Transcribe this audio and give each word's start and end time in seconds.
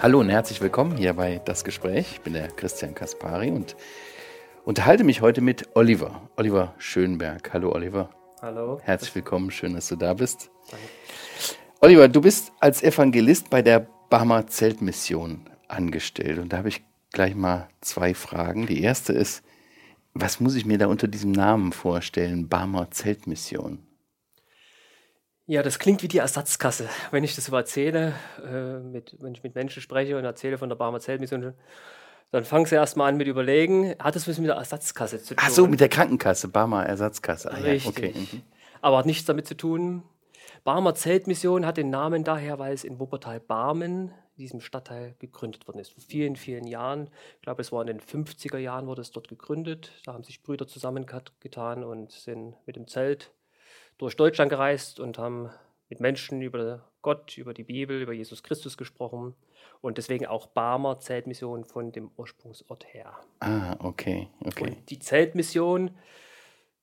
Hallo 0.00 0.20
und 0.20 0.28
herzlich 0.28 0.60
willkommen 0.60 0.96
hier 0.96 1.12
bei 1.14 1.40
Das 1.44 1.64
Gespräch. 1.64 2.12
Ich 2.12 2.20
bin 2.20 2.32
der 2.32 2.48
Christian 2.48 2.94
Kaspari 2.94 3.50
und 3.50 3.74
unterhalte 4.64 5.02
mich 5.02 5.22
heute 5.22 5.40
mit 5.40 5.74
Oliver. 5.74 6.28
Oliver 6.36 6.74
Schönberg. 6.78 7.52
Hallo 7.52 7.72
Oliver. 7.72 8.08
Hallo. 8.40 8.80
Herzlich 8.84 9.12
willkommen, 9.16 9.50
schön, 9.50 9.74
dass 9.74 9.88
du 9.88 9.96
da 9.96 10.14
bist. 10.14 10.50
Danke. 10.70 10.86
Oliver, 11.80 12.06
du 12.08 12.20
bist 12.20 12.52
als 12.60 12.82
Evangelist 12.84 13.50
bei 13.50 13.60
der 13.60 13.88
Barmer 14.08 14.46
Zeltmission 14.46 15.50
angestellt 15.66 16.38
und 16.38 16.52
da 16.52 16.58
habe 16.58 16.68
ich 16.68 16.84
gleich 17.12 17.34
mal 17.34 17.68
zwei 17.80 18.14
Fragen. 18.14 18.66
Die 18.66 18.80
erste 18.80 19.12
ist, 19.12 19.42
was 20.14 20.38
muss 20.38 20.54
ich 20.54 20.64
mir 20.64 20.78
da 20.78 20.86
unter 20.86 21.08
diesem 21.08 21.32
Namen 21.32 21.72
vorstellen, 21.72 22.48
Barmer 22.48 22.90
Zeltmission? 22.92 23.80
Ja, 25.48 25.62
das 25.62 25.78
klingt 25.78 26.02
wie 26.02 26.08
die 26.08 26.18
Ersatzkasse. 26.18 26.90
Wenn 27.10 27.24
ich 27.24 27.34
das 27.34 27.46
so 27.46 27.56
erzähle, 27.56 28.12
äh, 28.44 28.80
mit, 28.80 29.16
wenn 29.18 29.32
ich 29.32 29.42
mit 29.42 29.54
Menschen 29.54 29.80
spreche 29.80 30.18
und 30.18 30.24
erzähle 30.24 30.58
von 30.58 30.68
der 30.68 30.76
Barmer 30.76 31.00
Zeltmission, 31.00 31.54
dann 32.30 32.44
fangen 32.44 32.66
sie 32.66 32.74
erstmal 32.74 33.08
an 33.08 33.16
mit 33.16 33.28
überlegen, 33.28 33.94
hat 33.98 34.14
das 34.14 34.28
was 34.28 34.38
mit 34.38 34.48
der 34.48 34.56
Ersatzkasse 34.56 35.22
zu 35.22 35.34
tun? 35.34 35.42
Ach 35.42 35.48
so, 35.48 35.66
mit 35.66 35.80
der 35.80 35.88
Krankenkasse, 35.88 36.48
Barmer 36.48 36.84
Ersatzkasse. 36.84 37.50
Ah, 37.50 37.56
Richtig. 37.56 37.98
Ja, 37.98 38.10
okay. 38.10 38.12
Mhm. 38.14 38.42
Aber 38.82 38.98
hat 38.98 39.06
nichts 39.06 39.24
damit 39.24 39.46
zu 39.46 39.56
tun. 39.56 40.02
Barmer 40.64 40.94
Zeltmission 40.94 41.64
hat 41.64 41.78
den 41.78 41.88
Namen 41.88 42.24
daher, 42.24 42.58
weil 42.58 42.74
es 42.74 42.84
in 42.84 43.00
Wuppertal-Barmen, 43.00 44.12
diesem 44.36 44.60
Stadtteil, 44.60 45.14
gegründet 45.18 45.66
worden 45.66 45.78
ist. 45.78 45.94
Vor 45.94 46.04
vielen, 46.06 46.36
vielen 46.36 46.66
Jahren. 46.66 47.08
Ich 47.36 47.42
glaube, 47.42 47.62
es 47.62 47.72
war 47.72 47.80
in 47.80 47.86
den 47.86 48.00
50er 48.00 48.58
Jahren 48.58 48.86
wurde 48.86 49.00
es 49.00 49.12
dort 49.12 49.28
gegründet. 49.28 49.92
Da 50.04 50.12
haben 50.12 50.24
sich 50.24 50.42
Brüder 50.42 50.66
zusammengetan 50.66 51.84
und 51.84 52.12
sind 52.12 52.54
mit 52.66 52.76
dem 52.76 52.86
Zelt 52.86 53.30
durch 53.98 54.16
Deutschland 54.16 54.50
gereist 54.50 55.00
und 55.00 55.18
haben 55.18 55.50
mit 55.88 56.00
Menschen 56.00 56.40
über 56.40 56.84
Gott, 57.02 57.36
über 57.36 57.54
die 57.54 57.64
Bibel, 57.64 58.00
über 58.00 58.12
Jesus 58.12 58.42
Christus 58.42 58.76
gesprochen 58.76 59.34
und 59.80 59.98
deswegen 59.98 60.26
auch 60.26 60.46
Barmer 60.46 60.98
Zeltmission 60.98 61.64
von 61.64 61.92
dem 61.92 62.10
Ursprungsort 62.16 62.86
her. 62.92 63.16
Ah, 63.40 63.76
okay, 63.80 64.28
okay. 64.44 64.64
Und 64.64 64.90
die 64.90 64.98
Zeltmission, 64.98 65.96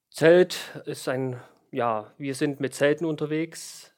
Zelt 0.10 0.82
ist 0.86 1.10
ein, 1.10 1.42
ja, 1.72 2.14
wir 2.18 2.36
sind 2.36 2.60
mit 2.60 2.74
Zelten 2.74 3.06
unterwegs. 3.06 3.94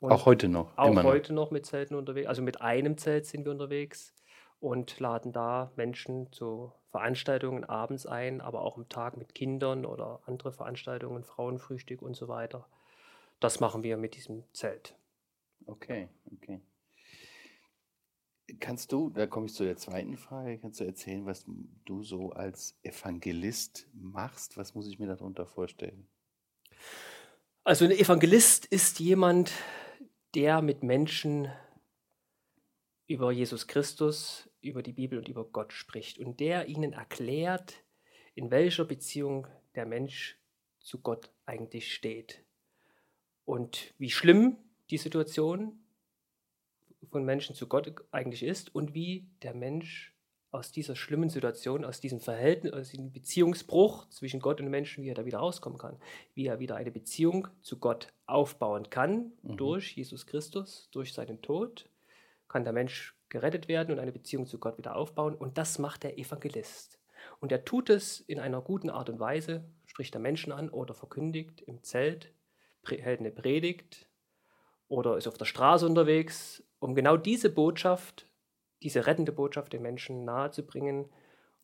auch 0.00 0.26
heute 0.26 0.48
noch. 0.48 0.76
Auch 0.78 1.02
heute 1.02 1.32
noch. 1.32 1.46
noch 1.46 1.50
mit 1.50 1.66
Zelten 1.66 1.94
unterwegs. 1.96 2.28
Also 2.28 2.42
mit 2.42 2.60
einem 2.60 2.98
Zelt 2.98 3.26
sind 3.26 3.44
wir 3.44 3.52
unterwegs 3.52 4.14
und 4.60 4.98
laden 5.00 5.32
da 5.32 5.72
Menschen 5.76 6.32
zu 6.32 6.72
Veranstaltungen 6.90 7.64
abends 7.64 8.06
ein, 8.06 8.40
aber 8.40 8.62
auch 8.62 8.76
am 8.76 8.88
Tag 8.88 9.16
mit 9.16 9.34
Kindern 9.34 9.84
oder 9.84 10.20
andere 10.26 10.52
Veranstaltungen, 10.52 11.24
Frauenfrühstück 11.24 12.02
und 12.02 12.14
so 12.14 12.28
weiter. 12.28 12.66
Das 13.40 13.60
machen 13.60 13.82
wir 13.82 13.96
mit 13.96 14.16
diesem 14.16 14.44
Zelt. 14.52 14.96
Okay, 15.66 16.08
okay. 16.32 16.60
Kannst 18.60 18.92
du, 18.92 19.10
da 19.10 19.26
komme 19.26 19.46
ich 19.46 19.54
zu 19.54 19.64
der 19.64 19.76
zweiten 19.76 20.16
Frage, 20.16 20.58
kannst 20.58 20.80
du 20.80 20.84
erzählen, 20.84 21.26
was 21.26 21.44
du 21.84 22.04
so 22.04 22.30
als 22.30 22.78
Evangelist 22.82 23.88
machst? 23.92 24.56
Was 24.56 24.74
muss 24.74 24.88
ich 24.88 24.98
mir 24.98 25.08
darunter 25.08 25.46
vorstellen? 25.46 26.08
Also 27.64 27.84
ein 27.84 27.90
Evangelist 27.90 28.64
ist 28.66 29.00
jemand, 29.00 29.52
der 30.34 30.62
mit 30.62 30.84
Menschen 30.84 31.50
über 33.06 33.30
Jesus 33.30 33.66
Christus, 33.66 34.50
über 34.60 34.82
die 34.82 34.92
Bibel 34.92 35.18
und 35.18 35.28
über 35.28 35.44
Gott 35.44 35.72
spricht 35.72 36.18
und 36.18 36.40
der 36.40 36.66
ihnen 36.66 36.92
erklärt, 36.92 37.84
in 38.34 38.50
welcher 38.50 38.84
Beziehung 38.84 39.46
der 39.74 39.86
Mensch 39.86 40.38
zu 40.80 41.00
Gott 41.00 41.30
eigentlich 41.44 41.94
steht 41.94 42.44
und 43.44 43.94
wie 43.98 44.10
schlimm 44.10 44.56
die 44.90 44.98
Situation 44.98 45.78
von 47.10 47.24
Menschen 47.24 47.54
zu 47.54 47.68
Gott 47.68 47.94
eigentlich 48.10 48.42
ist 48.42 48.74
und 48.74 48.94
wie 48.94 49.28
der 49.42 49.54
Mensch 49.54 50.12
aus 50.50 50.72
dieser 50.72 50.96
schlimmen 50.96 51.28
Situation, 51.28 51.84
aus 51.84 52.00
diesem 52.00 52.20
Verhältnis, 52.20 52.72
aus 52.72 52.90
diesem 52.90 53.12
Beziehungsbruch 53.12 54.08
zwischen 54.08 54.40
Gott 54.40 54.60
und 54.60 54.70
Menschen, 54.70 55.04
wie 55.04 55.08
er 55.10 55.14
da 55.14 55.24
wieder 55.24 55.38
rauskommen 55.38 55.78
kann, 55.78 55.98
wie 56.34 56.46
er 56.46 56.58
wieder 56.58 56.76
eine 56.76 56.90
Beziehung 56.90 57.48
zu 57.62 57.78
Gott 57.78 58.12
aufbauen 58.26 58.90
kann 58.90 59.32
mhm. 59.42 59.56
durch 59.56 59.96
Jesus 59.96 60.26
Christus, 60.26 60.88
durch 60.92 61.12
seinen 61.12 61.42
Tod 61.42 61.88
kann 62.56 62.64
der 62.64 62.72
Mensch 62.72 63.14
gerettet 63.28 63.68
werden 63.68 63.92
und 63.92 63.98
eine 63.98 64.12
Beziehung 64.12 64.46
zu 64.46 64.58
Gott 64.58 64.78
wieder 64.78 64.96
aufbauen. 64.96 65.34
Und 65.34 65.58
das 65.58 65.78
macht 65.78 66.04
der 66.04 66.16
Evangelist. 66.16 66.98
Und 67.38 67.52
er 67.52 67.66
tut 67.66 67.90
es 67.90 68.20
in 68.20 68.40
einer 68.40 68.62
guten 68.62 68.88
Art 68.88 69.10
und 69.10 69.20
Weise, 69.20 69.68
spricht 69.84 70.14
er 70.14 70.22
Menschen 70.22 70.54
an 70.54 70.70
oder 70.70 70.94
verkündigt 70.94 71.60
im 71.60 71.82
Zelt, 71.82 72.32
hält 72.86 73.20
eine 73.20 73.30
Predigt 73.30 74.08
oder 74.88 75.18
ist 75.18 75.28
auf 75.28 75.36
der 75.36 75.44
Straße 75.44 75.84
unterwegs, 75.84 76.62
um 76.78 76.94
genau 76.94 77.18
diese 77.18 77.50
Botschaft, 77.50 78.26
diese 78.82 79.06
rettende 79.06 79.32
Botschaft 79.32 79.74
den 79.74 79.82
Menschen 79.82 80.24
nahezubringen, 80.24 81.10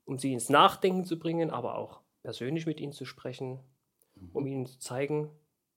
um 0.05 0.19
sie 0.19 0.35
ins 0.35 0.51
Nachdenken 0.51 1.07
zu 1.07 1.19
bringen, 1.19 1.49
aber 1.51 1.79
auch 1.79 2.03
persönlich 2.23 2.67
mit 2.67 2.81
ihnen 2.81 2.93
zu 2.93 3.07
sprechen, 3.07 3.61
um 4.35 4.47
ihnen 4.47 4.67
zu 4.67 4.79
zeigen, 4.79 5.31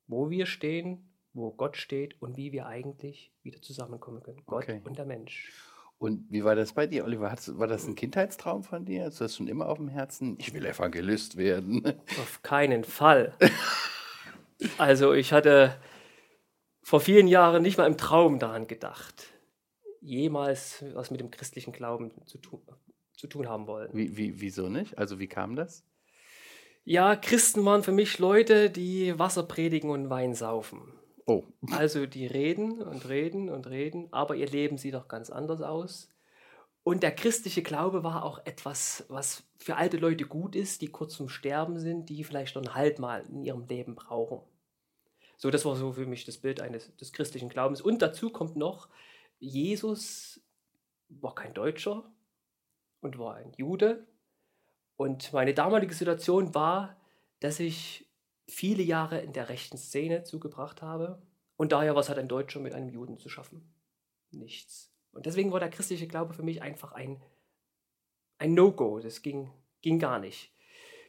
wo 0.08 0.30
wir 0.30 0.46
stehen, 0.46 1.15
wo 1.36 1.52
Gott 1.52 1.78
steht 1.78 2.20
und 2.22 2.38
wie 2.38 2.52
wir 2.52 2.66
eigentlich 2.66 3.32
wieder 3.44 3.62
zusammenkommen 3.62 4.24
können. 4.24 4.42
Gott 4.46 4.64
okay. 4.64 4.82
und 4.84 4.98
der 4.98 5.06
Mensch. 5.06 5.52
Und 5.98 6.26
wie 6.30 6.44
war 6.44 6.56
das 6.56 6.74
bei 6.74 6.88
dir, 6.88 7.06
Oliver? 7.06 7.34
war 7.48 7.68
das 7.68 7.88
ein 7.88 7.96
Kindheitstraum 7.96 8.64
von 8.64 8.86
dir? 8.86 9.06
Hast 9.06 9.20
du 9.20 9.26
das 9.26 9.36
schon 9.36 9.48
immer 9.48 9.68
auf 9.68 9.78
dem 9.78 9.88
Herzen? 9.88 10.38
Ich 10.40 10.54
will 10.54 10.66
Evangelist 10.66 11.38
werden. 11.38 11.86
Auf 12.20 12.42
keinen 12.44 12.84
Fall. 12.84 13.34
Also 14.78 15.14
ich 15.14 15.32
hatte 15.32 15.76
vor 16.82 17.00
vielen 17.00 17.28
Jahren 17.28 17.64
nicht 17.64 17.78
mal 17.78 17.88
im 17.88 17.98
Traum 17.98 18.40
daran 18.40 18.68
gedacht, 18.68 19.34
jemals 20.02 20.84
was 20.94 21.12
mit 21.12 21.22
dem 21.22 21.32
christlichen 21.32 21.72
Glauben 21.72 22.12
zu 22.26 22.38
tun, 22.40 22.62
zu 23.14 23.28
tun 23.28 23.48
haben 23.48 23.68
wollen. 23.68 23.90
Wie, 23.94 24.18
wie, 24.18 24.42
wieso 24.42 24.70
nicht? 24.70 24.98
Also 24.98 25.20
wie 25.20 25.28
kam 25.28 25.56
das? 25.56 25.86
Ja, 26.84 27.16
Christen 27.16 27.66
waren 27.66 27.84
für 27.84 27.92
mich 27.92 28.20
Leute, 28.20 28.70
die 28.70 29.18
Wasser 29.18 29.44
predigen 29.44 29.90
und 29.90 30.10
Wein 30.10 30.36
saufen. 30.36 30.94
Oh. 31.26 31.44
Also 31.72 32.06
die 32.06 32.28
reden 32.28 32.82
und 32.82 33.10
reden 33.10 33.50
und 33.50 33.68
reden, 33.68 34.08
aber 34.12 34.36
ihr 34.36 34.48
Leben 34.48 34.78
sieht 34.78 34.94
doch 34.94 35.08
ganz 35.08 35.30
anders 35.30 35.62
aus. 35.62 36.10
Und 36.84 37.02
der 37.02 37.16
christliche 37.16 37.64
Glaube 37.64 38.04
war 38.04 38.24
auch 38.24 38.46
etwas, 38.46 39.06
was 39.08 39.44
für 39.58 39.76
alte 39.76 39.98
Leute 39.98 40.26
gut 40.26 40.56
ist, 40.56 40.82
die 40.82 40.88
kurz 40.88 41.16
zum 41.16 41.30
Sterben 41.30 41.80
sind, 41.80 42.10
die 42.10 42.24
vielleicht 42.24 42.56
noch 42.56 42.62
einen 42.62 42.76
Halt 42.76 43.00
mal 43.00 43.26
in 43.26 43.42
ihrem 43.42 43.66
Leben 43.66 43.96
brauchen. 43.96 44.42
So, 45.38 45.50
das 45.50 45.66
war 45.66 45.76
so 45.76 45.94
für 45.94 46.06
mich 46.06 46.26
das 46.26 46.38
Bild 46.38 46.62
eines 46.62 46.96
des 46.98 47.12
christlichen 47.12 47.50
Glaubens. 47.50 47.82
Und 47.82 48.04
dazu 48.04 48.30
kommt 48.30 48.56
noch, 48.56 48.88
Jesus 49.40 50.42
war 51.10 51.34
kein 51.34 51.56
Deutscher 51.56 52.04
und 53.02 53.18
war 53.18 53.36
ein 53.36 53.52
Jude. 53.58 54.08
Und 54.96 55.34
meine 55.34 55.56
damalige 55.56 55.94
Situation 55.94 56.54
war, 56.54 56.96
dass 57.40 57.60
ich 57.60 58.08
viele 58.48 58.84
Jahre 58.84 59.20
in 59.20 59.34
der 59.34 59.50
rechten 59.50 59.78
Szene 59.78 60.24
zugebracht 60.24 60.82
habe. 60.82 61.22
Und 61.58 61.72
daher, 61.72 61.96
was 61.96 62.10
hat 62.10 62.18
ein 62.18 62.28
Deutscher 62.28 62.60
mit 62.60 62.74
einem 62.74 62.90
Juden 62.90 63.18
zu 63.18 63.30
schaffen? 63.30 63.74
Nichts. 64.32 64.94
Und 65.12 65.26
deswegen 65.26 65.52
war 65.52 65.60
der 65.60 65.70
christliche 65.70 66.08
Glaube 66.08 66.34
für 66.34 66.44
mich 66.44 66.62
einfach 66.62 66.92
ein, 66.92 67.22
ein 68.38 68.54
No-Go. 68.54 69.00
Das 69.00 69.22
ging, 69.22 69.52
ging 69.82 70.00
gar 70.00 70.20
nicht. 70.20 70.52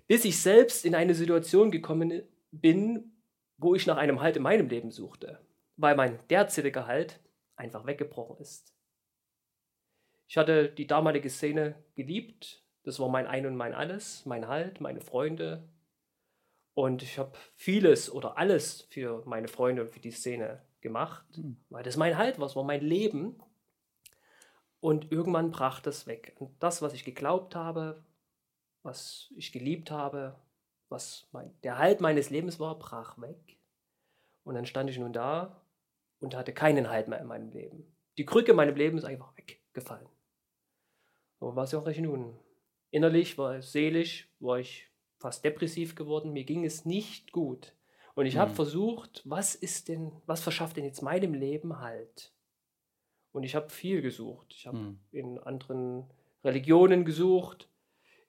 Bis 0.07 0.25
ich 0.25 0.41
selbst 0.41 0.85
in 0.85 0.95
eine 0.95 1.15
Situation 1.15 1.71
gekommen 1.71 2.23
bin, 2.53 3.13
wo 3.59 3.75
ich 3.75 3.87
nach 3.87 3.97
einem 3.97 4.21
Halt 4.21 4.37
in 4.37 4.43
meinem 4.43 4.69
Leben 4.69 4.91
suchte, 4.91 5.41
weil 5.77 5.97
mein 5.97 6.21
derzeitiger 6.29 6.87
Halt 6.87 7.21
einfach 7.57 7.87
weggebrochen 7.87 8.39
ist. 8.39 8.73
Ich 10.29 10.37
hatte 10.37 10.69
die 10.69 10.87
damalige 10.87 11.31
Szene 11.31 11.75
geliebt. 11.95 12.63
Das 12.85 13.01
war 13.01 13.09
mein 13.09 13.27
Ein 13.27 13.47
und 13.47 13.57
mein 13.57 13.75
Alles, 13.75 14.25
mein 14.27 14.47
Halt, 14.47 14.81
meine 14.81 15.01
Freunde, 15.01 15.69
und 16.77 17.03
ich 17.03 17.19
habe 17.19 17.33
vieles 17.55 18.13
oder 18.13 18.37
alles 18.37 18.83
für 18.91 19.23
meine 19.25 19.49
Freunde 19.49 19.81
und 19.81 19.89
für 19.89 19.99
die 19.99 20.11
Szene 20.11 20.63
gemacht, 20.83 21.25
mhm. 21.39 21.57
weil 21.71 21.83
das 21.83 21.97
mein 21.97 22.19
Halt 22.19 22.39
war, 22.39 22.47
das 22.47 22.55
war 22.55 22.65
mein 22.65 22.83
Leben. 22.83 23.43
Und 24.81 25.11
irgendwann 25.11 25.51
brach 25.51 25.81
das 25.81 26.07
weg. 26.07 26.37
Und 26.39 26.63
das, 26.63 26.83
was 26.83 26.93
ich 26.93 27.07
geglaubt 27.07 27.55
habe, 27.55 28.05
was 28.83 29.33
ich 29.37 29.53
geliebt 29.53 29.91
habe, 29.91 30.39
was 30.91 31.27
mein, 31.33 31.51
der 31.63 31.79
Halt 31.79 32.03
meines 32.03 32.29
Lebens 32.29 32.61
war, 32.61 32.79
brach 32.79 33.19
weg. 33.23 33.57
Und 34.45 34.55
dann 34.55 34.67
stand 34.67 34.91
ich 34.91 34.99
nun 34.99 35.15
da 35.15 35.63
und 36.21 36.37
hatte 36.37 36.53
keinen 36.53 36.91
Halt 36.91 37.09
mehr 37.09 37.21
in 37.21 37.27
meinem 37.27 37.49
Leben. 37.53 37.97
Die 38.19 38.27
Krücke 38.27 38.51
in 38.51 38.57
meinem 38.59 38.77
Leben 38.77 38.99
ist 38.99 39.05
einfach 39.05 39.33
weggefallen. 39.39 40.11
So 41.41 41.57
war 41.57 41.65
es 41.65 41.75
auch 41.75 41.87
recht 41.87 42.01
nun. 42.01 42.39
Innerlich 42.91 43.39
war 43.39 43.55
es, 43.55 43.73
seelisch 43.73 44.31
war 44.41 44.59
ich 44.59 44.91
fast 45.19 45.45
depressiv 45.45 45.95
geworden, 45.95 46.33
mir 46.33 46.45
ging 46.45 46.65
es 46.65 46.85
nicht 46.85 47.33
gut. 47.33 47.73
Und 48.15 48.27
ich 48.27 48.35
mhm. 48.35 48.41
habe 48.41 48.55
versucht, 48.55 49.23
was 49.25 49.55
ist 49.55 49.89
denn, 49.89 50.13
was 50.27 50.43
verschafft 50.43 50.77
denn 50.77 50.85
jetzt 50.85 51.03
meinem 51.03 51.35
Leben 51.35 51.81
Halt? 51.81 52.33
Und 53.33 53.43
ich 53.43 53.55
habe 53.55 53.69
viel 53.69 54.01
gesucht. 54.01 54.55
Ich 54.57 54.67
habe 54.67 54.79
mhm. 54.79 54.99
in 55.13 55.39
anderen 55.39 56.05
Religionen 56.43 57.05
gesucht. 57.05 57.69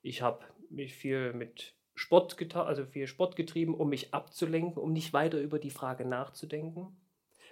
Ich 0.02 0.22
habe 0.22 0.46
mich 0.70 0.94
viel 0.94 1.34
mit 1.34 1.74
Sport 1.96 2.38
getan, 2.38 2.68
also 2.68 2.86
viel 2.86 3.08
Sport 3.08 3.36
getrieben, 3.36 3.74
um 3.74 3.90
mich 3.90 4.14
abzulenken, 4.14 4.82
um 4.82 4.92
nicht 4.92 5.14
weiter 5.14 5.40
über 5.40 5.60
die 5.60 5.70
Frage 5.70 6.06
nachzudenken. 6.06 6.96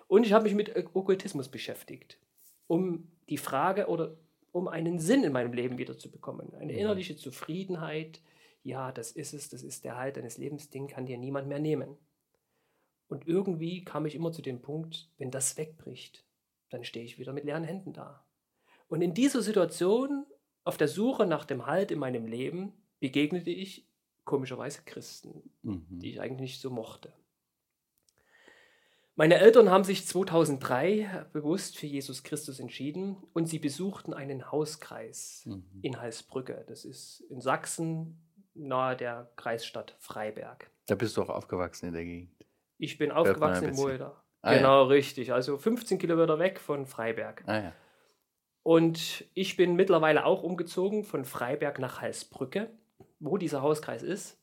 Und 0.08 0.26
ich 0.26 0.34
habe 0.34 0.44
mich 0.44 0.54
mit 0.54 0.76
Okkultismus 0.76 1.50
beschäftigt, 1.50 2.20
um 2.68 3.10
die 3.30 3.38
Frage 3.38 3.88
oder 3.88 4.18
um 4.52 4.68
einen 4.68 5.00
Sinn 5.00 5.24
in 5.24 5.34
meinem 5.34 5.54
Leben 5.54 5.78
wiederzubekommen. 5.78 6.54
Eine 6.56 6.74
innerliche 6.74 7.16
Zufriedenheit. 7.16 8.22
Ja, 8.66 8.92
das 8.92 9.12
ist 9.12 9.36
es, 9.36 9.48
das 9.48 9.62
ist 9.62 9.86
der 9.86 9.96
Halt 9.96 10.18
deines 10.18 10.40
Lebens, 10.40 10.72
den 10.72 10.88
kann 10.88 11.06
dir 11.06 11.20
niemand 11.20 11.48
mehr 11.48 11.60
nehmen. 11.60 12.00
Und 13.08 13.28
irgendwie 13.28 13.86
kam 13.86 14.08
ich 14.08 14.16
immer 14.16 14.32
zu 14.32 14.42
dem 14.42 14.64
Punkt, 14.64 15.12
wenn 15.20 15.30
das 15.30 15.56
wegbricht, 15.56 16.26
dann 16.72 16.84
stehe 16.84 17.06
ich 17.06 17.20
wieder 17.20 17.32
mit 17.32 17.46
leeren 17.46 17.64
Händen 17.64 17.94
da. 17.94 18.26
Und 18.88 19.04
in 19.04 19.14
dieser 19.14 19.44
Situation, 19.44 20.26
auf 20.64 20.78
der 20.78 20.88
Suche 20.88 21.28
nach 21.28 21.46
dem 21.46 21.68
Halt 21.68 21.92
in 21.92 22.00
meinem 22.00 22.26
Leben, 22.26 22.74
begegnete 23.00 23.52
ich 23.52 23.88
komischerweise 24.24 24.82
Christen, 24.84 25.52
mhm. 25.62 25.86
die 25.88 26.10
ich 26.10 26.20
eigentlich 26.20 26.42
nicht 26.42 26.62
so 26.62 26.72
mochte. 26.72 27.14
Meine 29.14 29.36
Eltern 29.36 29.70
haben 29.70 29.84
sich 29.84 30.08
2003 30.08 31.28
bewusst 31.34 31.78
für 31.78 31.86
Jesus 31.86 32.24
Christus 32.24 32.60
entschieden 32.60 33.16
und 33.34 33.46
sie 33.46 33.60
besuchten 33.60 34.16
einen 34.16 34.52
Hauskreis 34.52 35.44
mhm. 35.46 35.64
in 35.84 36.02
Halsbrücke. 36.02 36.66
Das 36.68 36.84
ist 36.84 37.22
in 37.30 37.42
Sachsen 37.42 38.25
nahe 38.56 38.96
der 38.96 39.30
Kreisstadt 39.36 39.96
Freiberg. 40.00 40.70
Da 40.88 40.96
bist 40.96 41.18
du 41.18 41.22
auch 41.22 41.30
aufgewachsen 41.30 41.88
in 41.88 41.94
der 41.94 42.06
Gegend. 42.06 42.32
Ich 42.78 42.98
bin 42.98 43.12
aufgewachsen 43.12 43.70
in 43.70 43.76
Mulder. 43.76 44.24
Ah, 44.42 44.56
genau, 44.56 44.84
ja. 44.84 44.88
richtig. 44.88 45.34
Also 45.34 45.58
15 45.58 45.98
Kilometer 45.98 46.40
weg 46.40 46.60
von 46.60 46.86
Freiberg. 46.86 47.44
Ah, 47.48 47.58
ja. 47.58 47.74
Und 48.64 49.26
ich 49.36 49.58
bin 49.58 49.76
mittlerweile 49.76 50.26
auch 50.26 50.42
umgezogen 50.42 51.04
von 51.04 51.24
Freiberg 51.24 51.78
nach 51.80 52.02
Halsbrücke, 52.02 52.72
wo 53.20 53.38
dieser 53.38 53.62
Hauskreis 53.62 54.02
ist. 54.02 54.42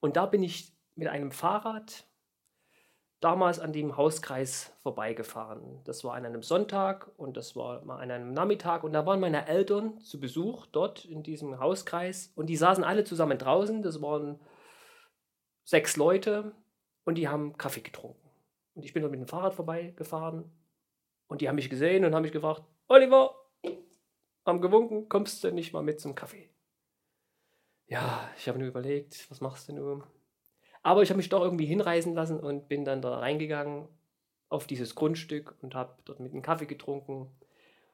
Und 0.00 0.16
da 0.16 0.26
bin 0.26 0.42
ich 0.42 0.76
mit 0.96 1.08
einem 1.08 1.30
Fahrrad 1.30 2.07
damals 3.20 3.58
an 3.58 3.72
dem 3.72 3.96
Hauskreis 3.96 4.72
vorbeigefahren. 4.82 5.80
Das 5.84 6.04
war 6.04 6.14
an 6.14 6.24
einem 6.24 6.42
Sonntag 6.42 7.10
und 7.16 7.36
das 7.36 7.56
war 7.56 7.84
mal 7.84 8.00
an 8.00 8.10
einem 8.10 8.32
Nachmittag 8.32 8.84
und 8.84 8.92
da 8.92 9.06
waren 9.06 9.20
meine 9.20 9.46
Eltern 9.46 10.00
zu 10.00 10.20
Besuch 10.20 10.66
dort 10.66 11.04
in 11.04 11.22
diesem 11.22 11.58
Hauskreis 11.58 12.32
und 12.36 12.46
die 12.46 12.56
saßen 12.56 12.84
alle 12.84 13.04
zusammen 13.04 13.38
draußen. 13.38 13.82
Das 13.82 14.00
waren 14.00 14.38
sechs 15.64 15.96
Leute 15.96 16.52
und 17.04 17.16
die 17.16 17.28
haben 17.28 17.56
Kaffee 17.56 17.80
getrunken. 17.80 18.30
Und 18.74 18.84
ich 18.84 18.92
bin 18.92 19.02
dort 19.02 19.10
mit 19.10 19.20
dem 19.20 19.28
Fahrrad 19.28 19.54
vorbeigefahren 19.54 20.50
und 21.26 21.40
die 21.40 21.48
haben 21.48 21.56
mich 21.56 21.70
gesehen 21.70 22.04
und 22.04 22.14
haben 22.14 22.22
mich 22.22 22.32
gefragt, 22.32 22.62
Oliver, 22.86 23.34
haben 24.46 24.60
gewunken, 24.60 25.08
kommst 25.08 25.42
du 25.42 25.52
nicht 25.52 25.72
mal 25.72 25.82
mit 25.82 26.00
zum 26.00 26.14
Kaffee? 26.14 26.48
Ja, 27.86 28.30
ich 28.36 28.48
habe 28.48 28.58
nur 28.58 28.68
überlegt, 28.68 29.28
was 29.30 29.40
machst 29.40 29.68
du 29.68 29.72
nun? 29.72 30.04
Aber 30.88 31.02
ich 31.02 31.10
habe 31.10 31.18
mich 31.18 31.28
doch 31.28 31.42
irgendwie 31.42 31.66
hinreißen 31.66 32.14
lassen 32.14 32.40
und 32.40 32.66
bin 32.66 32.86
dann 32.86 33.02
da 33.02 33.18
reingegangen 33.18 33.86
auf 34.48 34.66
dieses 34.66 34.94
Grundstück 34.94 35.54
und 35.60 35.74
habe 35.74 35.92
dort 36.06 36.18
mit 36.18 36.32
einem 36.32 36.40
Kaffee 36.40 36.64
getrunken 36.64 37.30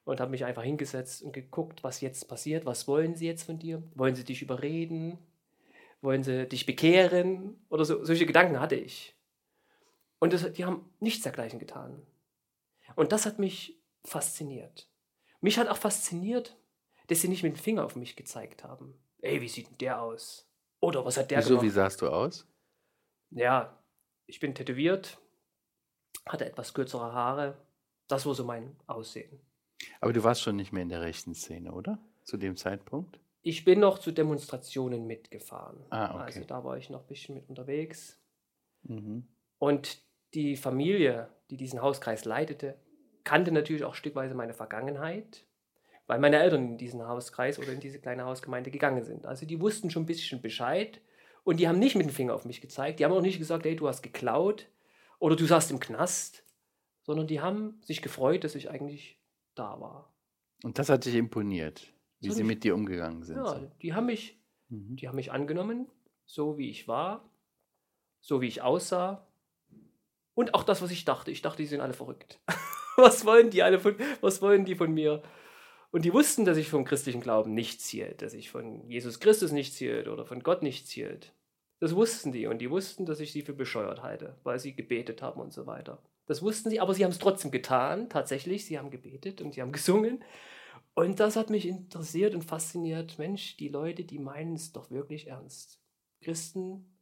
und 0.04 0.20
habe 0.20 0.30
mich 0.30 0.44
einfach 0.44 0.62
hingesetzt 0.62 1.20
und 1.24 1.32
geguckt, 1.32 1.82
was 1.82 2.00
jetzt 2.00 2.28
passiert. 2.28 2.66
Was 2.66 2.86
wollen 2.86 3.16
sie 3.16 3.26
jetzt 3.26 3.42
von 3.42 3.58
dir? 3.58 3.82
Wollen 3.96 4.14
sie 4.14 4.22
dich 4.22 4.42
überreden? 4.42 5.18
Wollen 6.02 6.22
sie 6.22 6.46
dich 6.46 6.66
bekehren? 6.66 7.60
Oder 7.68 7.84
so, 7.84 8.04
solche 8.04 8.26
Gedanken 8.26 8.60
hatte 8.60 8.76
ich. 8.76 9.16
Und 10.20 10.32
das, 10.32 10.52
die 10.52 10.64
haben 10.64 10.88
nichts 11.00 11.24
dergleichen 11.24 11.58
getan. 11.58 12.00
Und 12.94 13.10
das 13.10 13.26
hat 13.26 13.40
mich 13.40 13.76
fasziniert. 14.04 14.88
Mich 15.40 15.58
hat 15.58 15.66
auch 15.66 15.78
fasziniert, 15.78 16.56
dass 17.08 17.22
sie 17.22 17.28
nicht 17.28 17.42
mit 17.42 17.56
dem 17.56 17.60
Finger 17.60 17.84
auf 17.84 17.96
mich 17.96 18.14
gezeigt 18.14 18.62
haben. 18.62 18.94
Ey, 19.20 19.40
wie 19.40 19.48
sieht 19.48 19.68
denn 19.68 19.78
der 19.78 20.00
aus? 20.00 20.46
Oder 20.78 21.04
was 21.04 21.16
hat 21.16 21.32
der 21.32 21.38
Wieso, 21.38 21.48
gemacht? 21.48 21.64
wie 21.64 21.70
sahst 21.70 22.00
du 22.00 22.08
aus? 22.08 22.46
Ja, 23.30 23.78
ich 24.26 24.40
bin 24.40 24.54
tätowiert, 24.54 25.18
hatte 26.26 26.46
etwas 26.46 26.74
kürzere 26.74 27.12
Haare. 27.12 27.56
Das 28.08 28.26
war 28.26 28.34
so 28.34 28.44
mein 28.44 28.76
Aussehen. 28.86 29.40
Aber 30.00 30.12
du 30.12 30.22
warst 30.24 30.42
schon 30.42 30.56
nicht 30.56 30.72
mehr 30.72 30.82
in 30.82 30.88
der 30.88 31.00
rechten 31.00 31.34
Szene, 31.34 31.72
oder? 31.72 31.98
Zu 32.24 32.36
dem 32.36 32.56
Zeitpunkt? 32.56 33.18
Ich 33.42 33.64
bin 33.64 33.80
noch 33.80 33.98
zu 33.98 34.12
Demonstrationen 34.12 35.06
mitgefahren. 35.06 35.84
Ah, 35.90 36.14
okay. 36.14 36.22
Also 36.22 36.44
da 36.44 36.64
war 36.64 36.78
ich 36.78 36.88
noch 36.88 37.02
ein 37.02 37.06
bisschen 37.06 37.34
mit 37.34 37.48
unterwegs. 37.48 38.18
Mhm. 38.84 39.28
Und 39.58 40.02
die 40.32 40.56
Familie, 40.56 41.28
die 41.50 41.56
diesen 41.56 41.82
Hauskreis 41.82 42.24
leitete, 42.24 42.78
kannte 43.22 43.52
natürlich 43.52 43.84
auch 43.84 43.94
stückweise 43.94 44.34
meine 44.34 44.54
Vergangenheit, 44.54 45.46
weil 46.06 46.18
meine 46.18 46.38
Eltern 46.38 46.64
in 46.64 46.78
diesen 46.78 47.06
Hauskreis 47.06 47.58
oder 47.58 47.72
in 47.72 47.80
diese 47.80 48.00
kleine 48.00 48.24
Hausgemeinde 48.24 48.70
gegangen 48.70 49.04
sind. 49.04 49.26
Also 49.26 49.46
die 49.46 49.60
wussten 49.60 49.90
schon 49.90 50.02
ein 50.02 50.06
bisschen 50.06 50.42
Bescheid 50.42 51.00
und 51.44 51.60
die 51.60 51.68
haben 51.68 51.78
nicht 51.78 51.94
mit 51.94 52.06
dem 52.06 52.12
Finger 52.12 52.34
auf 52.34 52.44
mich 52.44 52.60
gezeigt. 52.60 52.98
Die 52.98 53.04
haben 53.04 53.12
auch 53.12 53.20
nicht 53.20 53.38
gesagt, 53.38 53.64
hey, 53.64 53.76
du 53.76 53.86
hast 53.86 54.02
geklaut 54.02 54.66
oder 55.18 55.36
du 55.36 55.46
saßt 55.46 55.70
im 55.70 55.78
Knast, 55.78 56.44
sondern 57.02 57.26
die 57.26 57.40
haben 57.40 57.78
sich 57.82 58.02
gefreut, 58.02 58.44
dass 58.44 58.54
ich 58.54 58.70
eigentlich 58.70 59.20
da 59.54 59.80
war. 59.80 60.12
Und 60.64 60.78
das 60.78 60.88
hat 60.88 61.04
dich 61.04 61.14
imponiert, 61.14 61.92
wie 62.20 62.30
sie 62.30 62.44
mit 62.44 62.64
dir 62.64 62.74
umgegangen 62.74 63.22
sind. 63.22 63.36
Ja, 63.36 63.60
so. 63.60 63.70
die 63.82 63.92
haben 63.94 64.06
mich, 64.06 64.40
mhm. 64.70 64.96
die 64.96 65.06
haben 65.06 65.16
mich 65.16 65.30
angenommen, 65.30 65.86
so 66.24 66.56
wie 66.56 66.70
ich 66.70 66.88
war, 66.88 67.28
so 68.20 68.40
wie 68.40 68.48
ich 68.48 68.62
aussah. 68.62 69.26
Und 70.32 70.54
auch 70.54 70.64
das, 70.64 70.80
was 70.80 70.90
ich 70.90 71.04
dachte. 71.04 71.30
Ich 71.30 71.42
dachte, 71.42 71.58
die 71.58 71.66
sind 71.66 71.80
alle 71.80 71.92
verrückt. 71.92 72.40
was 72.96 73.26
wollen 73.26 73.50
die 73.50 73.62
alle 73.62 73.78
von, 73.78 73.96
was 74.22 74.40
wollen 74.40 74.64
die 74.64 74.74
von 74.74 74.92
mir? 74.92 75.22
Und 75.94 76.04
die 76.04 76.12
wussten, 76.12 76.44
dass 76.44 76.56
ich 76.56 76.70
vom 76.70 76.84
christlichen 76.84 77.20
Glauben 77.20 77.54
nichts 77.54 77.88
hielt, 77.88 78.20
dass 78.20 78.34
ich 78.34 78.50
von 78.50 78.84
Jesus 78.90 79.20
Christus 79.20 79.52
nichts 79.52 79.76
hielt 79.76 80.08
oder 80.08 80.26
von 80.26 80.42
Gott 80.42 80.60
nichts 80.60 80.90
hielt. 80.90 81.32
Das 81.78 81.94
wussten 81.94 82.32
die 82.32 82.48
und 82.48 82.58
die 82.58 82.68
wussten, 82.68 83.06
dass 83.06 83.20
ich 83.20 83.30
sie 83.30 83.42
für 83.42 83.52
bescheuert 83.52 84.02
halte, 84.02 84.36
weil 84.42 84.58
sie 84.58 84.74
gebetet 84.74 85.22
haben 85.22 85.40
und 85.40 85.52
so 85.52 85.68
weiter. 85.68 86.02
Das 86.26 86.42
wussten 86.42 86.68
sie, 86.68 86.80
aber 86.80 86.94
sie 86.94 87.04
haben 87.04 87.12
es 87.12 87.20
trotzdem 87.20 87.52
getan, 87.52 88.10
tatsächlich. 88.10 88.64
Sie 88.64 88.76
haben 88.76 88.90
gebetet 88.90 89.40
und 89.40 89.54
sie 89.54 89.62
haben 89.62 89.70
gesungen. 89.70 90.24
Und 90.94 91.20
das 91.20 91.36
hat 91.36 91.48
mich 91.48 91.64
interessiert 91.64 92.34
und 92.34 92.42
fasziniert. 92.42 93.16
Mensch, 93.20 93.56
die 93.56 93.68
Leute, 93.68 94.02
die 94.02 94.18
meinen 94.18 94.54
es 94.54 94.72
doch 94.72 94.90
wirklich 94.90 95.28
ernst. 95.28 95.80
Christen, 96.22 96.92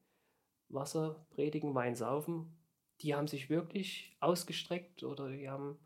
Wasser 0.68 1.24
predigen, 1.30 1.74
Wein 1.74 1.94
saufen, 1.94 2.58
die 3.00 3.14
haben 3.14 3.26
sich 3.26 3.48
wirklich 3.48 4.14
ausgestreckt 4.20 5.02
oder 5.02 5.30
die 5.30 5.48
haben 5.48 5.78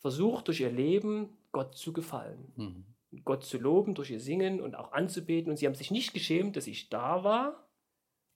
versucht, 0.00 0.48
durch 0.48 0.60
ihr 0.60 0.70
Leben 0.70 1.28
Gott 1.52 1.76
zu 1.76 1.92
gefallen. 1.92 2.52
Mhm. 2.56 2.84
Gott 3.24 3.44
zu 3.44 3.58
loben 3.58 3.94
durch 3.94 4.10
ihr 4.10 4.20
Singen 4.20 4.60
und 4.60 4.74
auch 4.74 4.92
anzubeten. 4.92 5.50
Und 5.50 5.56
sie 5.56 5.66
haben 5.66 5.74
sich 5.74 5.90
nicht 5.90 6.14
geschämt, 6.14 6.56
dass 6.56 6.66
ich 6.66 6.88
da 6.88 7.22
war 7.24 7.68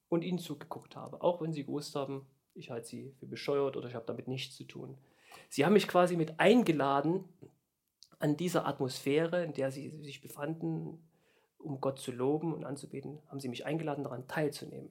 und 0.09 0.23
ihnen 0.23 0.39
zugeguckt 0.39 0.97
habe, 0.97 1.23
auch 1.23 1.41
wenn 1.41 1.53
sie 1.53 1.65
gewusst 1.65 1.97
haben, 1.97 2.27
ich 2.55 2.71
halte 2.71 2.87
sie 2.87 3.13
für 3.19 3.27
bescheuert 3.27 3.77
oder 3.77 3.89
ich 3.89 3.95
habe 3.95 4.07
damit 4.07 4.29
nichts 4.29 4.57
zu 4.57 4.65
tun. 4.65 4.97
Sie 5.49 5.65
haben 5.65 5.73
mich 5.73 5.89
quasi 5.89 6.17
mit 6.17 6.39
eingeladen 6.39 7.25
an 8.19 8.37
dieser 8.37 8.67
Atmosphäre, 8.67 9.43
in 9.45 9.53
der 9.53 9.71
sie 9.71 9.91
sich 10.03 10.21
befanden, 10.21 11.03
um 11.59 11.81
Gott 11.81 11.99
zu 11.99 12.13
loben 12.13 12.55
und 12.55 12.65
anzubeten, 12.65 13.19
haben 13.29 13.41
sie 13.41 13.49
mich 13.49 13.67
eingeladen, 13.67 14.05
daran 14.05 14.29
teilzunehmen. 14.29 14.91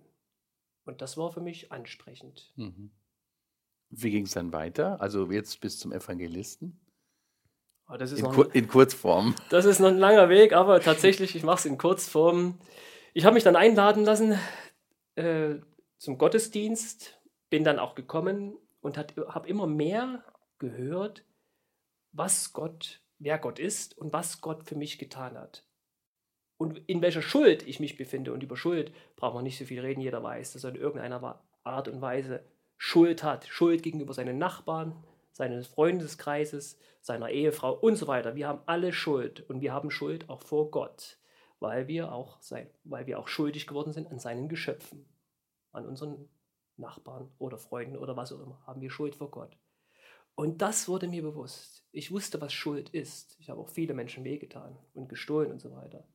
Und 0.86 1.02
das 1.02 1.18
war 1.18 1.32
für 1.32 1.42
mich 1.42 1.72
ansprechend. 1.72 2.52
Mhm. 2.56 2.92
Wie 3.96 4.10
ging 4.10 4.26
es 4.26 4.32
dann 4.32 4.52
weiter? 4.52 5.00
Also 5.02 5.32
jetzt 5.32 5.62
bis 5.62 5.78
zum 5.78 5.92
Evangelisten? 5.92 6.80
Oh, 7.88 7.94
in, 7.94 8.24
Kur 8.24 8.56
in, 8.56 8.68
Kurzform. 8.68 9.36
Das 9.50 9.66
ist 9.66 9.80
noch 9.80 9.90
ein 9.90 10.00
langer 10.00 10.30
Weg, 10.30 10.54
aber 10.54 10.80
tatsächlich, 10.80 11.36
ich 11.36 11.44
mache 11.44 11.60
es 11.60 11.66
in 11.66 11.78
Kurzform. 11.78 12.58
Ich 13.14 13.26
habe 13.26 13.36
mich 13.36 13.44
dann 13.44 13.56
einladen 13.56 14.04
lassen 14.04 14.40
äh, 15.16 15.56
zum 16.00 16.18
Gottesdienst, 16.18 17.20
bin 17.52 17.64
dann 17.64 17.78
auch 17.78 17.94
gekommen 17.94 18.58
und 18.82 18.98
habe 18.98 19.48
immer 19.48 19.68
mehr 19.68 20.24
gehört, 20.58 21.24
was 22.12 22.54
Gott, 22.54 23.02
wer 23.20 23.38
Gott 23.38 23.60
ist 23.60 23.96
und 23.98 24.12
was 24.12 24.42
Gott 24.42 24.64
für 24.64 24.76
mich 24.76 24.98
getan 24.98 25.38
hat. 25.38 25.64
Und 26.58 26.82
in 26.88 27.02
welcher 27.02 27.22
Schuld 27.22 27.68
ich 27.68 27.80
mich 27.80 27.98
befinde. 27.98 28.34
Und 28.34 28.42
über 28.42 28.58
Schuld 28.58 28.92
braucht 29.16 29.36
man 29.36 29.44
nicht 29.44 29.58
so 29.58 29.66
viel 29.66 29.82
reden, 29.82 30.02
jeder 30.02 30.24
weiß, 30.24 30.54
dass 30.54 30.64
er 30.64 30.72
in 30.72 30.78
irgendeiner 30.78 31.44
Art 31.64 31.88
und 31.88 32.02
Weise 32.02 32.44
Schuld 32.86 33.24
hat. 33.24 33.48
Schuld 33.48 33.82
gegenüber 33.82 34.14
seinen 34.14 34.38
Nachbarn, 34.38 34.94
seines 35.32 35.68
Freundeskreises, 35.68 36.78
seiner 37.00 37.30
Ehefrau 37.30 37.74
und 37.74 37.96
so 37.96 38.08
weiter. 38.08 38.36
Wir 38.36 38.50
haben 38.50 38.60
alle 38.66 38.92
Schuld 38.92 39.50
und 39.50 39.62
wir 39.62 39.72
haben 39.72 39.90
Schuld 39.90 40.30
auch 40.30 40.42
vor 40.42 40.70
Gott, 40.70 41.18
weil 41.62 41.88
wir 41.88 42.12
auch, 42.12 42.42
sein, 42.42 42.70
weil 42.84 43.08
wir 43.08 43.20
auch 43.20 43.30
schuldig 43.30 43.68
geworden 43.68 43.94
sind 43.94 44.12
an 44.12 44.20
seinen 44.20 44.50
Geschöpfen, 44.50 45.06
an 45.72 45.86
unseren 45.86 46.28
Nachbarn 46.76 47.32
oder 47.40 47.58
Freunden 47.58 47.96
oder 47.96 48.18
was 48.18 48.34
auch 48.34 48.42
immer, 48.42 48.62
haben 48.68 48.82
wir 48.82 48.92
Schuld 48.92 49.16
vor 49.16 49.32
Gott. 49.32 49.58
Und 50.36 50.62
das 50.62 50.90
wurde 50.90 51.08
mir 51.08 51.22
bewusst. 51.22 51.88
Ich 51.94 52.12
wusste, 52.12 52.42
was 52.42 52.52
Schuld 52.52 52.90
ist. 52.90 53.38
Ich 53.40 53.50
habe 53.50 53.62
auch 53.62 53.70
viele 53.70 53.94
Menschen 53.94 54.26
wehgetan 54.26 54.78
und 54.94 55.08
gestohlen 55.08 55.54
und 55.54 55.62
so 55.62 55.72
weiter. 55.72 56.06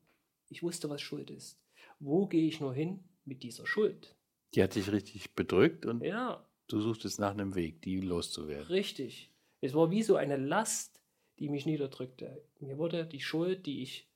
Ich 0.49 0.61
wusste, 0.61 0.87
was 0.87 1.01
Schuld 1.01 1.31
ist. 1.31 1.59
Wo 1.97 2.27
gehe 2.27 2.47
ich 2.47 2.61
nur 2.61 2.75
hin 2.75 3.03
mit 3.25 3.41
dieser 3.41 3.65
Schuld? 3.65 4.15
Die 4.53 4.61
hat 4.61 4.75
dich 4.75 4.91
richtig 4.91 5.33
bedrückt 5.33 5.87
und 5.87 6.03
ja. 6.03 6.45
Du 6.69 6.79
suchtest 6.79 7.19
nach 7.19 7.31
einem 7.31 7.55
Weg, 7.55 7.81
die 7.81 7.99
loszuwerden. 7.99 8.67
Richtig. 8.67 9.31
Es 9.59 9.73
war 9.73 9.89
wie 9.89 10.03
so 10.03 10.15
eine 10.15 10.37
Last, 10.37 11.01
die 11.39 11.49
mich 11.49 11.65
niederdrückte. 11.65 12.43
Mir 12.59 12.77
wurde 12.77 13.05
die 13.05 13.19
Schuld, 13.19 13.65
die 13.65 13.81
ich 13.81 14.07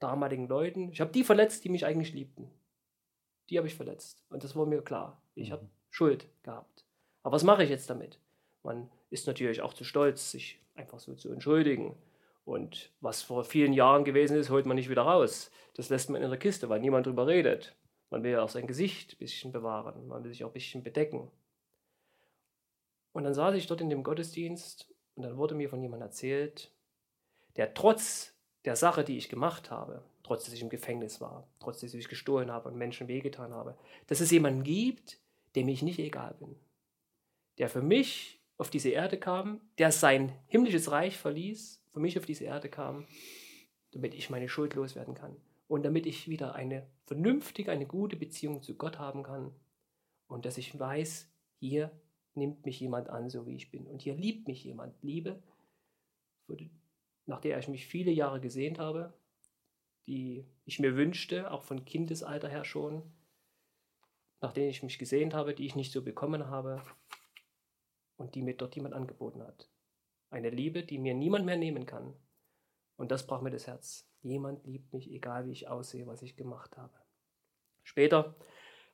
damaligen 0.00 0.48
Leuten, 0.48 0.90
ich 0.90 1.00
habe 1.00 1.12
die 1.12 1.24
verletzt, 1.24 1.62
die 1.64 1.68
mich 1.68 1.86
eigentlich 1.86 2.12
liebten. 2.12 2.50
die 3.50 3.58
habe 3.58 3.66
ich 3.66 3.74
verletzt. 3.74 4.24
Und 4.30 4.42
das 4.42 4.56
war 4.56 4.64
mir 4.64 4.80
klar. 4.80 5.22
Ich 5.34 5.52
habe 5.52 5.64
mhm. 5.64 5.70
Schuld 5.90 6.26
gehabt. 6.42 6.86
Aber 7.22 7.34
was 7.34 7.44
mache 7.44 7.62
ich 7.62 7.70
jetzt 7.70 7.90
damit? 7.90 8.18
Man 8.62 8.90
ist 9.10 9.26
natürlich 9.26 9.60
auch 9.60 9.74
zu 9.74 9.84
stolz, 9.84 10.30
sich 10.30 10.60
einfach 10.74 10.98
so 10.98 11.14
zu 11.14 11.30
entschuldigen. 11.30 11.96
Und 12.46 12.90
was 13.00 13.22
vor 13.22 13.44
vielen 13.44 13.74
Jahren 13.74 14.04
gewesen 14.04 14.38
ist, 14.38 14.48
holt 14.48 14.64
man 14.64 14.76
nicht 14.76 14.88
wieder 14.88 15.02
raus. 15.02 15.50
Das 15.74 15.90
lässt 15.90 16.08
man 16.08 16.22
in 16.22 16.30
der 16.30 16.38
Kiste, 16.38 16.70
weil 16.70 16.80
niemand 16.80 17.06
drüber 17.06 17.26
redet. 17.26 17.76
Man 18.08 18.22
will 18.22 18.32
ja 18.32 18.42
auch 18.42 18.48
sein 18.48 18.66
Gesicht 18.66 19.12
ein 19.12 19.18
bisschen 19.18 19.52
bewahren. 19.52 20.08
Man 20.08 20.24
will 20.24 20.30
sich 20.30 20.44
auch 20.44 20.50
ein 20.50 20.54
bisschen 20.54 20.82
bedecken. 20.82 21.30
Und 23.14 23.22
dann 23.22 23.32
saß 23.32 23.54
ich 23.54 23.68
dort 23.68 23.80
in 23.80 23.90
dem 23.90 24.02
Gottesdienst 24.02 24.92
und 25.14 25.22
dann 25.22 25.36
wurde 25.36 25.54
mir 25.54 25.70
von 25.70 25.80
jemandem 25.80 26.08
erzählt, 26.08 26.72
der 27.54 27.72
trotz 27.72 28.34
der 28.64 28.74
Sache, 28.74 29.04
die 29.04 29.16
ich 29.16 29.28
gemacht 29.28 29.70
habe, 29.70 30.02
trotz 30.24 30.44
dass 30.44 30.52
ich 30.52 30.62
im 30.62 30.68
Gefängnis 30.68 31.20
war, 31.20 31.46
trotz 31.60 31.80
dass 31.80 31.94
ich 31.94 32.08
gestohlen 32.08 32.50
habe 32.50 32.68
und 32.68 32.76
Menschen 32.76 33.06
wehgetan 33.06 33.54
habe, 33.54 33.78
dass 34.08 34.20
es 34.20 34.32
jemanden 34.32 34.64
gibt, 34.64 35.20
dem 35.54 35.68
ich 35.68 35.82
nicht 35.82 36.00
egal 36.00 36.34
bin. 36.40 36.56
Der 37.58 37.68
für 37.68 37.82
mich 37.82 38.42
auf 38.56 38.68
diese 38.68 38.88
Erde 38.88 39.16
kam, 39.16 39.60
der 39.78 39.92
sein 39.92 40.32
himmlisches 40.48 40.90
Reich 40.90 41.16
verließ, 41.16 41.84
für 41.92 42.00
mich 42.00 42.18
auf 42.18 42.26
diese 42.26 42.44
Erde 42.44 42.68
kam, 42.68 43.06
damit 43.92 44.14
ich 44.14 44.28
meine 44.28 44.48
Schuld 44.48 44.74
loswerden 44.74 45.14
kann 45.14 45.36
und 45.68 45.84
damit 45.84 46.06
ich 46.06 46.28
wieder 46.28 46.56
eine 46.56 46.84
vernünftige, 47.06 47.70
eine 47.70 47.86
gute 47.86 48.16
Beziehung 48.16 48.60
zu 48.60 48.74
Gott 48.74 48.98
haben 48.98 49.22
kann 49.22 49.54
und 50.26 50.46
dass 50.46 50.58
ich 50.58 50.76
weiß, 50.76 51.30
hier 51.60 51.92
nimmt 52.36 52.64
mich 52.66 52.80
jemand 52.80 53.08
an, 53.08 53.30
so 53.30 53.46
wie 53.46 53.54
ich 53.54 53.70
bin 53.70 53.86
und 53.86 54.02
hier 54.02 54.14
liebt 54.14 54.48
mich 54.48 54.64
jemand. 54.64 55.00
Liebe, 55.02 55.42
nach 57.26 57.40
der 57.40 57.58
ich 57.58 57.68
mich 57.68 57.86
viele 57.86 58.10
Jahre 58.10 58.40
gesehnt 58.40 58.78
habe, 58.78 59.14
die 60.06 60.46
ich 60.64 60.78
mir 60.78 60.96
wünschte, 60.96 61.50
auch 61.50 61.62
von 61.62 61.84
Kindesalter 61.84 62.48
her 62.48 62.64
schon, 62.64 63.02
nach 64.40 64.52
denen 64.52 64.68
ich 64.68 64.82
mich 64.82 64.98
gesehnt 64.98 65.32
habe, 65.32 65.54
die 65.54 65.64
ich 65.64 65.76
nicht 65.76 65.92
so 65.92 66.02
bekommen 66.02 66.48
habe 66.48 66.82
und 68.16 68.34
die 68.34 68.42
mir 68.42 68.56
dort 68.56 68.76
jemand 68.76 68.94
angeboten 68.94 69.42
hat. 69.42 69.70
Eine 70.30 70.50
Liebe, 70.50 70.82
die 70.82 70.98
mir 70.98 71.14
niemand 71.14 71.46
mehr 71.46 71.56
nehmen 71.56 71.86
kann. 71.86 72.14
Und 72.96 73.10
das 73.10 73.26
brach 73.26 73.40
mir 73.40 73.50
das 73.50 73.66
Herz. 73.66 74.08
Jemand 74.22 74.66
liebt 74.66 74.92
mich, 74.92 75.10
egal 75.10 75.46
wie 75.46 75.52
ich 75.52 75.68
aussehe, 75.68 76.06
was 76.06 76.22
ich 76.22 76.36
gemacht 76.36 76.76
habe. 76.76 76.94
Später 77.82 78.36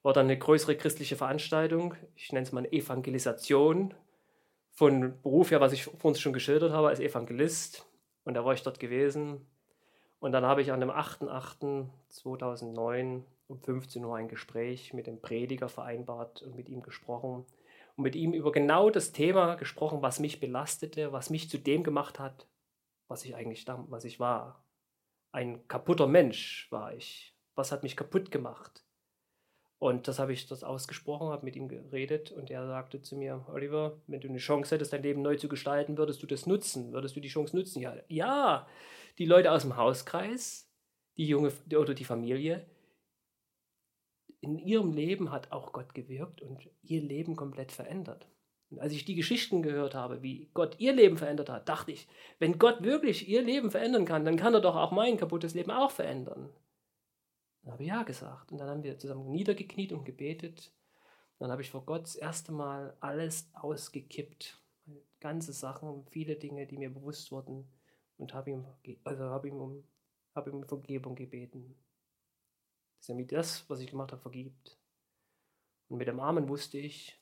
war 0.03 0.13
dann 0.13 0.27
eine 0.27 0.39
größere 0.39 0.77
christliche 0.77 1.17
Veranstaltung, 1.17 1.95
ich 2.15 2.33
nenne 2.33 2.45
es 2.45 2.53
mal 2.53 2.67
Evangelisation, 2.67 3.95
von 4.81 5.21
Beruf 5.21 5.51
her, 5.51 5.61
was 5.61 5.75
ich 5.75 5.85
vor 5.85 6.09
uns 6.09 6.19
schon 6.21 6.33
geschildert 6.33 6.73
habe, 6.73 6.89
als 6.89 7.01
Evangelist. 7.01 7.87
Und 8.25 8.33
da 8.33 8.47
war 8.47 8.55
ich 8.55 8.63
dort 8.63 8.81
gewesen. 8.81 9.47
Und 10.21 10.33
dann 10.33 10.47
habe 10.47 10.63
ich 10.63 10.73
an 10.73 10.81
dem 10.81 10.91
8.8.2009 10.91 13.25
um 13.49 13.61
15 13.61 14.03
Uhr 14.05 14.17
ein 14.17 14.29
Gespräch 14.29 14.95
mit 14.95 15.07
dem 15.07 15.21
Prediger 15.21 15.69
vereinbart 15.69 16.41
und 16.43 16.57
mit 16.57 16.71
ihm 16.71 16.81
gesprochen. 16.83 17.45
Und 17.97 18.05
mit 18.05 18.17
ihm 18.17 18.33
über 18.33 18.53
genau 18.53 18.89
das 18.89 19.13
Thema 19.13 19.57
gesprochen, 19.57 20.01
was 20.03 20.21
mich 20.21 20.41
belastete, 20.41 21.13
was 21.13 21.29
mich 21.29 21.51
zu 21.51 21.59
dem 21.59 21.83
gemacht 21.83 22.19
hat, 22.19 22.47
was 23.09 23.25
ich 23.25 23.35
eigentlich 23.35 23.67
was 23.67 24.05
ich 24.05 24.21
war. 24.21 24.65
Ein 25.33 25.69
kaputter 25.69 26.07
Mensch 26.07 26.69
war 26.71 26.95
ich. 26.95 27.37
Was 27.55 27.73
hat 27.73 27.83
mich 27.83 27.97
kaputt 27.97 28.31
gemacht? 28.31 28.85
Und 29.81 30.09
das 30.09 30.19
habe 30.19 30.35
ich 30.35 30.47
das 30.47 30.63
ausgesprochen, 30.63 31.29
habe 31.29 31.47
mit 31.47 31.57
ihm 31.57 31.67
geredet 31.67 32.33
und 32.33 32.51
er 32.51 32.67
sagte 32.67 33.01
zu 33.01 33.17
mir, 33.17 33.47
Oliver, 33.49 33.97
wenn 34.07 34.21
du 34.21 34.29
eine 34.29 34.37
Chance 34.37 34.75
hättest, 34.75 34.93
dein 34.93 35.03
Leben 35.03 35.23
neu 35.23 35.37
zu 35.37 35.49
gestalten, 35.49 35.97
würdest 35.97 36.23
du 36.23 36.27
das 36.27 36.45
nutzen? 36.45 36.93
Würdest 36.93 37.17
du 37.17 37.21
die 37.21 37.29
Chance 37.29 37.57
nutzen? 37.57 37.81
Ja, 37.81 37.95
ja 38.09 38.69
die 39.17 39.25
Leute 39.25 39.51
aus 39.51 39.63
dem 39.63 39.79
Hauskreis, 39.79 40.71
die 41.17 41.27
junge 41.27 41.51
oder 41.75 41.95
die 41.95 42.05
Familie, 42.05 42.67
in 44.43 44.59
ihrem 44.59 44.93
Leben 44.93 45.33
hat 45.33 45.51
auch 45.51 45.73
Gott 45.73 45.95
gewirkt 45.95 46.43
und 46.43 46.69
ihr 46.83 47.01
Leben 47.01 47.35
komplett 47.35 47.73
verändert. 47.73 48.27
Und 48.69 48.81
als 48.81 48.93
ich 48.93 49.07
die 49.07 49.15
Geschichten 49.15 49.63
gehört 49.63 49.95
habe, 49.95 50.23
wie 50.23 50.51
Gott 50.53 50.77
ihr 50.79 50.93
Leben 50.93 51.17
verändert 51.17 51.49
hat, 51.49 51.71
dachte 51.71 51.93
ich, 51.93 52.07
wenn 52.39 52.59
Gott 52.59 52.83
wirklich 52.83 53.31
ihr 53.31 53.41
Leben 53.41 53.71
verändern 53.71 54.05
kann, 54.05 54.27
dann 54.27 54.37
kann 54.37 54.53
er 54.53 54.61
doch 54.61 54.77
auch 54.77 54.91
mein 54.91 55.17
kaputtes 55.17 55.55
Leben 55.55 55.71
auch 55.71 55.91
verändern. 55.91 56.51
Dann 57.63 57.73
habe 57.73 57.83
ich 57.83 57.89
ja 57.89 58.03
gesagt. 58.03 58.53
Und 58.53 58.59
dann 58.59 58.69
haben 58.69 58.83
wir 58.83 58.99
zusammen 58.99 59.31
niedergekniet 59.31 59.93
und 59.93 60.05
gebetet. 60.05 60.73
Dann 61.39 61.51
habe 61.51 61.63
ich 61.63 61.71
vor 61.71 61.85
Gott 61.85 62.03
das 62.03 62.17
erste 62.17 62.53
Mal 62.53 62.97
alles 63.01 63.49
ausgekippt. 63.55 64.63
Ganze 65.21 65.53
Sachen, 65.53 66.07
viele 66.11 66.37
Dinge, 66.37 66.67
die 66.67 66.79
mir 66.79 66.93
bewusst 66.93 67.33
wurden. 67.33 67.71
Und 68.17 68.35
habe 68.35 68.51
ihm, 68.51 68.67
also 69.05 69.25
habe 69.25 69.49
ihm 69.49 69.61
um 69.61 69.85
habe 70.35 70.51
ihm 70.51 70.65
Vergebung 70.65 71.15
gebeten. 71.15 71.77
Dass 72.99 73.09
er 73.09 73.15
mir 73.15 73.27
das, 73.27 73.69
was 73.69 73.81
ich 73.81 73.91
gemacht 73.91 74.13
habe, 74.13 74.23
vergibt. 74.23 74.79
Und 75.89 75.99
mit 75.99 76.09
dem 76.09 76.21
Amen 76.21 76.49
wusste 76.49 76.79
ich, 76.79 77.21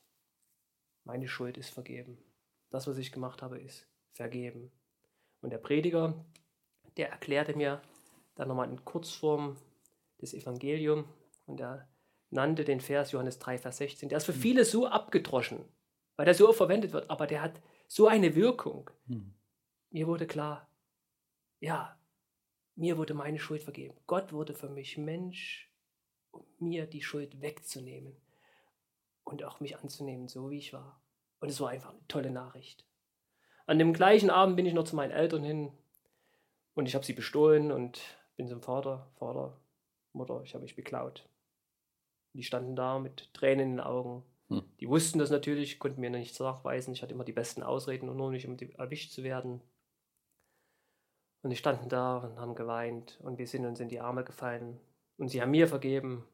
meine 1.03 1.27
Schuld 1.27 1.57
ist 1.57 1.69
vergeben. 1.69 2.17
Das, 2.69 2.87
was 2.87 2.97
ich 2.97 3.11
gemacht 3.11 3.41
habe, 3.41 3.59
ist 3.59 3.87
vergeben. 4.13 4.71
Und 5.41 5.51
der 5.51 5.57
Prediger, 5.57 6.25
der 6.97 7.09
erklärte 7.09 7.55
mir 7.55 7.81
dann 8.35 8.47
nochmal 8.47 8.69
in 8.69 8.83
Kurzform 8.85 9.57
das 10.19 10.33
Evangelium 10.33 11.05
und 11.45 11.59
er 11.59 11.89
nannte 12.29 12.63
den 12.63 12.79
Vers 12.79 13.11
Johannes 13.11 13.39
3, 13.39 13.57
Vers 13.57 13.77
16. 13.77 14.09
Der 14.09 14.17
ist 14.17 14.25
für 14.25 14.33
viele 14.33 14.65
so 14.65 14.87
abgedroschen, 14.87 15.65
weil 16.15 16.25
der 16.25 16.35
so 16.35 16.47
oft 16.47 16.57
verwendet 16.57 16.93
wird, 16.93 17.09
aber 17.09 17.27
der 17.27 17.41
hat 17.41 17.61
so 17.87 18.07
eine 18.07 18.35
Wirkung. 18.35 18.89
Hm. 19.07 19.33
Mir 19.89 20.07
wurde 20.07 20.27
klar, 20.27 20.69
ja, 21.59 21.99
mir 22.75 22.97
wurde 22.97 23.13
meine 23.13 23.39
Schuld 23.39 23.63
vergeben. 23.63 23.97
Gott 24.07 24.31
wurde 24.31 24.53
für 24.53 24.69
mich 24.69 24.97
Mensch, 24.97 25.71
um 26.31 26.45
mir 26.59 26.85
die 26.85 27.01
Schuld 27.01 27.41
wegzunehmen 27.41 28.15
und 29.23 29.43
auch 29.43 29.59
mich 29.59 29.77
anzunehmen, 29.77 30.27
so 30.27 30.49
wie 30.49 30.59
ich 30.59 30.73
war. 30.73 31.01
Und 31.39 31.49
es 31.49 31.59
war 31.59 31.69
einfach 31.69 31.91
eine 31.91 32.07
tolle 32.07 32.31
Nachricht. 32.31 32.85
An 33.65 33.79
dem 33.79 33.93
gleichen 33.93 34.29
Abend 34.29 34.55
bin 34.55 34.65
ich 34.65 34.73
noch 34.73 34.83
zu 34.83 34.95
meinen 34.95 35.11
Eltern 35.11 35.43
hin 35.43 35.71
und 36.73 36.87
ich 36.87 36.95
habe 36.95 37.05
sie 37.05 37.13
bestohlen 37.13 37.71
und 37.71 38.01
bin 38.35 38.47
zum 38.47 38.61
Vater, 38.61 39.11
Vater, 39.15 39.59
Mutter, 40.13 40.41
ich 40.43 40.53
habe 40.53 40.63
mich 40.63 40.75
beklaut. 40.75 41.27
Die 42.33 42.43
standen 42.43 42.75
da 42.75 42.99
mit 42.99 43.33
Tränen 43.33 43.71
in 43.71 43.71
den 43.77 43.79
Augen. 43.79 44.23
Hm. 44.49 44.63
Die 44.79 44.89
wussten 44.89 45.19
das 45.19 45.29
natürlich, 45.29 45.79
konnten 45.79 46.01
mir 46.01 46.09
nichts 46.09 46.39
nachweisen. 46.39 46.93
Ich 46.93 47.01
hatte 47.01 47.13
immer 47.13 47.23
die 47.23 47.33
besten 47.33 47.63
Ausreden, 47.63 48.05
nur 48.15 48.31
nicht, 48.31 48.47
um 48.47 48.57
erwischt 48.77 49.11
zu 49.11 49.23
werden. 49.23 49.61
Und 51.41 51.51
die 51.51 51.55
standen 51.55 51.89
da 51.89 52.17
und 52.17 52.39
haben 52.39 52.55
geweint 52.55 53.19
und 53.21 53.37
wir 53.37 53.47
sind 53.47 53.65
uns 53.65 53.79
in 53.79 53.89
die 53.89 54.01
Arme 54.01 54.23
gefallen. 54.23 54.79
Und 55.17 55.29
sie 55.29 55.41
haben 55.41 55.51
mir 55.51 55.67
vergeben. 55.67 56.25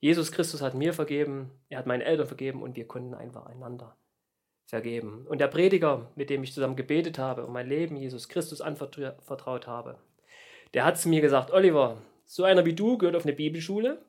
Jesus 0.00 0.30
Christus 0.30 0.62
hat 0.62 0.74
mir 0.74 0.92
vergeben, 0.92 1.50
er 1.68 1.78
hat 1.78 1.86
meinen 1.86 2.02
Eltern 2.02 2.26
vergeben 2.26 2.62
und 2.62 2.76
wir 2.76 2.86
konnten 2.86 3.14
einfach 3.14 3.46
einander 3.46 3.96
vergeben. 4.66 5.26
Und 5.26 5.40
der 5.40 5.48
Prediger, 5.48 6.12
mit 6.14 6.30
dem 6.30 6.44
ich 6.44 6.52
zusammen 6.52 6.76
gebetet 6.76 7.18
habe 7.18 7.44
und 7.44 7.52
mein 7.52 7.68
Leben 7.68 7.96
Jesus 7.96 8.28
Christus 8.28 8.60
anvertraut 8.60 9.66
habe, 9.66 9.98
der 10.74 10.84
hat 10.84 10.98
zu 10.98 11.08
mir 11.08 11.20
gesagt, 11.20 11.50
Oliver, 11.50 11.96
so 12.28 12.44
einer 12.44 12.66
wie 12.66 12.74
du 12.74 12.98
gehört 12.98 13.16
auf 13.16 13.24
eine 13.24 13.32
Bibelschule 13.32 14.04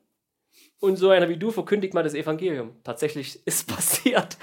und 0.78 0.96
so 0.96 1.08
einer 1.08 1.28
wie 1.28 1.38
du 1.38 1.50
verkündigt 1.50 1.94
mal 1.94 2.04
das 2.04 2.14
Evangelium. 2.14 2.76
Tatsächlich 2.84 3.40
ist 3.46 3.66
passiert. 3.66 4.36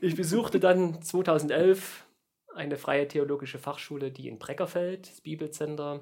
Ich 0.00 0.16
besuchte 0.16 0.58
dann 0.58 1.02
2011 1.02 2.06
eine 2.54 2.76
freie 2.76 3.06
theologische 3.06 3.58
Fachschule, 3.58 4.10
die 4.10 4.28
in 4.28 4.38
Breckerfeld, 4.38 5.08
das 5.08 5.20
Bibelcenter. 5.20 6.00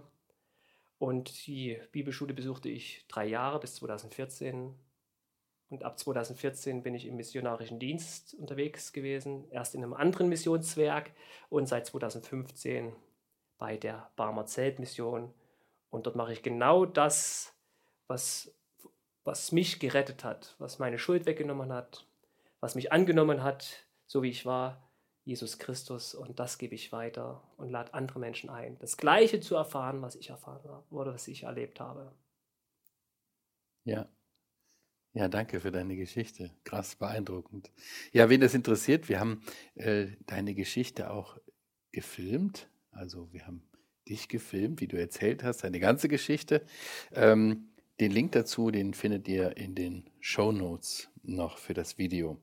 Und 0.98 1.46
die 1.46 1.78
Bibelschule 1.92 2.32
besuchte 2.32 2.68
ich 2.68 3.04
drei 3.08 3.26
Jahre 3.26 3.58
bis 3.58 3.74
2014. 3.74 4.74
Und 5.68 5.82
ab 5.82 5.98
2014 5.98 6.84
bin 6.84 6.94
ich 6.94 7.06
im 7.06 7.16
missionarischen 7.16 7.80
Dienst 7.80 8.34
unterwegs 8.34 8.92
gewesen, 8.92 9.50
erst 9.50 9.74
in 9.74 9.82
einem 9.82 9.94
anderen 9.94 10.28
Missionswerk 10.28 11.10
und 11.48 11.66
seit 11.66 11.86
2015 11.86 12.94
bei 13.58 13.76
der 13.76 14.12
Barmer 14.14 14.46
Zeltmission 14.46 15.34
und 15.96 16.06
dort 16.06 16.14
mache 16.14 16.34
ich 16.34 16.42
genau 16.42 16.84
das, 16.84 17.56
was, 18.06 18.54
was 19.24 19.50
mich 19.50 19.80
gerettet 19.80 20.24
hat, 20.24 20.54
was 20.58 20.78
meine 20.78 20.98
Schuld 20.98 21.24
weggenommen 21.24 21.72
hat, 21.72 22.06
was 22.60 22.74
mich 22.74 22.92
angenommen 22.92 23.42
hat, 23.42 23.86
so 24.06 24.22
wie 24.22 24.28
ich 24.28 24.44
war, 24.44 24.90
Jesus 25.24 25.58
Christus. 25.58 26.14
Und 26.14 26.38
das 26.38 26.58
gebe 26.58 26.74
ich 26.74 26.92
weiter 26.92 27.42
und 27.56 27.70
lade 27.70 27.94
andere 27.94 28.18
Menschen 28.18 28.50
ein, 28.50 28.78
das 28.78 28.98
Gleiche 28.98 29.40
zu 29.40 29.56
erfahren, 29.56 30.02
was 30.02 30.16
ich 30.16 30.28
erfahren 30.28 30.68
habe 30.68 30.84
oder 30.90 31.14
was 31.14 31.28
ich 31.28 31.44
erlebt 31.44 31.80
habe. 31.80 32.12
Ja. 33.84 34.06
Ja, 35.14 35.28
danke 35.28 35.60
für 35.60 35.70
deine 35.72 35.96
Geschichte. 35.96 36.50
Krass, 36.64 36.94
beeindruckend. 36.94 37.72
Ja, 38.12 38.28
wen 38.28 38.42
das 38.42 38.52
interessiert, 38.52 39.08
wir 39.08 39.18
haben 39.18 39.42
äh, 39.76 40.08
deine 40.26 40.54
Geschichte 40.54 41.10
auch 41.10 41.38
gefilmt. 41.90 42.68
Also 42.90 43.32
wir 43.32 43.46
haben 43.46 43.66
dich 44.08 44.28
gefilmt, 44.28 44.80
wie 44.80 44.88
du 44.88 44.98
erzählt 44.98 45.42
hast, 45.42 45.64
deine 45.64 45.80
ganze 45.80 46.08
Geschichte. 46.08 46.62
Ähm, 47.12 47.68
den 48.00 48.10
Link 48.12 48.32
dazu, 48.32 48.70
den 48.70 48.94
findet 48.94 49.26
ihr 49.28 49.56
in 49.56 49.74
den 49.74 50.10
Show 50.20 50.52
Notes 50.52 51.08
noch 51.22 51.58
für 51.58 51.74
das 51.74 51.98
Video. 51.98 52.38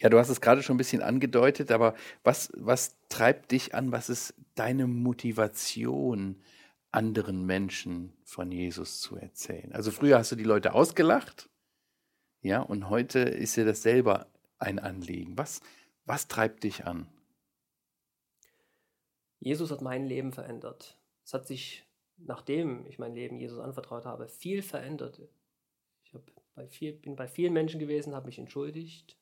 Ja, 0.00 0.08
du 0.08 0.18
hast 0.18 0.28
es 0.28 0.40
gerade 0.40 0.62
schon 0.62 0.74
ein 0.74 0.78
bisschen 0.78 1.02
angedeutet, 1.02 1.72
aber 1.72 1.94
was, 2.22 2.52
was 2.54 2.96
treibt 3.08 3.50
dich 3.50 3.74
an? 3.74 3.90
Was 3.90 4.08
ist 4.08 4.34
deine 4.54 4.86
Motivation, 4.86 6.40
anderen 6.92 7.44
Menschen 7.44 8.12
von 8.24 8.52
Jesus 8.52 9.00
zu 9.00 9.16
erzählen? 9.16 9.72
Also 9.72 9.90
früher 9.90 10.18
hast 10.18 10.32
du 10.32 10.36
die 10.36 10.44
Leute 10.44 10.72
ausgelacht, 10.74 11.48
Ja, 12.42 12.60
und 12.60 12.88
heute 12.88 13.18
ist 13.18 13.56
dir 13.56 13.64
das 13.64 13.82
selber 13.82 14.28
ein 14.58 14.78
Anliegen. 14.78 15.36
Was, 15.36 15.60
was 16.04 16.28
treibt 16.28 16.62
dich 16.62 16.86
an? 16.86 17.08
Jesus 19.46 19.70
hat 19.70 19.80
mein 19.80 20.06
Leben 20.06 20.32
verändert. 20.32 20.98
Es 21.24 21.32
hat 21.32 21.46
sich, 21.46 21.84
nachdem 22.16 22.84
ich 22.86 22.98
mein 22.98 23.14
Leben 23.14 23.38
Jesus 23.38 23.60
anvertraut 23.60 24.04
habe, 24.04 24.26
viel 24.26 24.60
verändert. 24.60 25.22
Ich 26.02 26.12
bei 26.56 26.66
viel, 26.66 26.94
bin 26.94 27.14
bei 27.14 27.28
vielen 27.28 27.52
Menschen 27.52 27.78
gewesen, 27.78 28.16
habe 28.16 28.26
mich 28.26 28.40
entschuldigt, 28.40 29.16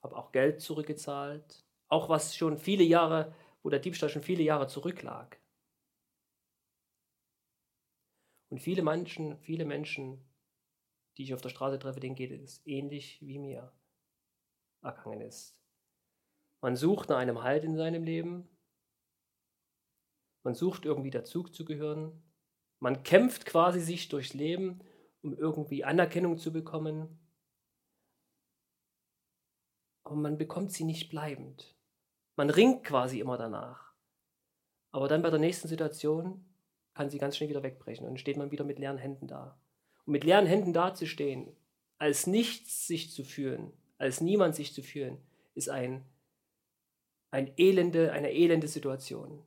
habe 0.00 0.16
auch 0.16 0.32
Geld 0.32 0.62
zurückgezahlt, 0.62 1.62
auch 1.88 2.08
was 2.08 2.34
schon 2.34 2.56
viele 2.56 2.84
Jahre, 2.84 3.34
wo 3.62 3.68
der 3.68 3.80
Diebstahl 3.80 4.08
schon 4.08 4.22
viele 4.22 4.42
Jahre 4.42 4.66
zurücklag. 4.66 5.38
Und 8.48 8.60
viele 8.60 8.80
Menschen, 8.80 9.36
viele 9.40 9.66
Menschen, 9.66 10.24
die 11.18 11.24
ich 11.24 11.34
auf 11.34 11.42
der 11.42 11.50
Straße 11.50 11.78
treffe, 11.78 12.00
denen 12.00 12.14
geht 12.14 12.30
es 12.30 12.66
ähnlich 12.66 13.18
wie 13.20 13.38
mir 13.38 13.70
ergangen 14.80 15.20
ist. 15.20 15.54
Man 16.62 16.76
sucht 16.76 17.10
nach 17.10 17.18
einem 17.18 17.42
Halt 17.42 17.64
in 17.64 17.76
seinem 17.76 18.04
Leben. 18.04 18.48
Man 20.42 20.54
sucht 20.54 20.84
irgendwie 20.84 21.10
dazugehören. 21.10 22.22
Man 22.78 23.02
kämpft 23.02 23.44
quasi 23.46 23.80
sich 23.80 24.08
durchs 24.08 24.32
Leben, 24.32 24.80
um 25.22 25.36
irgendwie 25.36 25.84
Anerkennung 25.84 26.38
zu 26.38 26.52
bekommen. 26.52 27.18
Aber 30.02 30.16
man 30.16 30.38
bekommt 30.38 30.72
sie 30.72 30.84
nicht 30.84 31.10
bleibend. 31.10 31.76
Man 32.36 32.50
ringt 32.50 32.84
quasi 32.84 33.20
immer 33.20 33.36
danach. 33.36 33.92
Aber 34.92 35.08
dann 35.08 35.22
bei 35.22 35.30
der 35.30 35.38
nächsten 35.38 35.68
Situation 35.68 36.44
kann 36.94 37.10
sie 37.10 37.18
ganz 37.18 37.36
schnell 37.36 37.50
wieder 37.50 37.62
wegbrechen 37.62 38.06
und 38.06 38.18
steht 38.18 38.36
man 38.36 38.50
wieder 38.50 38.64
mit 38.64 38.78
leeren 38.78 38.98
Händen 38.98 39.28
da. 39.28 39.58
Und 40.06 40.12
mit 40.12 40.24
leeren 40.24 40.46
Händen 40.46 40.72
dazustehen, 40.72 41.54
als 41.98 42.26
nichts 42.26 42.86
sich 42.86 43.12
zu 43.12 43.24
fühlen, 43.24 43.72
als 43.98 44.20
niemand 44.20 44.56
sich 44.56 44.72
zu 44.72 44.82
fühlen, 44.82 45.18
ist 45.54 45.68
ein, 45.68 46.04
ein 47.30 47.52
elende, 47.58 48.12
eine 48.12 48.32
elende 48.32 48.68
Situation. 48.68 49.44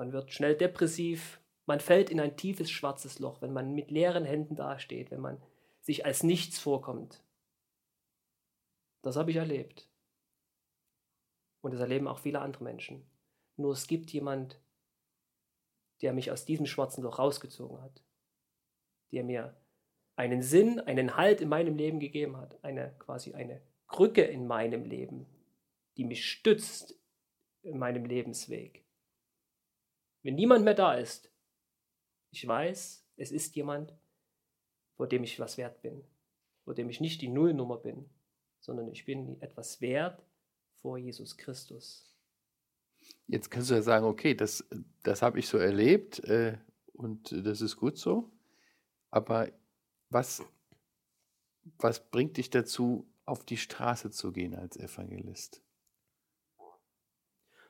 Man 0.00 0.14
wird 0.14 0.32
schnell 0.32 0.56
depressiv, 0.56 1.42
man 1.66 1.78
fällt 1.78 2.08
in 2.08 2.20
ein 2.20 2.34
tiefes 2.34 2.70
schwarzes 2.70 3.18
Loch, 3.18 3.42
wenn 3.42 3.52
man 3.52 3.74
mit 3.74 3.90
leeren 3.90 4.24
Händen 4.24 4.56
dasteht, 4.56 5.10
wenn 5.10 5.20
man 5.20 5.42
sich 5.82 6.06
als 6.06 6.22
nichts 6.22 6.58
vorkommt. 6.58 7.22
Das 9.02 9.16
habe 9.16 9.30
ich 9.30 9.36
erlebt. 9.36 9.90
Und 11.60 11.72
das 11.72 11.82
erleben 11.82 12.08
auch 12.08 12.18
viele 12.18 12.40
andere 12.40 12.64
Menschen. 12.64 13.04
Nur 13.56 13.74
es 13.74 13.88
gibt 13.88 14.10
jemand, 14.10 14.58
der 16.00 16.14
mich 16.14 16.30
aus 16.30 16.46
diesem 16.46 16.64
schwarzen 16.64 17.02
Loch 17.02 17.18
rausgezogen 17.18 17.82
hat, 17.82 18.02
der 19.12 19.22
mir 19.22 19.54
einen 20.16 20.40
Sinn, 20.40 20.80
einen 20.80 21.18
Halt 21.18 21.42
in 21.42 21.50
meinem 21.50 21.76
Leben 21.76 22.00
gegeben 22.00 22.38
hat, 22.38 22.64
eine 22.64 22.94
quasi 23.00 23.34
eine 23.34 23.60
Krücke 23.86 24.22
in 24.22 24.46
meinem 24.46 24.84
Leben, 24.86 25.26
die 25.98 26.04
mich 26.04 26.24
stützt 26.24 26.98
in 27.60 27.78
meinem 27.78 28.06
Lebensweg. 28.06 28.86
Wenn 30.22 30.34
niemand 30.34 30.64
mehr 30.64 30.74
da 30.74 30.94
ist, 30.94 31.30
ich 32.30 32.46
weiß, 32.46 33.06
es 33.16 33.32
ist 33.32 33.56
jemand, 33.56 33.94
vor 34.96 35.06
dem 35.06 35.24
ich 35.24 35.40
was 35.40 35.56
wert 35.56 35.80
bin, 35.82 36.04
vor 36.64 36.74
dem 36.74 36.90
ich 36.90 37.00
nicht 37.00 37.22
die 37.22 37.28
Nullnummer 37.28 37.78
bin, 37.78 38.08
sondern 38.60 38.90
ich 38.90 39.06
bin 39.06 39.40
etwas 39.40 39.80
wert 39.80 40.22
vor 40.74 40.98
Jesus 40.98 41.36
Christus. 41.36 42.14
Jetzt 43.26 43.50
kannst 43.50 43.70
du 43.70 43.74
ja 43.74 43.82
sagen, 43.82 44.04
okay, 44.04 44.34
das, 44.34 44.64
das 45.02 45.22
habe 45.22 45.38
ich 45.38 45.48
so 45.48 45.56
erlebt 45.56 46.20
äh, 46.24 46.58
und 46.92 47.32
das 47.46 47.62
ist 47.62 47.76
gut 47.76 47.96
so. 47.96 48.30
Aber 49.10 49.50
was, 50.10 50.42
was 51.78 52.10
bringt 52.10 52.36
dich 52.36 52.50
dazu, 52.50 53.06
auf 53.24 53.44
die 53.44 53.56
Straße 53.56 54.10
zu 54.10 54.32
gehen 54.32 54.54
als 54.54 54.76
Evangelist? 54.76 55.62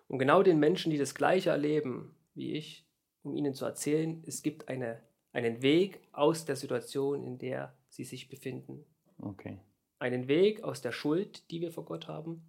Und 0.08 0.18
genau 0.18 0.42
den 0.42 0.58
Menschen, 0.58 0.90
die 0.90 0.98
das 0.98 1.14
Gleiche 1.14 1.50
erleben 1.50 2.16
wie 2.34 2.52
ich, 2.52 2.86
um 3.22 3.36
ihnen 3.36 3.54
zu 3.54 3.64
erzählen, 3.64 4.22
es 4.26 4.42
gibt 4.42 4.68
eine, 4.68 5.02
einen 5.32 5.62
Weg 5.62 6.00
aus 6.12 6.44
der 6.44 6.56
Situation, 6.56 7.24
in 7.24 7.38
der 7.38 7.76
sie 7.88 8.04
sich 8.04 8.28
befinden. 8.28 8.84
Okay. 9.18 9.60
Einen 9.98 10.28
Weg 10.28 10.62
aus 10.62 10.80
der 10.80 10.92
Schuld, 10.92 11.50
die 11.50 11.60
wir 11.60 11.70
vor 11.70 11.84
Gott 11.84 12.08
haben, 12.08 12.48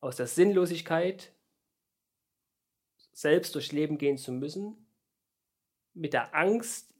aus 0.00 0.16
der 0.16 0.26
Sinnlosigkeit, 0.26 1.32
selbst 3.12 3.54
durchs 3.54 3.72
Leben 3.72 3.98
gehen 3.98 4.18
zu 4.18 4.32
müssen, 4.32 4.86
mit 5.94 6.12
der 6.12 6.34
Angst, 6.34 6.94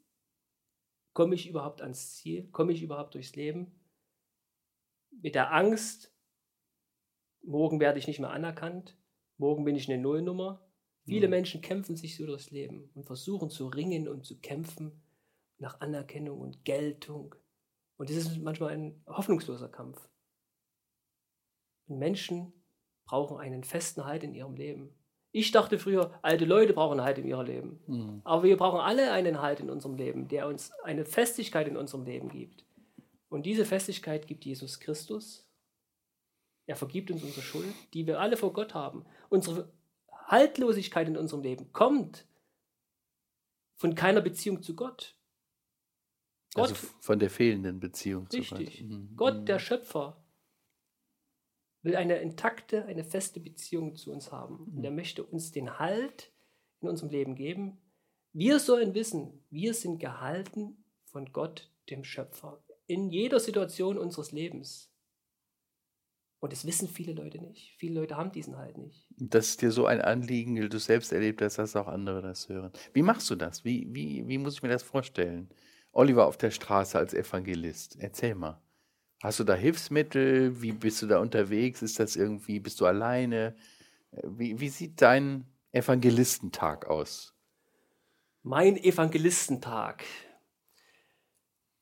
komme 1.13 1.35
ich 1.35 1.49
überhaupt 1.49 1.83
ans 1.83 2.17
Ziel, 2.17 2.49
komme 2.51 2.73
ich 2.73 2.83
überhaupt 2.83 3.15
durchs 3.15 3.37
Leben, 3.37 3.81
mit 5.11 5.35
der 5.35 5.53
Angst, 5.53 6.15
morgen 7.43 7.81
werde 7.81 7.99
ich 7.99 8.07
nicht 8.07 8.21
mehr 8.21 8.31
anerkannt, 8.31 8.97
morgen 9.37 9.65
bin 9.65 9.77
ich 9.77 9.91
eine 9.91 10.01
Nullnummer. 10.01 10.70
Viele 11.11 11.27
mhm. 11.27 11.31
Menschen 11.33 11.61
kämpfen 11.61 11.97
sich 11.97 12.17
so 12.17 12.25
durchs 12.25 12.53
Leben 12.53 12.89
und 12.95 13.05
versuchen 13.05 13.51
zu 13.51 13.67
ringen 13.67 14.07
und 14.07 14.25
zu 14.25 14.39
kämpfen 14.39 14.93
nach 15.59 15.81
Anerkennung 15.81 16.41
und 16.41 16.65
Geltung. 16.65 17.35
Und 17.97 18.09
das 18.09 18.17
ist 18.17 18.39
manchmal 18.39 18.71
ein 18.71 19.03
hoffnungsloser 19.09 19.69
Kampf. 19.69 20.09
Und 21.89 21.99
Menschen 21.99 22.53
brauchen 23.07 23.39
einen 23.39 23.65
festen 23.65 24.05
Halt 24.05 24.23
in 24.23 24.35
ihrem 24.35 24.55
Leben. 24.55 24.95
Ich 25.33 25.51
dachte 25.51 25.81
früher, 25.81 26.17
alte 26.23 26.45
Leute 26.45 26.75
brauchen 26.75 27.01
Halt 27.01 27.19
in 27.19 27.27
ihrem 27.27 27.45
Leben. 27.45 27.81
Mhm. 27.89 28.21
Aber 28.23 28.45
wir 28.45 28.57
brauchen 28.57 28.79
alle 28.79 29.11
einen 29.11 29.43
Halt 29.43 29.59
in 29.59 29.69
unserem 29.69 29.97
Leben, 29.97 30.29
der 30.29 30.47
uns 30.47 30.71
eine 30.85 31.05
Festigkeit 31.05 31.67
in 31.67 31.77
unserem 31.77 32.05
Leben 32.05 32.29
gibt. 32.29 32.65
Und 33.29 33.47
diese 33.47 33.65
Festigkeit 33.65 34.29
gibt 34.29 34.45
Jesus 34.45 34.79
Christus. 34.79 35.45
Er 36.67 36.77
vergibt 36.77 37.11
uns 37.11 37.25
unsere 37.25 37.43
Schuld, 37.43 37.75
die 37.95 38.07
wir 38.07 38.21
alle 38.21 38.37
vor 38.37 38.53
Gott 38.53 38.75
haben. 38.75 39.05
Unsere 39.29 39.73
Haltlosigkeit 40.31 41.09
in 41.09 41.17
unserem 41.17 41.43
Leben 41.43 41.73
kommt 41.73 42.27
von 43.77 43.95
keiner 43.95 44.21
Beziehung 44.21 44.63
zu 44.63 44.77
Gott. 44.77 45.17
Gott 46.55 46.71
also 46.71 46.75
von 47.01 47.19
der 47.19 47.31
fehlenden 47.31 47.81
Beziehung 47.81 48.27
richtig. 48.29 48.79
zu 48.79 48.85
Gott. 48.85 48.91
Mhm. 48.91 49.17
Gott, 49.17 49.49
der 49.49 49.57
mhm. 49.57 49.61
Schöpfer, 49.61 50.25
will 51.83 51.97
eine 51.97 52.19
intakte, 52.19 52.85
eine 52.85 53.05
feste 53.05 53.41
Beziehung 53.41 53.97
zu 53.97 54.13
uns 54.13 54.31
haben. 54.33 54.71
Und 54.77 54.85
er 54.85 54.91
möchte 54.91 55.25
uns 55.25 55.51
den 55.51 55.79
Halt 55.79 56.33
in 56.81 56.89
unserem 56.89 57.11
Leben 57.11 57.35
geben. 57.35 57.79
Wir 58.33 58.59
sollen 58.59 58.95
wissen, 58.95 59.45
wir 59.51 59.75
sind 59.75 59.99
gehalten 59.99 60.85
von 61.05 61.33
Gott, 61.33 61.71
dem 61.89 62.05
Schöpfer, 62.05 62.63
in 62.87 63.11
jeder 63.11 63.41
Situation 63.41 63.99
unseres 63.99 64.31
Lebens. 64.31 64.90
Und 66.41 66.55
das 66.55 66.65
wissen 66.65 66.89
viele 66.89 67.13
Leute 67.13 67.39
nicht. 67.39 67.75
Viele 67.77 68.01
Leute 68.01 68.17
haben 68.17 68.33
diesen 68.33 68.57
Halt 68.57 68.79
nicht. 68.79 69.07
Das 69.19 69.51
ist 69.51 69.63
dir 69.63 69.71
so 69.71 69.85
ein 69.85 70.01
Anliegen, 70.01 70.57
du 70.57 70.79
selbst 70.79 71.13
erlebt 71.13 71.43
hast, 71.43 71.59
dass 71.59 71.77
auch 71.77 71.87
andere 71.87 72.23
das 72.23 72.49
hören. 72.49 72.73
Wie 72.95 73.03
machst 73.03 73.29
du 73.29 73.37
das? 73.37 73.63
Wie, 73.65 73.87
wie, 73.91 74.27
wie 74.27 74.39
muss 74.39 74.55
ich 74.55 74.63
mir 74.63 74.71
das 74.71 74.83
vorstellen? 74.83 75.51
Oliver 75.93 76.27
auf 76.27 76.39
der 76.39 76.51
Straße 76.51 76.99
als 76.99 77.13
Evangelist. 77.13 77.99
Erzähl 78.01 78.35
mal. 78.35 78.59
Hast 79.23 79.39
du 79.39 79.45
da 79.45 79.55
Hilfsmittel? 79.55 80.63
Wie 80.63 80.73
bist 80.73 81.03
du 81.03 81.07
da 81.07 81.19
unterwegs? 81.19 81.83
Ist 81.83 82.01
das 82.01 82.17
irgendwie, 82.17 82.59
bist 82.59 82.81
du 82.81 82.87
alleine? 82.87 83.55
Wie, 84.23 84.59
wie 84.61 84.71
sieht 84.71 85.03
dein 85.03 85.47
Evangelistentag 85.73 86.87
aus? 86.87 87.35
Mein 88.43 88.79
Evangelistentag. 88.79 90.05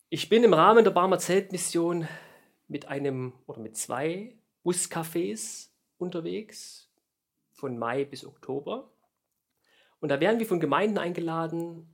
Ich 0.09 0.29
bin 0.29 0.42
im 0.42 0.53
Rahmen 0.53 0.83
der 0.83 0.90
Barmer 0.90 1.18
Zeltmission 1.21 2.09
mit 2.66 2.87
einem 2.87 3.35
oder 3.47 3.61
mit 3.61 3.77
zwei 3.77 4.38
Buscafés 4.68 5.70
unterwegs, 5.96 6.90
von 7.52 7.78
Mai 7.78 8.04
bis 8.04 8.26
Oktober. 8.26 8.92
Und 9.98 10.11
da 10.11 10.20
werden 10.20 10.38
wir 10.38 10.44
von 10.44 10.61
Gemeinden 10.61 10.98
eingeladen 10.98 11.88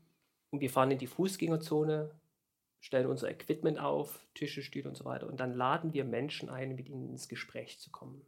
und 0.51 0.61
wir 0.61 0.69
fahren 0.69 0.91
in 0.91 0.99
die 0.99 1.07
Fußgängerzone 1.07 2.11
stellen 2.81 3.07
unser 3.07 3.31
Equipment 3.31 3.79
auf, 3.79 4.27
Tische, 4.35 4.61
Stühle 4.61 4.89
und 4.89 4.97
so 4.97 5.05
weiter. 5.05 5.29
Und 5.29 5.39
dann 5.39 5.55
laden 5.55 5.93
wir 5.95 6.05
Menschen 6.05 6.49
ein, 6.49 6.75
mit 6.75 6.89
ihnen 6.89 7.11
ins 7.11 7.29
Gespräch 7.29 7.79
zu 7.79 7.91
kommen. 7.93 8.21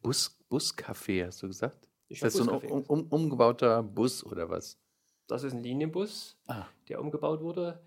Bus, 0.00 0.34
Buscafé, 0.50 1.26
hast 1.26 1.42
du 1.42 1.48
gesagt? 1.48 1.86
Ich 2.08 2.22
ist 2.22 2.24
das 2.24 2.32
so 2.32 2.50
ein 2.50 2.70
um, 2.70 2.82
um, 2.84 3.06
umgebauter 3.08 3.82
Bus 3.82 4.24
oder 4.24 4.48
was? 4.48 4.78
Das 5.26 5.42
ist 5.42 5.52
ein 5.52 5.62
Linienbus, 5.62 6.38
ah. 6.46 6.64
der 6.88 7.02
umgebaut 7.02 7.42
wurde. 7.42 7.78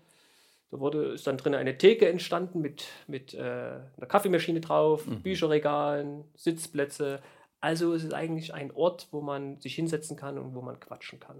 Da 0.74 0.80
wurde, 0.80 1.12
ist 1.12 1.24
dann 1.28 1.36
drin 1.36 1.54
eine 1.54 1.78
Theke 1.78 2.08
entstanden 2.08 2.60
mit, 2.60 2.88
mit 3.06 3.32
äh, 3.32 3.38
einer 3.38 4.06
Kaffeemaschine 4.08 4.60
drauf, 4.60 5.06
mhm. 5.06 5.22
Bücherregalen, 5.22 6.24
Sitzplätze. 6.34 7.20
Also 7.60 7.94
es 7.94 8.02
ist 8.02 8.12
eigentlich 8.12 8.52
ein 8.54 8.72
Ort, 8.72 9.06
wo 9.12 9.20
man 9.20 9.60
sich 9.60 9.76
hinsetzen 9.76 10.16
kann 10.16 10.36
und 10.36 10.52
wo 10.52 10.62
man 10.62 10.80
quatschen 10.80 11.20
kann. 11.20 11.36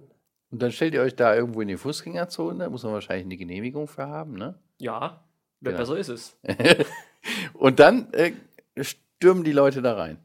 Und 0.52 0.62
dann 0.62 0.70
stellt 0.70 0.94
ihr 0.94 1.02
euch 1.02 1.16
da 1.16 1.34
irgendwo 1.34 1.62
in 1.62 1.66
die 1.66 1.76
Fußgängerzone, 1.76 2.62
da 2.62 2.70
muss 2.70 2.84
man 2.84 2.92
wahrscheinlich 2.92 3.24
eine 3.24 3.36
Genehmigung 3.36 3.88
für 3.88 4.06
haben, 4.06 4.34
ne? 4.34 4.56
Ja, 4.78 5.24
genau. 5.60 5.78
besser 5.78 5.96
ist 5.96 6.10
es. 6.10 6.38
und 7.54 7.80
dann 7.80 8.12
äh, 8.12 8.34
stürmen 8.82 9.42
die 9.42 9.50
Leute 9.50 9.82
da 9.82 9.94
rein. 9.94 10.18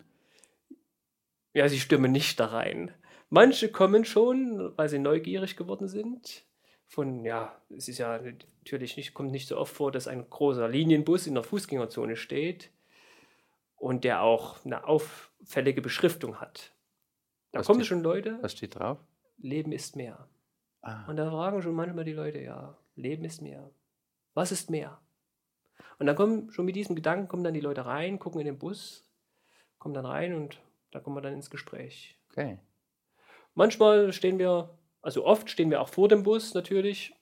Ja, 1.55 1.67
sie 1.67 1.79
stürmen 1.79 2.11
nicht 2.11 2.39
da 2.39 2.45
rein. 2.45 2.91
Manche 3.31 3.71
kommen 3.71 4.05
schon, 4.05 4.77
weil 4.77 4.87
sie 4.87 4.99
neugierig 4.99 5.57
geworden 5.57 5.87
sind, 5.87 6.43
von, 6.89 7.23
ja, 7.23 7.55
es 7.69 7.87
ist 7.87 7.99
ja 7.99 8.19
natürlich 8.19 8.97
nicht, 8.97 9.13
kommt 9.13 9.31
nicht 9.31 9.47
so 9.47 9.57
oft 9.57 9.73
vor, 9.73 9.91
dass 9.91 10.07
ein 10.07 10.27
großer 10.27 10.67
Linienbus 10.67 11.27
in 11.27 11.35
der 11.35 11.43
Fußgängerzone 11.43 12.15
steht 12.15 12.71
und 13.75 14.03
der 14.03 14.23
auch 14.23 14.65
eine 14.65 14.85
auffällige 14.85 15.83
Beschriftung 15.83 16.41
hat. 16.41 16.73
Da 17.51 17.59
was 17.59 17.67
kommen 17.67 17.81
steht, 17.81 17.89
schon 17.89 18.01
Leute. 18.01 18.39
Was 18.41 18.53
steht 18.53 18.75
drauf? 18.75 18.97
Leben 19.37 19.71
ist 19.71 19.95
mehr. 19.95 20.27
Ah. 20.81 21.05
Und 21.07 21.17
da 21.17 21.29
fragen 21.29 21.61
schon 21.61 21.75
manchmal 21.75 22.05
die 22.05 22.13
Leute, 22.13 22.39
ja, 22.39 22.75
Leben 22.95 23.23
ist 23.23 23.43
mehr. 23.43 23.69
Was 24.33 24.51
ist 24.51 24.71
mehr? 24.71 24.99
Und 25.99 26.07
dann 26.07 26.15
kommen 26.15 26.51
schon 26.51 26.65
mit 26.65 26.75
diesem 26.75 26.95
Gedanken 26.95 27.27
kommen 27.27 27.43
dann 27.43 27.53
die 27.53 27.59
Leute 27.59 27.85
rein, 27.85 28.17
gucken 28.17 28.41
in 28.41 28.47
den 28.47 28.57
Bus, 28.57 29.07
kommen 29.77 29.93
dann 29.93 30.07
rein 30.07 30.33
und 30.33 30.59
da 30.89 30.99
kommen 30.99 31.15
wir 31.15 31.21
dann 31.21 31.33
ins 31.33 31.51
Gespräch. 31.51 32.19
Okay. 32.31 32.57
Manchmal 33.53 34.11
stehen 34.11 34.39
wir, 34.39 34.75
also 35.01 35.25
oft 35.25 35.49
stehen 35.49 35.69
wir 35.69 35.81
auch 35.81 35.89
vor 35.89 36.07
dem 36.07 36.23
Bus 36.23 36.53
natürlich 36.53 37.15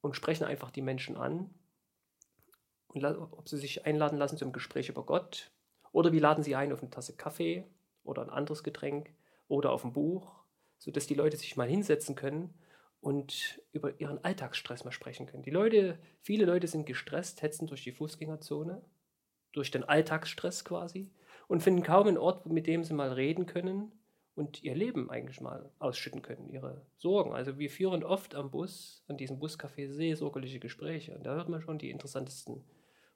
und 0.00 0.16
sprechen 0.16 0.44
einfach 0.44 0.70
die 0.70 0.82
Menschen 0.82 1.16
an. 1.16 1.50
Und 2.88 3.04
ob 3.04 3.48
sie 3.48 3.56
sich 3.56 3.86
einladen 3.86 4.18
lassen 4.18 4.36
zum 4.36 4.52
Gespräch 4.52 4.88
über 4.90 5.04
Gott 5.06 5.50
oder 5.92 6.12
wir 6.12 6.20
laden 6.20 6.44
sie 6.44 6.54
ein 6.54 6.72
auf 6.72 6.80
eine 6.80 6.90
Tasse 6.90 7.16
Kaffee 7.16 7.64
oder 8.04 8.22
ein 8.22 8.30
anderes 8.30 8.62
Getränk 8.62 9.14
oder 9.48 9.72
auf 9.72 9.84
ein 9.84 9.92
Buch, 9.92 10.44
sodass 10.78 11.06
die 11.06 11.14
Leute 11.14 11.36
sich 11.36 11.56
mal 11.56 11.68
hinsetzen 11.68 12.16
können 12.16 12.54
und 13.00 13.62
über 13.72 13.98
ihren 13.98 14.22
Alltagsstress 14.22 14.84
mal 14.84 14.92
sprechen 14.92 15.26
können. 15.26 15.42
Die 15.42 15.50
Leute, 15.50 15.98
viele 16.20 16.44
Leute 16.44 16.66
sind 16.66 16.84
gestresst, 16.84 17.40
hetzen 17.40 17.66
durch 17.66 17.82
die 17.82 17.92
Fußgängerzone, 17.92 18.84
durch 19.52 19.70
den 19.70 19.84
Alltagsstress 19.84 20.64
quasi 20.64 21.10
und 21.48 21.62
finden 21.62 21.82
kaum 21.82 22.08
einen 22.08 22.18
Ort, 22.18 22.44
mit 22.46 22.66
dem 22.66 22.84
sie 22.84 22.94
mal 22.94 23.12
reden 23.12 23.46
können 23.46 23.92
und 24.34 24.62
ihr 24.62 24.74
Leben 24.74 25.10
eigentlich 25.10 25.40
mal 25.40 25.70
ausschütten 25.78 26.22
können, 26.22 26.48
ihre 26.48 26.86
Sorgen. 26.96 27.32
Also 27.32 27.58
wir 27.58 27.70
führen 27.70 28.02
oft 28.02 28.34
am 28.34 28.50
Bus, 28.50 29.04
an 29.08 29.16
diesem 29.16 29.38
Buscafé 29.38 29.88
seelsorgerliche 29.88 30.58
Gespräche 30.58 31.14
und 31.14 31.24
da 31.24 31.34
hört 31.34 31.48
man 31.48 31.60
schon 31.60 31.78
die 31.78 31.90
interessantesten 31.90 32.64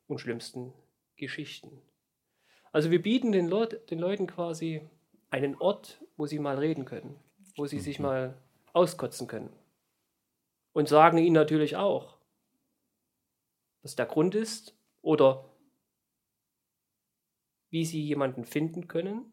und 0.07 0.21
schlimmsten 0.21 0.73
Geschichten. 1.17 1.81
Also 2.73 2.91
wir 2.91 3.01
bieten 3.01 3.33
den, 3.33 3.49
Leut, 3.49 3.91
den 3.91 3.99
Leuten 3.99 4.27
quasi 4.27 4.87
einen 5.31 5.57
Ort, 5.57 6.03
wo 6.17 6.27
sie 6.27 6.39
mal 6.39 6.59
reden 6.59 6.85
können, 6.85 7.17
wo 7.57 7.67
sie 7.67 7.81
sich 7.81 7.99
mhm. 7.99 8.07
mal 8.07 8.43
auskotzen 8.75 9.27
können 9.27 9.51
und 10.73 10.89
sagen 10.89 11.17
ihnen 11.17 11.33
natürlich 11.33 11.77
auch, 11.77 12.19
was 13.83 13.97
der 13.97 14.05
Grund 14.05 14.35
ist 14.35 14.77
oder 15.01 15.49
wie 17.71 17.85
sie 17.85 18.03
jemanden 18.03 18.45
finden 18.45 18.87
können, 18.87 19.33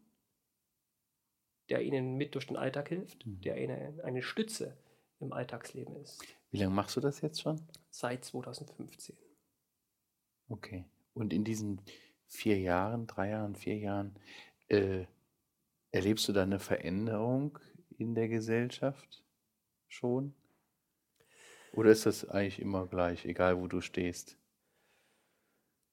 der 1.70 1.82
ihnen 1.82 2.16
mit 2.16 2.36
durch 2.36 2.48
den 2.48 2.58
Alltag 2.58 2.90
hilft, 2.90 3.26
mhm. 3.26 3.42
der 3.42 3.62
ihnen 3.62 4.02
eine 4.02 4.22
Stütze 4.22 4.78
im 5.20 5.34
Alltagsleben 5.34 5.96
ist. 5.98 6.22
Wie 6.52 6.58
lange 6.58 6.74
machst 6.74 6.96
du 6.96 7.02
das 7.02 7.22
jetzt 7.22 7.42
schon? 7.42 7.62
Seit 7.90 8.26
2015. 8.26 9.18
Okay. 10.50 10.86
Und 11.14 11.34
in 11.34 11.44
diesen 11.44 11.82
vier 12.28 12.60
Jahren, 12.60 13.08
drei 13.08 13.30
Jahren, 13.30 13.56
vier 13.56 13.78
Jahren, 13.78 14.16
äh, 14.68 15.06
erlebst 15.92 16.28
du 16.28 16.34
da 16.34 16.44
eine 16.44 16.60
Veränderung 16.60 17.60
in 17.98 18.16
der 18.16 18.28
Gesellschaft 18.28 19.24
schon? 19.88 20.34
Oder 21.74 21.92
ist 21.92 22.06
das 22.06 22.28
eigentlich 22.30 22.60
immer 22.60 22.88
gleich, 22.88 23.26
egal 23.26 23.60
wo 23.60 23.68
du 23.68 23.82
stehst? 23.82 24.38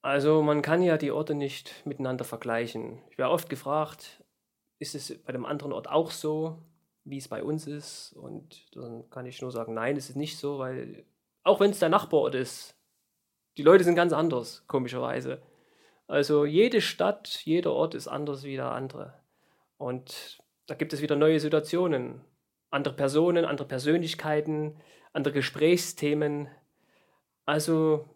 Also 0.02 0.42
man 0.42 0.62
kann 0.62 0.82
ja 0.82 0.96
die 0.96 1.10
Orte 1.10 1.34
nicht 1.34 1.84
miteinander 1.86 2.24
vergleichen. 2.24 3.02
Ich 3.10 3.18
werde 3.18 3.32
oft 3.32 3.50
gefragt, 3.50 4.19
ist 4.80 4.96
es 4.96 5.16
bei 5.22 5.32
dem 5.32 5.46
anderen 5.46 5.72
Ort 5.72 5.88
auch 5.88 6.10
so, 6.10 6.58
wie 7.04 7.18
es 7.18 7.28
bei 7.28 7.44
uns 7.44 7.68
ist? 7.68 8.12
Und 8.14 8.74
dann 8.74 9.08
kann 9.10 9.26
ich 9.26 9.40
nur 9.40 9.52
sagen, 9.52 9.74
nein, 9.74 9.96
es 9.96 10.10
ist 10.10 10.16
nicht 10.16 10.36
so, 10.36 10.58
weil 10.58 11.04
auch 11.44 11.60
wenn 11.60 11.70
es 11.70 11.78
der 11.78 11.88
Nachbarort 11.88 12.34
ist, 12.34 12.74
die 13.56 13.62
Leute 13.62 13.84
sind 13.84 13.94
ganz 13.94 14.12
anders, 14.12 14.64
komischerweise. 14.66 15.42
Also 16.06 16.44
jede 16.44 16.80
Stadt, 16.80 17.42
jeder 17.44 17.72
Ort 17.72 17.94
ist 17.94 18.08
anders 18.08 18.42
wie 18.42 18.56
der 18.56 18.72
andere. 18.72 19.14
Und 19.76 20.42
da 20.66 20.74
gibt 20.74 20.92
es 20.92 21.02
wieder 21.02 21.16
neue 21.16 21.40
Situationen, 21.40 22.24
andere 22.70 22.94
Personen, 22.94 23.44
andere 23.44 23.68
Persönlichkeiten, 23.68 24.80
andere 25.12 25.34
Gesprächsthemen. 25.34 26.48
Also 27.44 28.08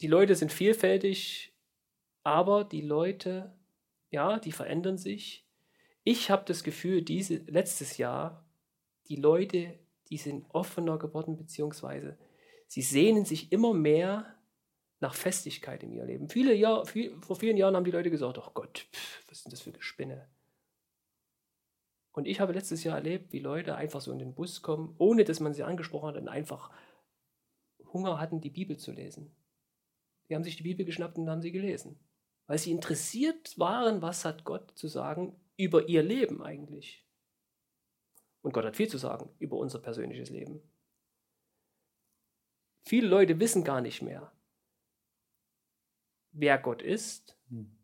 die 0.00 0.08
Leute 0.08 0.34
sind 0.34 0.52
vielfältig, 0.52 1.54
aber 2.22 2.64
die 2.64 2.82
Leute, 2.82 3.56
ja, 4.10 4.38
die 4.38 4.52
verändern 4.52 4.98
sich. 4.98 5.43
Ich 6.04 6.30
habe 6.30 6.44
das 6.46 6.62
Gefühl, 6.62 7.02
diese 7.02 7.36
letztes 7.46 7.96
Jahr, 7.96 8.46
die 9.08 9.16
Leute, 9.16 9.78
die 10.10 10.18
sind 10.18 10.44
offener 10.50 10.98
geworden, 10.98 11.36
beziehungsweise 11.36 12.18
sie 12.66 12.82
sehnen 12.82 13.24
sich 13.24 13.50
immer 13.52 13.72
mehr 13.72 14.38
nach 15.00 15.14
Festigkeit 15.14 15.82
in 15.82 15.92
ihr 15.92 16.04
Leben. 16.04 16.28
Viele 16.28 16.54
Jahr, 16.54 16.84
viel, 16.84 17.18
vor 17.22 17.36
vielen 17.36 17.56
Jahren 17.56 17.74
haben 17.74 17.84
die 17.84 17.90
Leute 17.90 18.10
gesagt, 18.10 18.38
oh 18.38 18.50
Gott, 18.52 18.86
pff, 18.92 19.24
was 19.28 19.42
denn 19.42 19.50
das 19.50 19.62
für 19.62 19.72
Gespinne? 19.72 20.28
Und 22.12 22.26
ich 22.28 22.38
habe 22.38 22.52
letztes 22.52 22.84
Jahr 22.84 22.96
erlebt, 22.96 23.32
wie 23.32 23.40
Leute 23.40 23.74
einfach 23.74 24.00
so 24.00 24.12
in 24.12 24.18
den 24.18 24.34
Bus 24.34 24.62
kommen, 24.62 24.94
ohne 24.98 25.24
dass 25.24 25.40
man 25.40 25.54
sie 25.54 25.64
angesprochen 25.64 26.08
hat 26.08 26.16
und 26.16 26.28
einfach 26.28 26.70
Hunger 27.92 28.20
hatten, 28.20 28.40
die 28.40 28.50
Bibel 28.50 28.76
zu 28.76 28.92
lesen. 28.92 29.34
Die 30.28 30.34
haben 30.34 30.44
sich 30.44 30.56
die 30.56 30.62
Bibel 30.62 30.84
geschnappt 30.84 31.16
und 31.16 31.28
haben 31.28 31.42
sie 31.42 31.50
gelesen. 31.52 31.98
Weil 32.46 32.58
sie 32.58 32.70
interessiert 32.70 33.58
waren, 33.58 34.00
was 34.02 34.24
hat 34.24 34.44
Gott 34.44 34.72
zu 34.74 34.86
sagen 34.86 35.34
über 35.56 35.88
ihr 35.88 36.02
Leben 36.02 36.42
eigentlich. 36.42 37.06
Und 38.42 38.52
Gott 38.52 38.64
hat 38.64 38.76
viel 38.76 38.88
zu 38.88 38.98
sagen 38.98 39.30
über 39.38 39.56
unser 39.56 39.78
persönliches 39.78 40.30
Leben. 40.30 40.62
Viele 42.86 43.08
Leute 43.08 43.40
wissen 43.40 43.64
gar 43.64 43.80
nicht 43.80 44.02
mehr, 44.02 44.32
wer 46.32 46.58
Gott 46.58 46.82
ist, 46.82 47.38
hm. 47.48 47.74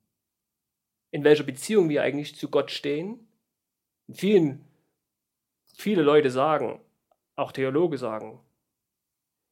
in 1.11 1.25
welcher 1.25 1.45
Beziehung 1.45 1.89
wir 1.89 2.03
eigentlich 2.03 2.37
zu 2.37 2.51
Gott 2.51 2.71
stehen 2.71 3.27
vielen, 4.15 4.65
viele 5.77 6.03
Leute 6.03 6.31
sagen, 6.31 6.81
auch 7.37 7.53
Theologe 7.53 7.99
sagen, 7.99 8.41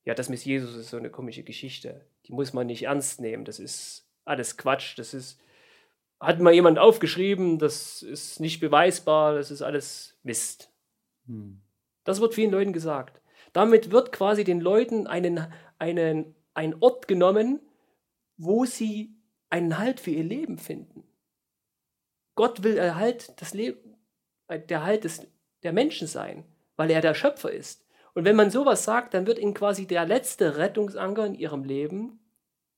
ja, 0.05 0.15
das 0.15 0.29
mit 0.29 0.45
Jesus 0.45 0.75
ist 0.75 0.91
so 0.91 0.97
eine 0.97 1.11
komische 1.11 1.43
Geschichte. 1.43 2.07
Die 2.27 2.33
muss 2.33 2.53
man 2.53 2.67
nicht 2.67 2.85
ernst 2.85 3.21
nehmen. 3.21 3.45
Das 3.45 3.59
ist 3.59 4.09
alles 4.25 4.57
Quatsch. 4.57 4.99
Das 4.99 5.13
ist, 5.13 5.41
hat 6.21 6.41
mal 6.41 6.53
jemand 6.53 6.79
aufgeschrieben, 6.79 7.59
das 7.59 8.03
ist 8.03 8.41
nicht 8.41 8.61
beweisbar, 8.61 9.35
das 9.35 9.51
ist 9.51 9.63
alles 9.63 10.19
Mist. 10.23 10.73
Hm. 11.27 11.61
Das 12.05 12.21
wird 12.21 12.35
vielen 12.35 12.51
Leuten 12.51 12.73
gesagt. 12.73 13.23
Damit 13.53 13.91
wird 13.91 14.13
quasi 14.13 14.45
den 14.45 14.61
Leuten 14.61 15.07
einen, 15.07 15.53
einen, 15.79 16.35
ein 16.55 16.75
Ort 16.81 17.09
genommen, 17.09 17.61
wo 18.37 18.65
sie 18.65 19.15
einen 19.51 19.79
Halt 19.79 20.01
für 20.01 20.11
ihr 20.11 20.25
Leben 20.25 20.59
finden. 20.59 21.05
Gott 22.35 22.63
will 22.63 22.77
Erhalt 22.77 23.41
das 23.41 23.55
Leben, 23.55 23.97
der 24.49 24.85
Halt 24.85 25.05
des, 25.05 25.27
der 25.63 25.73
Menschen 25.73 26.07
sein, 26.07 26.45
weil 26.77 26.91
er 26.91 27.01
der 27.01 27.15
Schöpfer 27.15 27.51
ist. 27.51 27.85
Und 28.15 28.25
wenn 28.25 28.37
man 28.37 28.51
sowas 28.51 28.85
sagt, 28.85 29.15
dann 29.15 29.27
wird 29.27 29.39
ihnen 29.39 29.55
quasi 29.55 29.87
der 29.87 30.05
letzte 30.07 30.57
Rettungsanker 30.57 31.27
in 31.27 31.35
ihrem 31.35 31.65
Leben 31.65 32.21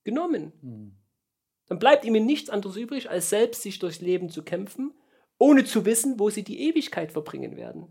genommen. 0.03 0.53
Mhm. 0.61 1.00
Dann 1.71 1.79
bleibt 1.79 2.03
ihnen 2.03 2.25
nichts 2.25 2.49
anderes 2.49 2.75
übrig, 2.75 3.09
als 3.09 3.29
selbst 3.29 3.61
sich 3.61 3.79
durchs 3.79 4.01
Leben 4.01 4.29
zu 4.29 4.43
kämpfen, 4.43 4.93
ohne 5.37 5.63
zu 5.63 5.85
wissen, 5.85 6.19
wo 6.19 6.29
sie 6.29 6.43
die 6.43 6.67
Ewigkeit 6.67 7.13
verbringen 7.13 7.55
werden. 7.55 7.87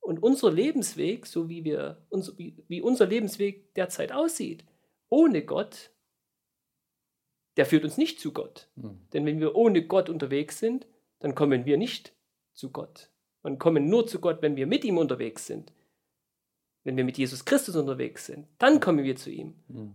Und 0.00 0.22
unser 0.22 0.50
Lebensweg, 0.50 1.26
so 1.26 1.50
wie, 1.50 1.64
wir, 1.64 2.06
wie, 2.38 2.64
wie 2.68 2.80
unser 2.80 3.04
Lebensweg 3.04 3.74
derzeit 3.74 4.10
aussieht, 4.10 4.64
ohne 5.10 5.44
Gott, 5.44 5.90
der 7.58 7.66
führt 7.66 7.84
uns 7.84 7.98
nicht 7.98 8.18
zu 8.18 8.32
Gott. 8.32 8.70
Mhm. 8.76 9.06
Denn 9.12 9.26
wenn 9.26 9.38
wir 9.38 9.54
ohne 9.54 9.86
Gott 9.86 10.08
unterwegs 10.08 10.58
sind, 10.58 10.86
dann 11.18 11.34
kommen 11.34 11.66
wir 11.66 11.76
nicht 11.76 12.14
zu 12.54 12.70
Gott 12.70 13.10
und 13.42 13.58
kommen 13.58 13.90
nur 13.90 14.06
zu 14.06 14.18
Gott, 14.18 14.40
wenn 14.40 14.56
wir 14.56 14.66
mit 14.66 14.82
ihm 14.84 14.96
unterwegs 14.96 15.46
sind. 15.46 15.74
Wenn 16.84 16.96
wir 16.96 17.04
mit 17.04 17.18
Jesus 17.18 17.44
Christus 17.44 17.76
unterwegs 17.76 18.24
sind, 18.24 18.48
dann 18.56 18.80
kommen 18.80 19.04
wir 19.04 19.16
zu 19.16 19.30
ihm. 19.30 19.62
Mhm. 19.68 19.92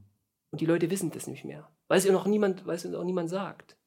Und 0.52 0.62
die 0.62 0.68
Leute 0.68 0.92
wissen 0.92 1.10
das 1.10 1.26
nicht 1.26 1.44
mehr, 1.44 1.68
weil 1.88 2.00
es 2.00 2.10
auch 2.10 2.26
niemand, 2.26 2.66
weil 2.66 2.76
es 2.76 2.86
auch 2.86 3.04
niemand 3.04 3.30
sagt. 3.30 3.78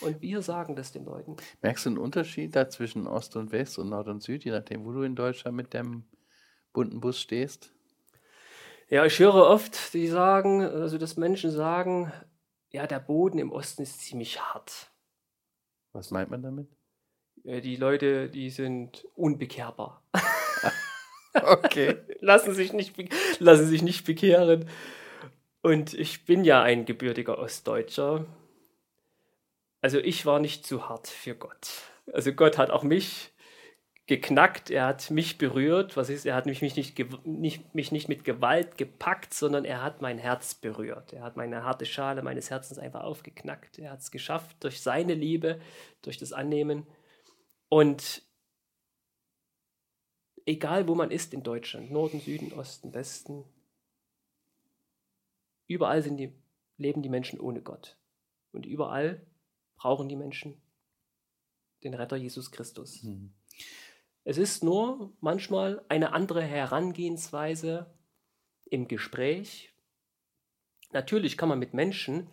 Und 0.00 0.20
wir 0.20 0.42
sagen 0.42 0.76
das 0.76 0.92
den 0.92 1.04
Leuten. 1.04 1.36
Merkst 1.62 1.86
du 1.86 1.90
einen 1.90 1.98
Unterschied 1.98 2.54
da 2.54 2.68
zwischen 2.68 3.06
Ost 3.06 3.36
und 3.36 3.52
West 3.52 3.78
und 3.78 3.88
Nord 3.88 4.08
und 4.08 4.22
Süd, 4.22 4.44
je 4.44 4.50
nachdem, 4.50 4.84
wo 4.84 4.92
du 4.92 5.02
in 5.02 5.16
Deutschland 5.16 5.56
mit 5.56 5.72
dem 5.72 6.04
bunten 6.72 7.00
Bus 7.00 7.20
stehst? 7.20 7.72
Ja, 8.88 9.04
ich 9.04 9.18
höre 9.18 9.34
oft, 9.34 9.94
die 9.94 10.06
sagen, 10.06 10.62
also 10.62 10.98
dass 10.98 11.16
Menschen 11.16 11.50
sagen, 11.50 12.12
ja, 12.70 12.86
der 12.86 13.00
Boden 13.00 13.38
im 13.38 13.50
Osten 13.50 13.82
ist 13.82 14.00
ziemlich 14.00 14.40
hart. 14.40 14.90
Was 15.92 16.10
meint 16.10 16.30
man 16.30 16.42
damit? 16.42 16.68
Die 17.44 17.76
Leute, 17.76 18.28
die 18.28 18.50
sind 18.50 19.06
unbekehrbar. 19.14 20.04
okay. 21.34 21.96
lassen, 22.20 22.54
sich 22.54 22.72
nicht, 22.72 22.94
lassen 23.40 23.66
sich 23.66 23.82
nicht 23.82 24.04
bekehren. 24.04 24.68
Und 25.66 25.94
ich 25.94 26.24
bin 26.24 26.44
ja 26.44 26.62
ein 26.62 26.84
gebürtiger 26.84 27.40
Ostdeutscher. 27.40 28.24
Also 29.80 29.98
ich 29.98 30.24
war 30.24 30.38
nicht 30.38 30.64
zu 30.64 30.88
hart 30.88 31.08
für 31.08 31.34
Gott. 31.34 31.82
Also 32.12 32.32
Gott 32.32 32.56
hat 32.56 32.70
auch 32.70 32.84
mich 32.84 33.32
geknackt, 34.06 34.70
er 34.70 34.86
hat 34.86 35.10
mich 35.10 35.38
berührt. 35.38 35.96
Was 35.96 36.08
ist, 36.08 36.24
er 36.24 36.36
hat 36.36 36.46
mich 36.46 36.62
nicht, 36.62 36.76
nicht, 37.24 37.74
mich 37.74 37.90
nicht 37.90 38.08
mit 38.08 38.22
Gewalt 38.22 38.78
gepackt, 38.78 39.34
sondern 39.34 39.64
er 39.64 39.82
hat 39.82 40.02
mein 40.02 40.18
Herz 40.18 40.54
berührt. 40.54 41.12
Er 41.12 41.24
hat 41.24 41.36
meine 41.36 41.64
harte 41.64 41.84
Schale 41.84 42.22
meines 42.22 42.48
Herzens 42.48 42.78
einfach 42.78 43.02
aufgeknackt. 43.02 43.80
Er 43.80 43.90
hat 43.90 43.98
es 44.02 44.12
geschafft 44.12 44.62
durch 44.62 44.80
seine 44.80 45.14
Liebe, 45.14 45.60
durch 46.00 46.16
das 46.16 46.32
Annehmen. 46.32 46.86
Und 47.68 48.22
egal 50.44 50.86
wo 50.86 50.94
man 50.94 51.10
ist 51.10 51.34
in 51.34 51.42
Deutschland, 51.42 51.90
Norden, 51.90 52.20
Süden, 52.20 52.52
Osten, 52.52 52.94
Westen, 52.94 53.44
überall 55.66 56.02
sind 56.02 56.16
die, 56.16 56.32
leben 56.76 57.02
die 57.02 57.08
Menschen 57.08 57.40
ohne 57.40 57.62
Gott. 57.62 57.96
Und 58.52 58.66
überall 58.66 59.26
brauchen 59.76 60.08
die 60.08 60.16
Menschen 60.16 60.60
den 61.84 61.94
Retter 61.94 62.16
Jesus 62.16 62.50
Christus. 62.50 63.02
Mhm. 63.02 63.32
Es 64.24 64.38
ist 64.38 64.64
nur 64.64 65.12
manchmal 65.20 65.84
eine 65.88 66.12
andere 66.12 66.42
Herangehensweise 66.42 67.86
im 68.64 68.88
Gespräch. 68.88 69.72
Natürlich 70.92 71.36
kann 71.36 71.48
man 71.48 71.58
mit 71.58 71.74
Menschen, 71.74 72.28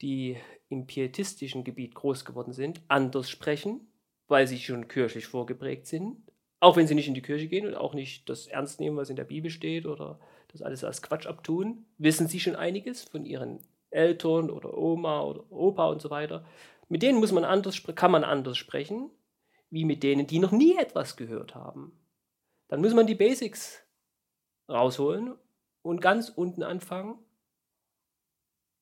die 0.00 0.36
im 0.68 0.86
pietistischen 0.86 1.64
Gebiet 1.64 1.94
groß 1.94 2.24
geworden 2.24 2.52
sind, 2.52 2.80
anders 2.88 3.30
sprechen, 3.30 3.92
weil 4.26 4.46
sie 4.46 4.58
schon 4.58 4.88
kirchlich 4.88 5.26
vorgeprägt 5.26 5.86
sind, 5.86 6.16
auch 6.60 6.76
wenn 6.76 6.86
sie 6.86 6.94
nicht 6.94 7.08
in 7.08 7.14
die 7.14 7.22
Kirche 7.22 7.46
gehen 7.46 7.66
und 7.66 7.74
auch 7.74 7.94
nicht 7.94 8.28
das 8.28 8.46
ernst 8.46 8.80
nehmen, 8.80 8.96
was 8.96 9.10
in 9.10 9.16
der 9.16 9.24
Bibel 9.24 9.50
steht 9.50 9.86
oder 9.86 10.20
das 10.48 10.62
alles 10.62 10.84
als 10.84 11.02
Quatsch 11.02 11.26
abtun, 11.26 11.86
wissen 11.98 12.28
sie 12.28 12.40
schon 12.40 12.56
einiges 12.56 13.04
von 13.04 13.24
ihren 13.24 13.60
Eltern 13.90 14.50
oder 14.50 14.76
Oma 14.76 15.22
oder 15.22 15.50
Opa 15.50 15.88
und 15.88 16.02
so 16.02 16.10
weiter. 16.10 16.44
Mit 16.88 17.02
denen 17.02 17.20
muss 17.20 17.32
man 17.32 17.44
anders, 17.44 17.82
kann 17.94 18.10
man 18.10 18.24
anders 18.24 18.56
sprechen 18.56 19.10
wie 19.70 19.84
mit 19.84 20.02
denen, 20.02 20.26
die 20.26 20.38
noch 20.38 20.52
nie 20.52 20.76
etwas 20.76 21.16
gehört 21.16 21.54
haben. 21.54 21.92
Dann 22.68 22.80
muss 22.80 22.94
man 22.94 23.06
die 23.06 23.14
Basics 23.14 23.82
rausholen 24.68 25.34
und 25.82 26.00
ganz 26.00 26.28
unten 26.28 26.62
anfangen. 26.62 27.18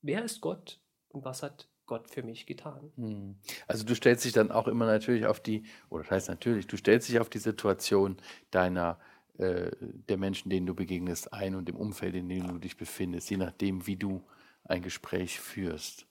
Wer 0.03 0.25
ist 0.25 0.41
Gott 0.41 0.81
und 1.09 1.25
was 1.25 1.43
hat 1.43 1.69
Gott 1.87 2.11
für 2.11 2.23
mich 2.23 2.47
getan? 2.47 2.93
Hm. 2.97 3.37
Also 3.67 3.85
du 3.85 3.95
stellst 3.95 4.25
dich 4.25 4.33
dann 4.33 4.51
auch 4.51 4.69
immer 4.69 4.87
natürlich 4.87 5.27
auf 5.27 5.41
die, 5.41 5.65
oder 5.89 6.03
das 6.03 6.11
heißt 6.11 6.29
natürlich, 6.29 6.67
du 6.67 6.77
stellst 6.77 7.09
dich 7.09 7.21
auf 7.21 7.31
die 7.31 7.39
Situation 7.39 8.17
deiner 8.51 8.99
äh, 9.39 9.71
der 9.81 10.17
Menschen, 10.17 10.51
denen 10.51 10.67
du 10.67 10.75
begegnest, 10.75 11.33
ein 11.33 11.55
und 11.55 11.69
im 11.69 11.77
Umfeld, 11.77 12.15
in 12.15 12.29
dem 12.29 12.49
du 12.49 12.59
dich 12.59 12.77
befindest, 12.77 13.31
je 13.31 13.37
nachdem, 13.37 13.87
wie 13.87 13.97
du 13.97 14.23
ein 14.65 14.83
Gespräch 14.83 15.41
führst. 15.41 16.07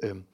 Ähm, 0.00 0.26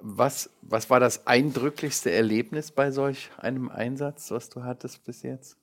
was, 0.00 0.50
was 0.62 0.90
war 0.90 1.00
das 1.00 1.26
eindrücklichste 1.26 2.10
Erlebnis 2.10 2.70
bei 2.70 2.90
solch 2.90 3.30
einem 3.38 3.70
Einsatz, 3.70 4.30
was 4.30 4.48
du 4.48 4.62
hattest 4.62 5.04
bis 5.04 5.22
jetzt? 5.22 5.56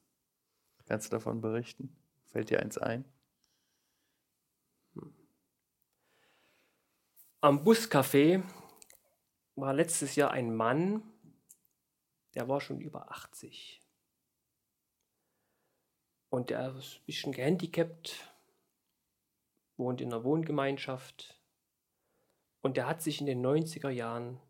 Kannst 0.86 1.08
du 1.08 1.16
davon 1.16 1.42
berichten? 1.42 1.96
Fällt 2.26 2.50
dir 2.50 2.62
eins 2.62 2.78
ein? 2.78 3.06
Am 7.42 7.64
Buscafé 7.64 8.42
war 9.56 9.74
letztes 9.74 10.16
Jahr 10.16 10.32
ein 10.32 10.56
Mann, 10.56 11.04
der 12.34 12.48
war 12.48 12.62
schon 12.62 12.80
über 12.80 13.12
80. 13.12 13.82
Und 16.30 16.50
der 16.50 16.76
ist 16.76 16.98
ein 16.98 17.06
bisschen 17.06 17.32
gehandicapt, 17.32 18.34
wohnt 19.78 20.02
in 20.02 20.12
einer 20.12 20.24
Wohngemeinschaft, 20.24 21.38
und 22.62 22.78
er 22.78 22.88
hat 22.88 23.02
sich 23.02 23.22
in 23.22 23.28
den 23.28 23.46
90er 23.46 23.90
Jahren 23.90 24.42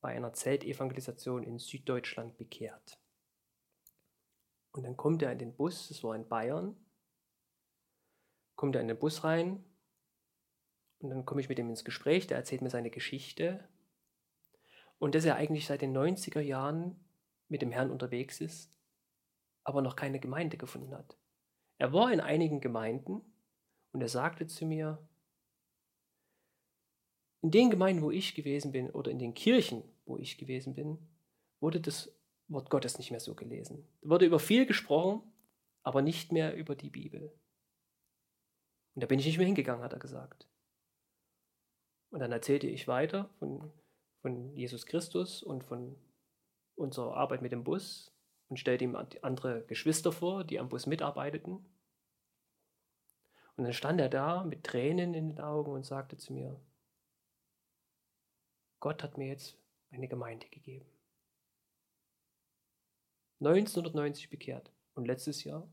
bei 0.00 0.14
einer 0.14 0.32
Zeltevangelisation 0.32 1.42
in 1.42 1.58
Süddeutschland 1.58 2.38
bekehrt. 2.38 2.98
Und 4.72 4.84
dann 4.84 4.96
kommt 4.96 5.20
er 5.20 5.32
in 5.32 5.38
den 5.38 5.54
Bus, 5.54 5.88
das 5.88 6.02
war 6.02 6.14
in 6.14 6.26
Bayern, 6.26 6.74
kommt 8.54 8.76
er 8.76 8.80
in 8.80 8.88
den 8.88 8.98
Bus 8.98 9.24
rein 9.24 9.62
und 11.00 11.10
dann 11.10 11.26
komme 11.26 11.40
ich 11.40 11.48
mit 11.48 11.58
ihm 11.58 11.68
ins 11.68 11.84
Gespräch, 11.84 12.26
der 12.26 12.38
erzählt 12.38 12.62
mir 12.62 12.70
seine 12.70 12.90
Geschichte 12.90 13.68
und 14.98 15.14
dass 15.14 15.24
er 15.24 15.36
eigentlich 15.36 15.66
seit 15.66 15.82
den 15.82 15.94
90er 15.94 16.40
Jahren 16.40 17.04
mit 17.48 17.62
dem 17.62 17.72
Herrn 17.72 17.90
unterwegs 17.90 18.40
ist, 18.40 18.79
aber 19.70 19.82
noch 19.82 19.94
keine 19.94 20.18
Gemeinde 20.18 20.56
gefunden 20.56 20.92
hat. 20.92 21.16
Er 21.78 21.92
war 21.92 22.12
in 22.12 22.20
einigen 22.20 22.60
Gemeinden 22.60 23.22
und 23.92 24.00
er 24.00 24.08
sagte 24.08 24.48
zu 24.48 24.66
mir, 24.66 24.98
in 27.40 27.52
den 27.52 27.70
Gemeinden, 27.70 28.02
wo 28.02 28.10
ich 28.10 28.34
gewesen 28.34 28.72
bin, 28.72 28.90
oder 28.90 29.12
in 29.12 29.20
den 29.20 29.32
Kirchen, 29.32 29.84
wo 30.06 30.18
ich 30.18 30.38
gewesen 30.38 30.74
bin, 30.74 30.98
wurde 31.60 31.80
das 31.80 32.12
Wort 32.48 32.68
Gottes 32.68 32.98
nicht 32.98 33.12
mehr 33.12 33.20
so 33.20 33.36
gelesen. 33.36 33.86
Da 34.02 34.10
wurde 34.10 34.26
über 34.26 34.40
viel 34.40 34.66
gesprochen, 34.66 35.22
aber 35.84 36.02
nicht 36.02 36.32
mehr 36.32 36.56
über 36.56 36.74
die 36.74 36.90
Bibel. 36.90 37.32
Und 38.96 39.02
da 39.02 39.06
bin 39.06 39.20
ich 39.20 39.26
nicht 39.26 39.38
mehr 39.38 39.46
hingegangen, 39.46 39.84
hat 39.84 39.92
er 39.92 40.00
gesagt. 40.00 40.48
Und 42.10 42.18
dann 42.18 42.32
erzählte 42.32 42.66
ich 42.66 42.88
weiter 42.88 43.30
von, 43.38 43.70
von 44.20 44.52
Jesus 44.56 44.84
Christus 44.84 45.44
und 45.44 45.62
von 45.62 45.96
unserer 46.74 47.16
Arbeit 47.16 47.40
mit 47.40 47.52
dem 47.52 47.62
Bus 47.62 48.12
und 48.50 48.58
stellte 48.58 48.84
ihm 48.84 48.96
andere 49.22 49.62
Geschwister 49.66 50.12
vor, 50.12 50.44
die 50.44 50.58
am 50.58 50.68
Bus 50.68 50.86
mitarbeiteten. 50.86 51.64
Und 53.56 53.64
dann 53.64 53.72
stand 53.72 54.00
er 54.00 54.08
da 54.08 54.44
mit 54.44 54.64
Tränen 54.64 55.14
in 55.14 55.28
den 55.30 55.40
Augen 55.40 55.72
und 55.72 55.86
sagte 55.86 56.16
zu 56.16 56.32
mir, 56.32 56.60
Gott 58.80 59.02
hat 59.02 59.18
mir 59.18 59.28
jetzt 59.28 59.56
eine 59.90 60.08
Gemeinde 60.08 60.48
gegeben. 60.48 60.86
1990 63.40 64.28
bekehrt. 64.30 64.72
Und 64.94 65.06
letztes 65.06 65.44
Jahr 65.44 65.70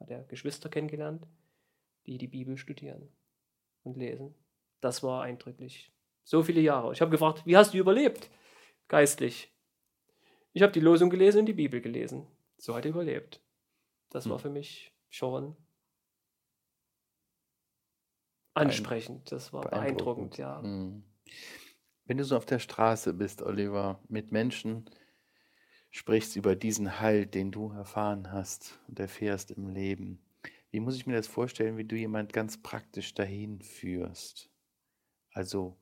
hat 0.00 0.10
er 0.10 0.24
Geschwister 0.24 0.68
kennengelernt, 0.68 1.26
die 2.06 2.18
die 2.18 2.28
Bibel 2.28 2.58
studieren 2.58 3.08
und 3.84 3.96
lesen. 3.96 4.34
Das 4.80 5.02
war 5.02 5.22
eindrücklich. 5.22 5.92
So 6.24 6.42
viele 6.42 6.60
Jahre. 6.60 6.92
Ich 6.92 7.00
habe 7.00 7.10
gefragt, 7.10 7.46
wie 7.46 7.56
hast 7.56 7.72
du 7.72 7.78
überlebt? 7.78 8.30
Geistlich. 8.88 9.51
Ich 10.52 10.62
habe 10.62 10.72
die 10.72 10.80
Losung 10.80 11.10
gelesen 11.10 11.40
und 11.40 11.46
die 11.46 11.52
Bibel 11.52 11.80
gelesen. 11.80 12.26
So 12.58 12.74
hat 12.74 12.84
er 12.84 12.90
überlebt. 12.90 13.40
Das 14.10 14.28
war 14.28 14.36
hm. 14.36 14.42
für 14.42 14.50
mich 14.50 14.92
schon 15.08 15.56
ansprechend. 18.54 19.32
Das 19.32 19.52
war 19.52 19.62
beeindruckend, 19.62 20.36
beeindruckend 20.36 20.38
ja. 20.38 20.62
Mhm. 20.62 21.04
Wenn 22.04 22.18
du 22.18 22.24
so 22.24 22.36
auf 22.36 22.46
der 22.46 22.58
Straße 22.58 23.14
bist, 23.14 23.42
Oliver, 23.42 24.00
mit 24.08 24.32
Menschen 24.32 24.90
sprichst 25.90 26.36
über 26.36 26.56
diesen 26.56 27.00
Halt, 27.00 27.34
den 27.34 27.52
du 27.52 27.70
erfahren 27.70 28.32
hast 28.32 28.80
und 28.88 28.98
erfährst 28.98 29.50
im 29.50 29.68
Leben, 29.68 30.22
wie 30.70 30.80
muss 30.80 30.96
ich 30.96 31.06
mir 31.06 31.14
das 31.14 31.26
vorstellen, 31.26 31.76
wie 31.76 31.84
du 31.84 31.96
jemand 31.96 32.32
ganz 32.32 32.62
praktisch 32.62 33.14
dahin 33.14 33.60
führst? 33.60 34.50
Also 35.32 35.76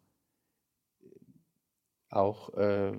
auch 2.08 2.52
äh, 2.54 2.98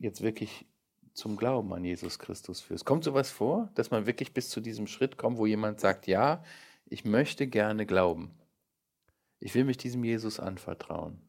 jetzt 0.00 0.22
wirklich 0.22 0.66
zum 1.12 1.36
Glauben 1.36 1.72
an 1.72 1.84
Jesus 1.84 2.18
Christus 2.18 2.60
führst. 2.60 2.84
Kommt 2.84 3.04
sowas 3.04 3.30
vor, 3.30 3.70
dass 3.74 3.90
man 3.90 4.06
wirklich 4.06 4.32
bis 4.32 4.48
zu 4.48 4.60
diesem 4.60 4.86
Schritt 4.86 5.16
kommt, 5.16 5.38
wo 5.38 5.46
jemand 5.46 5.78
sagt, 5.78 6.06
ja, 6.06 6.42
ich 6.86 7.04
möchte 7.04 7.46
gerne 7.46 7.86
glauben? 7.86 8.34
Ich 9.38 9.54
will 9.54 9.64
mich 9.64 9.76
diesem 9.76 10.02
Jesus 10.02 10.40
anvertrauen. 10.40 11.20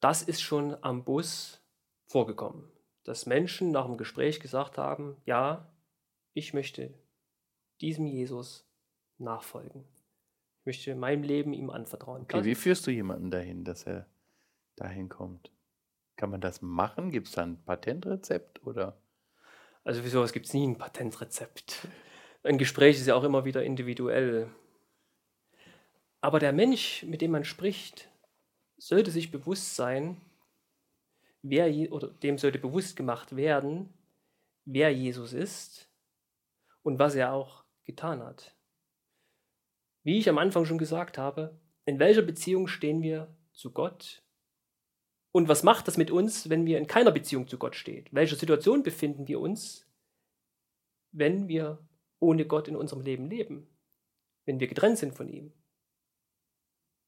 Das 0.00 0.22
ist 0.22 0.42
schon 0.42 0.76
am 0.82 1.04
Bus 1.04 1.60
vorgekommen, 2.06 2.70
dass 3.04 3.26
Menschen 3.26 3.70
nach 3.70 3.86
dem 3.86 3.96
Gespräch 3.96 4.40
gesagt 4.40 4.78
haben, 4.78 5.16
ja, 5.24 5.72
ich 6.32 6.52
möchte 6.52 6.92
diesem 7.80 8.06
Jesus 8.06 8.68
nachfolgen. 9.18 9.84
Ich 10.60 10.66
möchte 10.66 10.94
mein 10.94 11.22
Leben 11.22 11.52
ihm 11.52 11.70
anvertrauen. 11.70 12.22
Okay, 12.22 12.44
wie 12.44 12.54
führst 12.54 12.86
du 12.86 12.90
jemanden 12.90 13.30
dahin, 13.30 13.64
dass 13.64 13.84
er 13.84 14.06
dahin 14.76 15.08
kommt? 15.08 15.50
Kann 16.16 16.30
man 16.30 16.40
das 16.40 16.62
machen? 16.62 17.10
Gibt 17.10 17.28
es 17.28 17.34
da 17.34 17.42
ein 17.42 17.62
Patentrezept 17.64 18.66
oder? 18.66 18.96
Also 19.84 20.02
für 20.02 20.08
sowas 20.08 20.32
gibt 20.32 20.46
es 20.46 20.54
nie 20.54 20.66
ein 20.66 20.78
Patentrezept. 20.78 21.86
Ein 22.42 22.58
Gespräch 22.58 22.96
ist 22.96 23.06
ja 23.06 23.14
auch 23.14 23.24
immer 23.24 23.44
wieder 23.44 23.62
individuell. 23.62 24.50
Aber 26.20 26.38
der 26.38 26.52
Mensch, 26.52 27.04
mit 27.04 27.20
dem 27.20 27.30
man 27.30 27.44
spricht, 27.44 28.08
sollte 28.78 29.10
sich 29.10 29.30
bewusst 29.30 29.76
sein, 29.76 30.20
wer 31.42 31.92
oder 31.92 32.08
dem 32.08 32.38
sollte 32.38 32.58
bewusst 32.58 32.96
gemacht 32.96 33.36
werden, 33.36 33.92
wer 34.64 34.92
Jesus 34.92 35.32
ist 35.32 35.88
und 36.82 36.98
was 36.98 37.14
er 37.14 37.32
auch 37.32 37.64
getan 37.84 38.22
hat. 38.22 38.54
Wie 40.02 40.18
ich 40.18 40.28
am 40.28 40.38
Anfang 40.38 40.64
schon 40.64 40.78
gesagt 40.78 41.18
habe, 41.18 41.58
in 41.84 41.98
welcher 41.98 42.22
Beziehung 42.22 42.66
stehen 42.66 43.02
wir 43.02 43.28
zu 43.52 43.72
Gott? 43.72 44.22
Und 45.36 45.48
was 45.48 45.62
macht 45.62 45.86
das 45.86 45.98
mit 45.98 46.10
uns, 46.10 46.48
wenn 46.48 46.64
wir 46.64 46.78
in 46.78 46.86
keiner 46.86 47.12
Beziehung 47.12 47.46
zu 47.46 47.58
Gott 47.58 47.76
stehen? 47.76 48.06
Welche 48.10 48.36
Situation 48.36 48.82
befinden 48.82 49.28
wir 49.28 49.38
uns, 49.38 49.86
wenn 51.12 51.46
wir 51.46 51.78
ohne 52.20 52.46
Gott 52.46 52.68
in 52.68 52.74
unserem 52.74 53.02
Leben 53.02 53.28
leben? 53.28 53.66
Wenn 54.46 54.60
wir 54.60 54.66
getrennt 54.66 54.96
sind 54.96 55.12
von 55.12 55.28
ihm? 55.28 55.52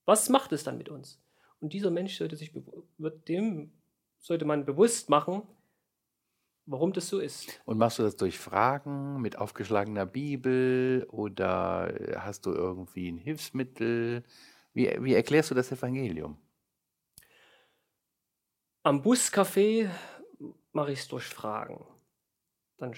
Was 0.05 0.29
macht 0.29 0.53
es 0.53 0.63
dann 0.63 0.77
mit 0.77 0.91
uns? 0.91 1.19
Und 1.61 1.73
dieser 1.73 1.91
Mensch 1.91 2.19
sollte 2.19 2.37
sich, 2.37 2.53
wird 2.99 3.29
dem 3.31 3.73
sollte 4.19 4.45
man 4.45 4.67
bewusst 4.67 5.09
machen, 5.09 5.41
warum 6.67 6.93
das 6.93 7.09
so 7.09 7.21
ist. 7.21 7.63
Und 7.65 7.79
machst 7.79 7.99
du 7.99 8.03
das 8.03 8.17
durch 8.17 8.39
Fragen 8.39 9.23
mit 9.23 9.39
aufgeschlagener 9.39 10.05
Bibel 10.05 11.07
oder 11.09 11.95
hast 12.19 12.45
du 12.45 12.53
irgendwie 12.53 13.11
ein 13.11 13.17
Hilfsmittel? 13.17 14.23
Wie, 14.75 14.95
wie 15.01 15.15
erklärst 15.15 15.51
du 15.51 15.55
das 15.55 15.73
Evangelium? 15.73 16.37
Am 18.89 19.03
Buscafé 19.03 19.91
mache 20.73 20.93
ich 20.93 21.01
es 21.01 21.09
durch 21.09 21.25
Fragen. 21.25 21.85
Dann 22.79 22.95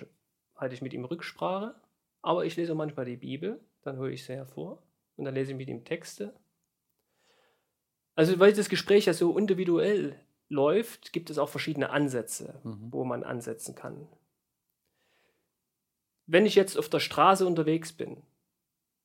halte 0.55 0.73
ich 0.73 0.83
mit 0.83 0.93
ihm 0.93 1.05
Rücksprache, 1.05 1.75
aber 2.23 2.45
ich 2.45 2.55
lese 2.55 2.77
manchmal 2.77 3.07
die 3.07 3.17
Bibel, 3.17 3.61
dann 3.83 3.99
hole 3.99 4.13
ich 4.13 4.25
sie 4.25 4.35
hervor 4.35 4.81
und 5.17 5.25
dann 5.25 5.35
lese 5.35 5.51
ich 5.51 5.57
mit 5.57 5.69
ihm 5.69 5.85
Texte. 5.85 6.33
Also 8.15 8.39
weil 8.39 8.53
das 8.53 8.69
Gespräch 8.69 9.07
ja 9.07 9.15
so 9.15 9.37
individuell 9.37 10.15
läuft, 10.49 11.13
gibt 11.13 11.29
es 11.29 11.39
auch 11.39 11.49
verschiedene 11.49 11.91
Ansätze, 11.91 12.61
mhm. 12.63 12.93
wo 12.93 13.05
man 13.05 13.25
ansetzen 13.25 13.75
kann. 13.75 14.07
Wenn 16.27 16.47
ich 16.47 16.55
jetzt 16.55 16.79
auf 16.79 16.89
der 16.89 17.01
Straße 17.01 17.45
unterwegs 17.45 17.93
bin, 17.93 18.23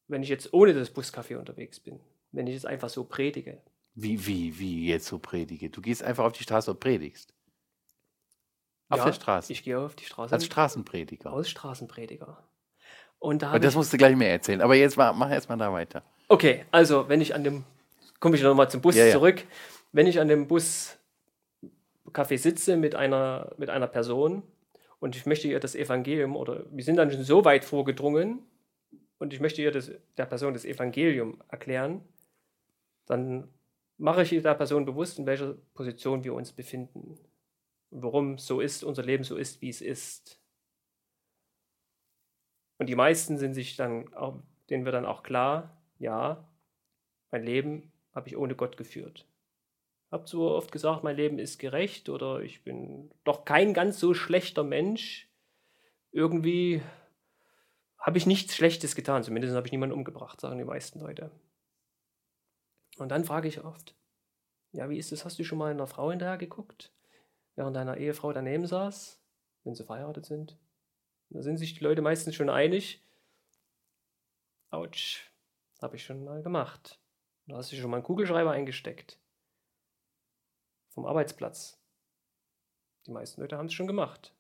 wenn 0.08 0.22
ich 0.22 0.30
jetzt 0.30 0.54
ohne 0.54 0.76
das 0.76 0.96
Buscafé 0.96 1.36
unterwegs 1.40 1.80
bin, 1.80 2.00
wenn 2.32 2.46
ich 2.46 2.54
jetzt 2.54 2.68
einfach 2.68 2.90
so 2.90 3.06
predige. 3.06 3.60
Wie, 3.96 4.28
wie, 4.28 4.60
wie 4.60 4.88
jetzt 4.88 5.08
so 5.08 5.20
predige? 5.20 5.70
Du 5.70 5.82
gehst 5.82 6.04
einfach 6.04 6.26
auf 6.26 6.34
die 6.34 6.44
Straße 6.44 6.70
und 6.70 6.80
predigst. 6.82 7.34
Auf 8.90 9.00
ja, 9.00 9.06
der 9.06 9.14
Straße. 9.14 9.52
Ich 9.54 9.64
gehe 9.64 9.80
auf 9.80 9.96
die 9.96 10.06
Straße. 10.06 10.34
Als 10.34 10.46
Straßenprediger. 10.46 11.32
Als 11.32 11.50
Straßenprediger. 11.50 12.44
Und 13.20 13.42
da 13.42 13.58
das 13.58 13.74
musst 13.74 13.94
du 13.94 13.98
gleich 13.98 14.16
mehr 14.16 14.32
erzählen. 14.32 14.62
Aber 14.62 14.76
jetzt 14.76 14.98
mach, 14.98 15.16
mach 15.16 15.32
erst 15.32 15.50
mal 15.50 15.58
da 15.58 15.72
weiter. 15.72 16.04
Okay, 16.28 16.66
also 16.72 17.08
wenn 17.08 17.22
ich 17.22 17.34
an 17.34 17.44
dem, 17.44 17.64
komme 18.20 18.36
ich 18.36 18.44
nochmal 18.44 18.70
zum 18.70 18.82
Bus 18.82 18.96
ja, 18.96 19.10
zurück. 19.12 19.40
Ja. 19.40 19.46
Wenn 19.94 20.08
ich 20.08 20.20
an 20.20 20.28
dem 20.28 20.48
Bus 20.48 20.98
Café 22.12 22.38
sitze 22.38 22.78
mit 22.78 22.96
einer, 22.96 23.54
mit 23.58 23.70
einer 23.70 23.88
Person 23.88 24.44
und 25.00 25.16
ich 25.16 25.26
möchte 25.26 25.48
ihr 25.48 25.60
das 25.60 25.74
Evangelium 25.74 26.36
oder 26.36 26.66
wir 26.70 26.84
sind 26.84 26.98
dann 26.98 27.12
schon 27.12 27.24
so 27.24 27.46
weit 27.46 27.66
vorgedrungen 27.66 28.40
und 29.20 29.34
ich 29.34 29.40
möchte 29.40 29.62
ihr 29.62 29.72
das, 29.72 29.90
der 30.18 30.26
Person 30.26 30.54
das 30.54 30.66
Evangelium 30.66 31.42
erklären, 31.50 32.02
dann 33.06 33.50
mache 33.98 34.24
ich 34.24 34.30
der 34.30 34.54
Person 34.56 34.86
bewusst, 34.86 35.20
in 35.20 35.26
welcher 35.26 35.54
Position 35.74 36.24
wir 36.24 36.34
uns 36.34 36.52
befinden 36.52 37.18
und 37.90 38.04
warum 38.04 38.38
so 38.38 38.60
ist, 38.60 38.84
unser 38.84 39.04
Leben 39.04 39.24
so 39.24 39.38
ist, 39.38 39.62
wie 39.62 39.70
es 39.70 39.82
ist. 39.82 40.42
Und 42.78 42.88
die 42.88 42.96
meisten 42.96 43.38
sind 43.38 43.54
sich 43.54 43.78
dann 43.78 44.14
auch, 44.14 44.42
denen 44.70 44.86
wird 44.86 44.96
dann 44.96 45.06
auch 45.06 45.24
klar, 45.24 45.82
ja, 45.98 46.48
mein 47.32 47.44
Leben 47.44 47.92
habe 48.14 48.28
ich 48.28 48.38
ohne 48.38 48.56
Gott 48.56 48.78
geführt. 48.78 49.26
Habe 50.12 50.28
so 50.28 50.52
oft 50.52 50.72
gesagt, 50.72 51.04
mein 51.04 51.16
Leben 51.16 51.40
ist 51.40 51.58
gerecht 51.58 52.10
oder 52.10 52.42
ich 52.42 52.64
bin 52.64 53.12
doch 53.24 53.46
kein 53.46 53.74
ganz 53.74 54.00
so 54.00 54.14
schlechter 54.14 54.64
Mensch. 54.64 55.30
Irgendwie 56.12 56.82
habe 57.98 58.18
ich 58.18 58.26
nichts 58.26 58.56
Schlechtes 58.56 58.96
getan. 58.96 59.24
Zumindest 59.24 59.56
habe 59.56 59.68
ich 59.68 59.72
niemanden 59.72 59.96
umgebracht, 59.96 60.40
sagen 60.40 60.58
die 60.58 60.66
meisten 60.66 61.00
Leute. 61.00 61.32
Und 62.98 63.10
dann 63.10 63.26
frage 63.26 63.48
ich 63.48 63.64
oft, 63.64 63.96
ja, 64.72 64.90
wie 64.90 64.98
ist 64.98 65.12
das? 65.12 65.26
Hast 65.26 65.40
du 65.40 65.44
schon 65.44 65.58
mal 65.58 65.72
einer 65.72 65.88
Frau 65.88 66.10
hinterher 66.10 66.38
geguckt, 66.38 66.92
während 67.56 67.76
deiner 67.76 67.98
Ehefrau 67.98 68.34
daneben 68.34 68.66
saß, 68.66 69.20
wenn 69.64 69.76
sie 69.76 69.86
verheiratet 69.86 70.26
sind? 70.26 70.58
Da 71.30 71.42
sind 71.42 71.58
sich 71.58 71.74
die 71.74 71.84
Leute 71.84 72.02
meistens 72.02 72.36
schon 72.36 72.50
einig. 72.50 73.04
Autsch, 74.70 75.32
habe 75.82 75.96
ich 75.96 76.04
schon 76.04 76.24
mal 76.24 76.42
gemacht. 76.42 77.00
Da 77.48 77.58
hast 77.58 77.72
du 77.72 77.76
schon 77.76 77.90
mal 77.90 77.98
einen 77.98 78.06
Kugelschreiber 78.06 78.52
eingesteckt. 78.52 79.20
Vom 80.90 81.06
Arbeitsplatz. 81.06 81.80
Die 83.06 83.12
meisten 83.12 83.42
Leute 83.42 83.58
haben 83.58 83.68
es 83.68 83.74
schon 83.74 83.88
gemacht. 83.88 84.34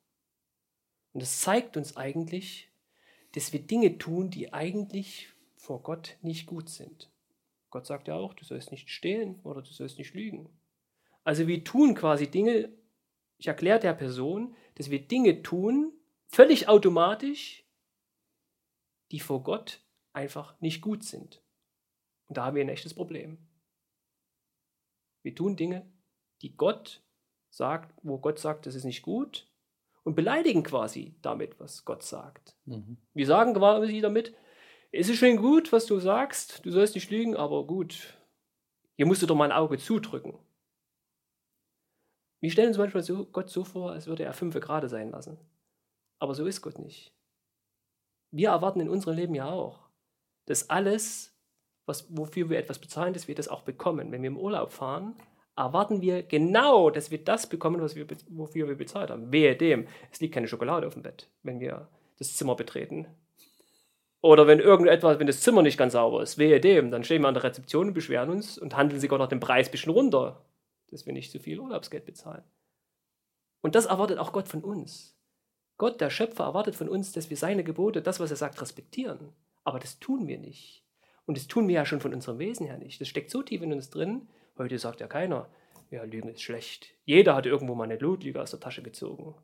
Und 1.14 1.22
das 1.22 1.42
zeigt 1.42 1.78
uns 1.78 1.98
eigentlich, 1.98 2.70
dass 3.34 3.54
wir 3.54 3.62
Dinge 3.62 3.98
tun, 3.98 4.30
die 4.30 4.54
eigentlich 4.54 5.30
vor 5.56 5.82
Gott 5.84 6.18
nicht 6.22 6.46
gut 6.46 6.70
sind. 6.70 7.10
Gott 7.76 7.88
sagt 7.88 8.08
ja 8.08 8.16
auch, 8.16 8.34
du 8.34 8.46
sollst 8.46 8.72
nicht 8.72 8.90
stehlen 8.90 9.42
oder 9.44 9.62
du 9.62 9.70
sollst 9.70 9.98
nicht 9.98 10.14
lügen. 10.14 10.48
Also 11.26 11.46
wir 11.46 11.66
tun 11.66 11.94
quasi 11.94 12.32
Dinge, 12.32 12.74
ich 13.38 13.48
erkläre 13.48 13.82
der 13.82 13.94
Person, 13.94 14.56
dass 14.76 14.90
wir 14.90 15.06
Dinge 15.06 15.44
tun, 15.44 15.92
völlig 16.30 16.70
automatisch, 16.70 17.66
die 19.12 19.20
vor 19.20 19.44
Gott 19.44 19.84
einfach 20.14 20.58
nicht 20.62 20.80
gut 20.80 21.04
sind. 21.04 21.44
Und 22.28 22.38
da 22.38 22.46
haben 22.46 22.56
wir 22.56 22.64
ein 22.64 22.70
echtes 22.70 22.94
Problem. 22.94 23.46
Wir 25.22 25.36
tun 25.36 25.58
Dinge, 25.58 25.86
die 26.44 26.56
Gott 26.56 27.04
sagt, 27.50 27.94
wo 28.04 28.20
Gott 28.20 28.40
sagt, 28.40 28.68
das 28.68 28.76
ist 28.76 28.86
nicht 28.86 29.02
gut, 29.02 29.52
und 30.04 30.16
beleidigen 30.16 30.64
quasi 30.64 31.18
damit, 31.22 31.60
was 31.60 31.84
Gott 31.84 32.04
sagt. 32.04 32.56
Mhm. 32.64 33.00
Wir 33.14 33.26
sagen 33.26 33.54
quasi 33.54 34.00
damit, 34.00 34.34
es 34.98 35.10
ist 35.10 35.18
schön 35.18 35.38
gut, 35.38 35.74
was 35.74 35.86
du 35.86 36.00
sagst, 36.00 36.66
du 36.66 36.72
sollst 36.72 36.96
nicht 36.96 37.12
lügen, 37.12 37.36
aber 37.36 37.68
gut, 37.68 38.18
hier 38.96 39.06
musst 39.06 39.22
du 39.22 39.26
doch 39.26 39.36
mal 39.36 39.52
ein 39.52 39.58
Auge 39.58 39.78
zudrücken. 39.78 40.40
Wir 42.40 42.50
stellen 42.50 42.70
uns 42.70 42.78
manchmal 42.78 43.04
so, 43.04 43.26
Gott 43.26 43.50
so 43.50 43.66
vor, 43.66 43.92
als 43.92 44.08
würde 44.08 44.24
er 44.24 44.34
fünf 44.34 44.56
gerade 44.56 44.88
sein 44.88 45.12
lassen. 45.12 45.38
Aber 46.20 46.34
so 46.34 46.46
ist 46.46 46.62
Gott 46.62 46.80
nicht. 46.80 47.14
Wir 48.32 48.50
erwarten 48.50 48.80
in 48.80 48.90
unserem 48.90 49.16
Leben 49.16 49.36
ja 49.36 49.50
auch, 49.50 49.90
dass 50.46 50.70
alles, 50.70 51.38
was, 51.86 52.16
wofür 52.16 52.50
wir 52.50 52.58
etwas 52.58 52.80
bezahlen, 52.80 53.14
dass 53.14 53.28
wir 53.28 53.36
das 53.36 53.50
auch 53.50 53.64
bekommen. 53.64 54.12
Wenn 54.12 54.22
wir 54.22 54.30
im 54.30 54.38
Urlaub 54.38 54.72
fahren, 54.72 55.16
erwarten 55.58 56.02
wir 56.02 56.24
genau, 56.24 56.90
dass 56.90 57.12
wir 57.12 57.22
das 57.22 57.50
bekommen, 57.50 57.82
was 57.82 57.96
wir, 57.96 58.08
wofür 58.30 58.68
wir 58.68 58.76
bezahlt 58.76 59.10
haben. 59.10 59.32
Wehe 59.34 59.58
dem, 59.58 59.88
es 60.12 60.22
liegt 60.22 60.34
keine 60.34 60.48
Schokolade 60.48 60.88
auf 60.88 60.94
dem 60.94 61.04
Bett, 61.04 61.30
wenn 61.44 61.60
wir 61.60 61.90
das 62.18 62.38
Zimmer 62.38 62.56
betreten. 62.56 63.08
Oder 64.26 64.48
wenn 64.48 64.60
irgendetwas, 64.60 65.20
wenn 65.20 65.28
das 65.28 65.42
Zimmer 65.42 65.62
nicht 65.62 65.78
ganz 65.78 65.94
sauber 65.94 66.24
ist, 66.24 66.40
wehe 66.40 66.60
dem, 66.60 66.90
dann 66.90 67.04
stehen 67.04 67.22
wir 67.22 67.28
an 67.28 67.36
der 67.36 67.44
Rezeption 67.44 67.90
und 67.90 67.94
beschweren 67.94 68.32
uns 68.32 68.58
und 68.58 68.76
handeln 68.76 69.00
sogar 69.00 69.20
noch 69.20 69.28
den 69.28 69.40
Preis 69.40 69.68
ein 69.68 69.72
bisschen 69.72 69.94
runter, 69.94 70.44
dass 70.90 71.06
wir 71.06 71.14
nicht 71.14 71.32
zu 71.32 71.38
viel 71.38 71.60
Urlaubsgeld 71.60 72.08
bezahlen. 72.08 72.42
Und 73.62 73.76
das 73.76 73.86
erwartet 73.86 74.18
auch 74.18 74.32
Gott 74.32 74.48
von 74.48 74.64
uns. 74.64 75.16
Gott, 75.78 76.02
der 76.02 76.10
Schöpfer, 76.10 76.46
erwartet 76.46 76.76
von 76.76 76.90
uns, 76.90 77.12
dass 77.12 77.30
wir 77.30 77.38
seine 77.38 77.64
Gebote, 77.64 78.02
das, 78.02 78.20
was 78.20 78.32
er 78.32 78.38
sagt, 78.38 78.60
respektieren. 78.60 79.32
Aber 79.64 79.78
das 79.78 80.00
tun 80.00 80.28
wir 80.28 80.40
nicht. 80.40 80.84
Und 81.28 81.38
das 81.38 81.46
tun 81.46 81.68
wir 81.68 81.76
ja 81.76 81.86
schon 81.86 82.02
von 82.02 82.12
unserem 82.12 82.40
Wesen 82.40 82.66
her 82.66 82.80
nicht. 82.80 83.00
Das 83.00 83.08
steckt 83.08 83.30
so 83.30 83.44
tief 83.44 83.62
in 83.62 83.74
uns 83.74 83.92
drin. 83.92 84.28
Heute 84.58 84.80
sagt 84.80 85.02
ja 85.02 85.08
keiner, 85.08 85.50
ja, 85.92 86.02
Lügen 86.02 86.30
ist 86.30 86.42
schlecht. 86.42 86.96
Jeder 87.04 87.36
hat 87.36 87.46
irgendwo 87.46 87.76
mal 87.76 87.84
eine 87.84 87.98
Blutlüge 87.98 88.42
aus 88.42 88.50
der 88.50 88.60
Tasche 88.60 88.82
gezogen. 88.82 89.36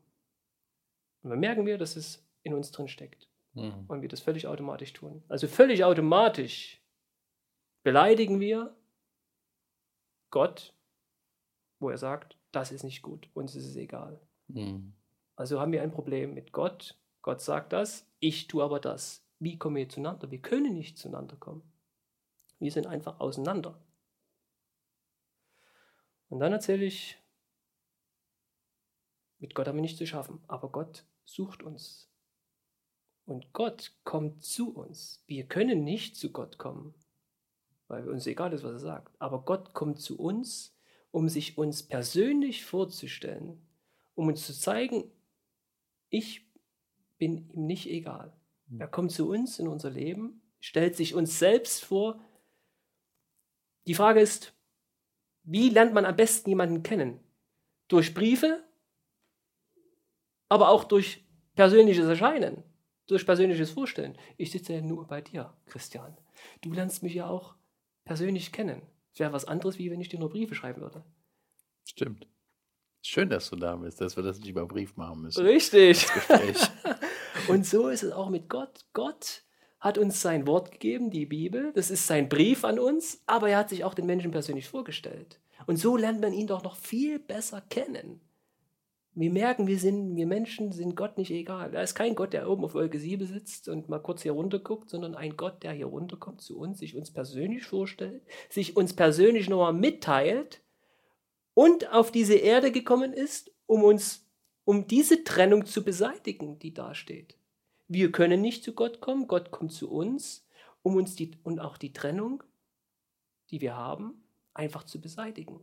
Und 1.22 1.30
dann 1.30 1.38
merken 1.38 1.66
wir, 1.66 1.78
dass 1.78 1.94
es 1.94 2.26
in 2.42 2.52
uns 2.52 2.72
drin 2.72 2.88
steckt. 2.88 3.28
Mhm. 3.54 3.84
Und 3.88 4.02
wir 4.02 4.08
das 4.08 4.20
völlig 4.20 4.46
automatisch 4.46 4.92
tun. 4.92 5.22
Also 5.28 5.46
völlig 5.46 5.84
automatisch 5.84 6.80
beleidigen 7.82 8.40
wir 8.40 8.74
Gott, 10.30 10.74
wo 11.78 11.90
er 11.90 11.98
sagt, 11.98 12.36
das 12.52 12.72
ist 12.72 12.84
nicht 12.84 13.02
gut, 13.02 13.28
uns 13.34 13.54
ist 13.54 13.66
es 13.66 13.76
egal. 13.76 14.20
Mhm. 14.48 14.94
Also 15.36 15.60
haben 15.60 15.72
wir 15.72 15.82
ein 15.82 15.90
Problem 15.90 16.34
mit 16.34 16.52
Gott. 16.52 16.98
Gott 17.22 17.40
sagt 17.40 17.72
das, 17.72 18.06
ich 18.20 18.46
tue 18.48 18.62
aber 18.62 18.80
das. 18.80 19.24
Wie 19.38 19.58
kommen 19.58 19.76
wir 19.76 19.88
zueinander? 19.88 20.30
Wir 20.30 20.40
können 20.40 20.74
nicht 20.74 20.98
zueinander 20.98 21.36
kommen. 21.36 21.62
Wir 22.58 22.70
sind 22.70 22.86
einfach 22.86 23.18
auseinander. 23.20 23.78
Und 26.28 26.38
dann 26.40 26.52
erzähle 26.52 26.84
ich, 26.84 27.18
mit 29.38 29.54
Gott 29.54 29.66
haben 29.66 29.76
wir 29.76 29.82
nichts 29.82 29.98
zu 29.98 30.06
schaffen, 30.06 30.42
aber 30.46 30.70
Gott 30.70 31.04
sucht 31.24 31.62
uns. 31.62 32.11
Und 33.24 33.52
Gott 33.52 33.92
kommt 34.04 34.42
zu 34.42 34.74
uns. 34.74 35.22
Wir 35.26 35.44
können 35.44 35.84
nicht 35.84 36.16
zu 36.16 36.32
Gott 36.32 36.58
kommen, 36.58 36.94
weil 37.88 38.08
uns 38.08 38.26
egal 38.26 38.52
ist, 38.52 38.64
was 38.64 38.72
er 38.72 38.78
sagt. 38.78 39.14
Aber 39.20 39.44
Gott 39.44 39.74
kommt 39.74 40.00
zu 40.00 40.18
uns, 40.18 40.76
um 41.12 41.28
sich 41.28 41.56
uns 41.56 41.82
persönlich 41.82 42.64
vorzustellen, 42.64 43.60
um 44.14 44.28
uns 44.28 44.46
zu 44.46 44.52
zeigen, 44.52 45.10
ich 46.08 46.46
bin 47.18 47.48
ihm 47.50 47.66
nicht 47.66 47.88
egal. 47.88 48.32
Hm. 48.68 48.80
Er 48.80 48.88
kommt 48.88 49.12
zu 49.12 49.28
uns 49.28 49.58
in 49.58 49.68
unser 49.68 49.90
Leben, 49.90 50.42
stellt 50.60 50.96
sich 50.96 51.14
uns 51.14 51.38
selbst 51.38 51.84
vor. 51.84 52.20
Die 53.86 53.94
Frage 53.94 54.20
ist, 54.20 54.52
wie 55.44 55.70
lernt 55.70 55.94
man 55.94 56.04
am 56.04 56.16
besten 56.16 56.50
jemanden 56.50 56.82
kennen? 56.82 57.20
Durch 57.88 58.14
Briefe, 58.14 58.64
aber 60.48 60.68
auch 60.68 60.84
durch 60.84 61.24
persönliches 61.54 62.06
Erscheinen 62.06 62.62
durch 63.06 63.26
persönliches 63.26 63.70
Vorstellen. 63.70 64.16
Ich 64.36 64.50
sitze 64.50 64.74
ja 64.74 64.80
nur 64.80 65.06
bei 65.06 65.20
dir, 65.20 65.52
Christian. 65.66 66.16
Du 66.60 66.72
lernst 66.72 67.02
mich 67.02 67.14
ja 67.14 67.28
auch 67.28 67.54
persönlich 68.04 68.52
kennen. 68.52 68.82
Es 69.12 69.20
wäre 69.20 69.32
was 69.32 69.44
anderes, 69.44 69.78
wie 69.78 69.90
wenn 69.90 70.00
ich 70.00 70.08
dir 70.08 70.18
nur 70.18 70.30
Briefe 70.30 70.54
schreiben 70.54 70.80
würde. 70.80 71.04
Stimmt. 71.84 72.26
Schön, 73.02 73.28
dass 73.28 73.50
du 73.50 73.56
da 73.56 73.76
bist, 73.76 74.00
dass 74.00 74.16
wir 74.16 74.22
das 74.22 74.38
nicht 74.38 74.48
über 74.48 74.66
Brief 74.66 74.96
machen 74.96 75.22
müssen. 75.22 75.44
Richtig. 75.44 76.06
Und 77.48 77.66
so 77.66 77.88
ist 77.88 78.04
es 78.04 78.12
auch 78.12 78.30
mit 78.30 78.48
Gott. 78.48 78.84
Gott 78.92 79.42
hat 79.80 79.98
uns 79.98 80.22
sein 80.22 80.46
Wort 80.46 80.70
gegeben, 80.70 81.10
die 81.10 81.26
Bibel. 81.26 81.72
Das 81.74 81.90
ist 81.90 82.06
sein 82.06 82.28
Brief 82.28 82.64
an 82.64 82.78
uns, 82.78 83.20
aber 83.26 83.48
er 83.48 83.58
hat 83.58 83.70
sich 83.70 83.82
auch 83.82 83.94
den 83.94 84.06
Menschen 84.06 84.30
persönlich 84.30 84.68
vorgestellt. 84.68 85.40
Und 85.66 85.76
so 85.76 85.96
lernt 85.96 86.20
man 86.20 86.32
ihn 86.32 86.46
doch 86.46 86.62
noch 86.62 86.76
viel 86.76 87.18
besser 87.18 87.60
kennen. 87.62 88.20
Wir 89.14 89.30
merken, 89.30 89.66
wir 89.66 89.78
sind, 89.78 90.16
wir 90.16 90.26
Menschen 90.26 90.72
sind 90.72 90.96
Gott 90.96 91.18
nicht 91.18 91.30
egal. 91.30 91.74
Er 91.74 91.82
ist 91.82 91.94
kein 91.94 92.14
Gott, 92.14 92.32
der 92.32 92.48
oben 92.48 92.64
auf 92.64 92.74
Wolke 92.74 92.98
7 92.98 93.26
sitzt 93.26 93.68
und 93.68 93.88
mal 93.88 93.98
kurz 93.98 94.22
hier 94.22 94.32
runter 94.32 94.58
guckt, 94.58 94.88
sondern 94.88 95.14
ein 95.14 95.36
Gott, 95.36 95.62
der 95.62 95.72
hier 95.72 95.86
runterkommt 95.86 96.40
zu 96.40 96.58
uns, 96.58 96.78
sich 96.78 96.96
uns 96.96 97.10
persönlich 97.10 97.64
vorstellt, 97.64 98.22
sich 98.48 98.74
uns 98.76 98.94
persönlich 98.94 99.50
nochmal 99.50 99.74
mitteilt 99.74 100.62
und 101.52 101.92
auf 101.92 102.10
diese 102.10 102.36
Erde 102.36 102.72
gekommen 102.72 103.12
ist, 103.12 103.52
um 103.66 103.84
uns, 103.84 104.26
um 104.64 104.86
diese 104.86 105.24
Trennung 105.24 105.66
zu 105.66 105.84
beseitigen, 105.84 106.58
die 106.58 106.72
da 106.72 106.94
steht. 106.94 107.36
Wir 107.88 108.10
können 108.10 108.40
nicht 108.40 108.64
zu 108.64 108.72
Gott 108.72 109.00
kommen, 109.00 109.28
Gott 109.28 109.50
kommt 109.50 109.72
zu 109.72 109.90
uns, 109.90 110.46
um 110.82 110.96
uns 110.96 111.16
die, 111.16 111.32
und 111.42 111.60
auch 111.60 111.76
die 111.76 111.92
Trennung, 111.92 112.42
die 113.50 113.60
wir 113.60 113.76
haben, 113.76 114.24
einfach 114.54 114.84
zu 114.84 115.02
beseitigen. 115.02 115.62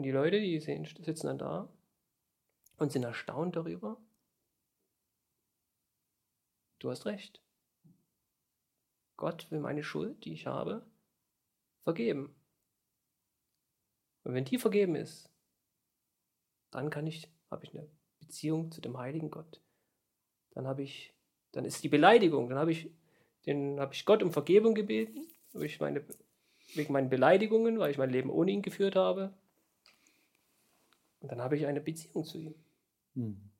Und 0.00 0.04
die 0.04 0.12
Leute, 0.12 0.40
die 0.40 0.58
sehen, 0.60 0.86
sitzen 0.86 1.26
dann 1.26 1.36
da 1.36 1.68
und 2.78 2.90
sind 2.90 3.02
erstaunt 3.02 3.54
darüber. 3.54 4.00
Du 6.78 6.90
hast 6.90 7.04
recht. 7.04 7.42
Gott 9.18 9.50
will 9.50 9.60
meine 9.60 9.84
Schuld, 9.84 10.24
die 10.24 10.32
ich 10.32 10.46
habe, 10.46 10.86
vergeben. 11.84 12.34
Und 14.24 14.32
wenn 14.32 14.46
die 14.46 14.56
vergeben 14.56 14.94
ist, 14.94 15.28
dann 16.70 16.88
kann 16.88 17.06
ich, 17.06 17.30
habe 17.50 17.66
ich 17.66 17.74
eine 17.74 17.86
Beziehung 18.20 18.72
zu 18.72 18.80
dem 18.80 18.96
heiligen 18.96 19.30
Gott. 19.30 19.60
Dann 20.52 20.66
habe 20.66 20.82
ich, 20.82 21.12
dann 21.52 21.66
ist 21.66 21.84
die 21.84 21.90
Beleidigung, 21.90 22.48
dann 22.48 22.58
habe 22.58 22.72
ich, 22.72 22.90
den 23.44 23.78
habe 23.78 23.92
ich 23.92 24.06
Gott 24.06 24.22
um 24.22 24.32
Vergebung 24.32 24.74
gebeten, 24.74 25.26
ich 25.52 25.78
meine, 25.78 26.02
wegen 26.74 26.94
meinen 26.94 27.10
Beleidigungen, 27.10 27.78
weil 27.78 27.90
ich 27.90 27.98
mein 27.98 28.08
Leben 28.08 28.30
ohne 28.30 28.50
ihn 28.50 28.62
geführt 28.62 28.96
habe. 28.96 29.34
Und 31.20 31.30
dann 31.30 31.40
habe 31.40 31.56
ich 31.56 31.66
eine 31.66 31.80
Beziehung 31.80 32.24
zu 32.24 32.38
ihm. 32.38 32.54
Hm. 33.14 33.50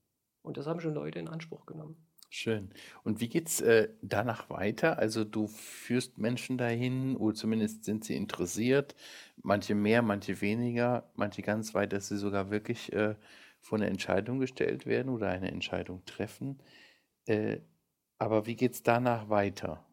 Und 0.42 0.56
das 0.56 0.66
haben 0.66 0.80
schon 0.80 0.94
Leute 0.94 1.18
in 1.18 1.28
Anspruch 1.28 1.66
genommen. 1.66 1.96
Schön. 2.32 2.72
Und 3.02 3.20
wie 3.20 3.28
geht 3.28 3.48
es 3.48 3.61
äh, 3.61 3.88
danach 4.02 4.50
weiter? 4.50 4.98
Also 4.98 5.24
du 5.24 5.48
führst 5.48 6.16
Menschen 6.16 6.58
dahin, 6.58 7.16
oder 7.16 7.34
zumindest 7.34 7.84
sind 7.84 8.04
sie 8.04 8.14
interessiert, 8.14 8.94
manche 9.42 9.74
mehr, 9.74 10.00
manche 10.00 10.40
weniger, 10.40 11.11
manche 11.16 11.42
ganz 11.42 11.74
weit, 11.74 11.92
dass 11.92 12.08
sie 12.08 12.16
sogar 12.16 12.50
wirklich 12.50 12.92
äh, 12.92 13.16
vor 13.58 13.78
eine 13.78 13.88
Entscheidung 13.88 14.38
gestellt 14.38 14.86
werden 14.86 15.08
oder 15.08 15.28
eine 15.28 15.50
Entscheidung 15.50 16.04
treffen. 16.04 16.62
Äh, 17.26 17.58
aber 18.18 18.46
wie 18.46 18.54
geht 18.54 18.74
es 18.74 18.84
danach 18.84 19.28
weiter? 19.28 19.84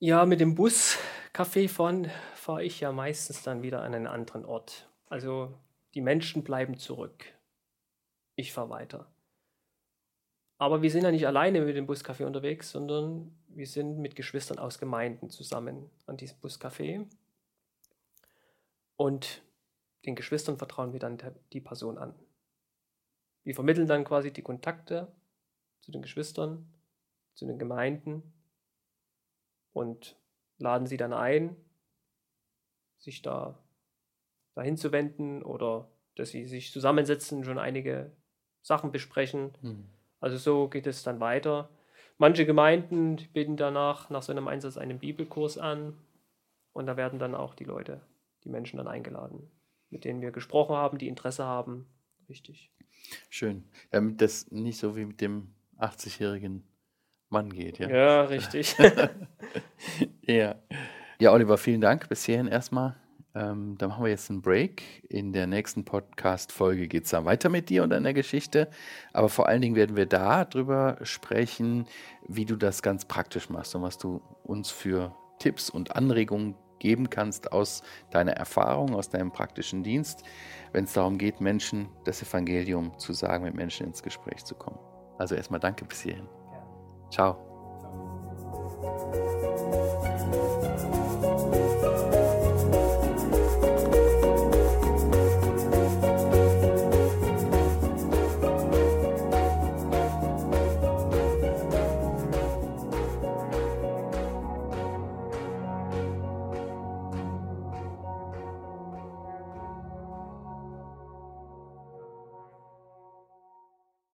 Ja, 0.00 0.26
mit 0.26 0.40
dem 0.40 0.56
Bus 0.56 0.98
Café 1.32 1.68
fahren 1.68 2.10
fahre 2.34 2.64
ich 2.64 2.80
ja 2.80 2.90
meistens 2.90 3.44
dann 3.44 3.62
wieder 3.62 3.82
an 3.82 3.94
einen 3.94 4.06
anderen 4.08 4.44
Ort. 4.44 4.89
Also 5.10 5.58
die 5.94 6.00
Menschen 6.00 6.44
bleiben 6.44 6.78
zurück. 6.78 7.26
Ich 8.36 8.52
fahre 8.52 8.70
weiter. 8.70 9.12
Aber 10.56 10.82
wir 10.82 10.90
sind 10.90 11.02
ja 11.02 11.10
nicht 11.10 11.26
alleine 11.26 11.60
mit 11.62 11.74
dem 11.74 11.88
Buscafé 11.88 12.24
unterwegs, 12.24 12.70
sondern 12.70 13.36
wir 13.48 13.66
sind 13.66 13.98
mit 13.98 14.14
Geschwistern 14.14 14.58
aus 14.58 14.78
Gemeinden 14.78 15.28
zusammen 15.28 15.90
an 16.06 16.16
diesem 16.16 16.38
Buscafé. 16.38 17.06
Und 18.96 19.42
den 20.06 20.14
Geschwistern 20.14 20.58
vertrauen 20.58 20.92
wir 20.92 21.00
dann 21.00 21.18
die 21.52 21.60
Person 21.60 21.98
an. 21.98 22.14
Wir 23.42 23.54
vermitteln 23.54 23.88
dann 23.88 24.04
quasi 24.04 24.32
die 24.32 24.42
Kontakte 24.42 25.12
zu 25.80 25.90
den 25.90 26.02
Geschwistern, 26.02 26.72
zu 27.34 27.46
den 27.46 27.58
Gemeinden 27.58 28.22
und 29.72 30.16
laden 30.58 30.86
sie 30.86 30.98
dann 30.98 31.12
ein, 31.12 31.56
sich 32.98 33.22
da 33.22 33.58
dahin 34.54 34.76
zu 34.76 34.92
wenden 34.92 35.42
oder 35.42 35.90
dass 36.16 36.30
sie 36.30 36.44
sich 36.44 36.72
zusammensetzen, 36.72 37.44
schon 37.44 37.58
einige 37.58 38.12
Sachen 38.62 38.92
besprechen. 38.92 39.52
Mhm. 39.62 39.84
Also 40.20 40.36
so 40.36 40.68
geht 40.68 40.86
es 40.86 41.02
dann 41.02 41.20
weiter. 41.20 41.70
Manche 42.18 42.44
Gemeinden 42.44 43.16
bieten 43.32 43.56
danach 43.56 44.10
nach 44.10 44.22
so 44.22 44.32
einem 44.32 44.48
Einsatz 44.48 44.76
einen 44.76 44.98
Bibelkurs 44.98 45.56
an 45.56 45.96
und 46.72 46.86
da 46.86 46.96
werden 46.96 47.18
dann 47.18 47.34
auch 47.34 47.54
die 47.54 47.64
Leute, 47.64 48.02
die 48.44 48.50
Menschen 48.50 48.76
dann 48.76 48.88
eingeladen, 48.88 49.50
mit 49.88 50.04
denen 50.04 50.20
wir 50.20 50.30
gesprochen 50.30 50.76
haben, 50.76 50.98
die 50.98 51.08
Interesse 51.08 51.44
haben. 51.44 51.86
Richtig. 52.28 52.70
Schön. 53.30 53.64
Damit 53.90 54.20
das 54.20 54.50
nicht 54.50 54.78
so 54.78 54.96
wie 54.96 55.06
mit 55.06 55.20
dem 55.20 55.54
80-jährigen 55.78 56.68
Mann 57.30 57.50
geht, 57.50 57.78
ja? 57.78 57.88
Ja, 57.88 58.22
richtig. 58.24 58.76
ja. 60.22 60.56
Ja, 61.18 61.32
Oliver, 61.32 61.56
vielen 61.56 61.80
Dank 61.80 62.08
bis 62.08 62.24
hierhin 62.24 62.46
erstmal. 62.46 62.99
Ähm, 63.34 63.76
da 63.78 63.88
machen 63.88 64.04
wir 64.04 64.10
jetzt 64.10 64.30
einen 64.30 64.42
Break. 64.42 64.82
In 65.08 65.32
der 65.32 65.46
nächsten 65.46 65.84
Podcast-Folge 65.84 66.88
geht 66.88 67.04
es 67.04 67.10
dann 67.10 67.24
weiter 67.24 67.48
mit 67.48 67.70
dir 67.70 67.82
und 67.82 67.90
deiner 67.90 68.12
Geschichte. 68.12 68.68
Aber 69.12 69.28
vor 69.28 69.46
allen 69.46 69.62
Dingen 69.62 69.76
werden 69.76 69.96
wir 69.96 70.06
da 70.06 70.44
drüber 70.44 70.98
sprechen, 71.02 71.86
wie 72.26 72.44
du 72.44 72.56
das 72.56 72.82
ganz 72.82 73.04
praktisch 73.04 73.48
machst 73.50 73.74
und 73.74 73.82
was 73.82 73.98
du 73.98 74.20
uns 74.42 74.70
für 74.70 75.14
Tipps 75.38 75.70
und 75.70 75.94
Anregungen 75.94 76.56
geben 76.80 77.10
kannst 77.10 77.52
aus 77.52 77.82
deiner 78.10 78.32
Erfahrung, 78.32 78.94
aus 78.94 79.10
deinem 79.10 79.30
praktischen 79.30 79.82
Dienst, 79.82 80.24
wenn 80.72 80.84
es 80.84 80.94
darum 80.94 81.18
geht, 81.18 81.40
Menschen 81.40 81.88
das 82.04 82.22
Evangelium 82.22 82.98
zu 82.98 83.12
sagen, 83.12 83.44
mit 83.44 83.54
Menschen 83.54 83.86
ins 83.86 84.02
Gespräch 84.02 84.44
zu 84.44 84.54
kommen. 84.54 84.78
Also 85.18 85.34
erstmal 85.34 85.60
danke 85.60 85.84
bis 85.84 86.00
hierhin. 86.00 86.26
Ciao. 87.10 87.36
Ciao. 88.80 89.29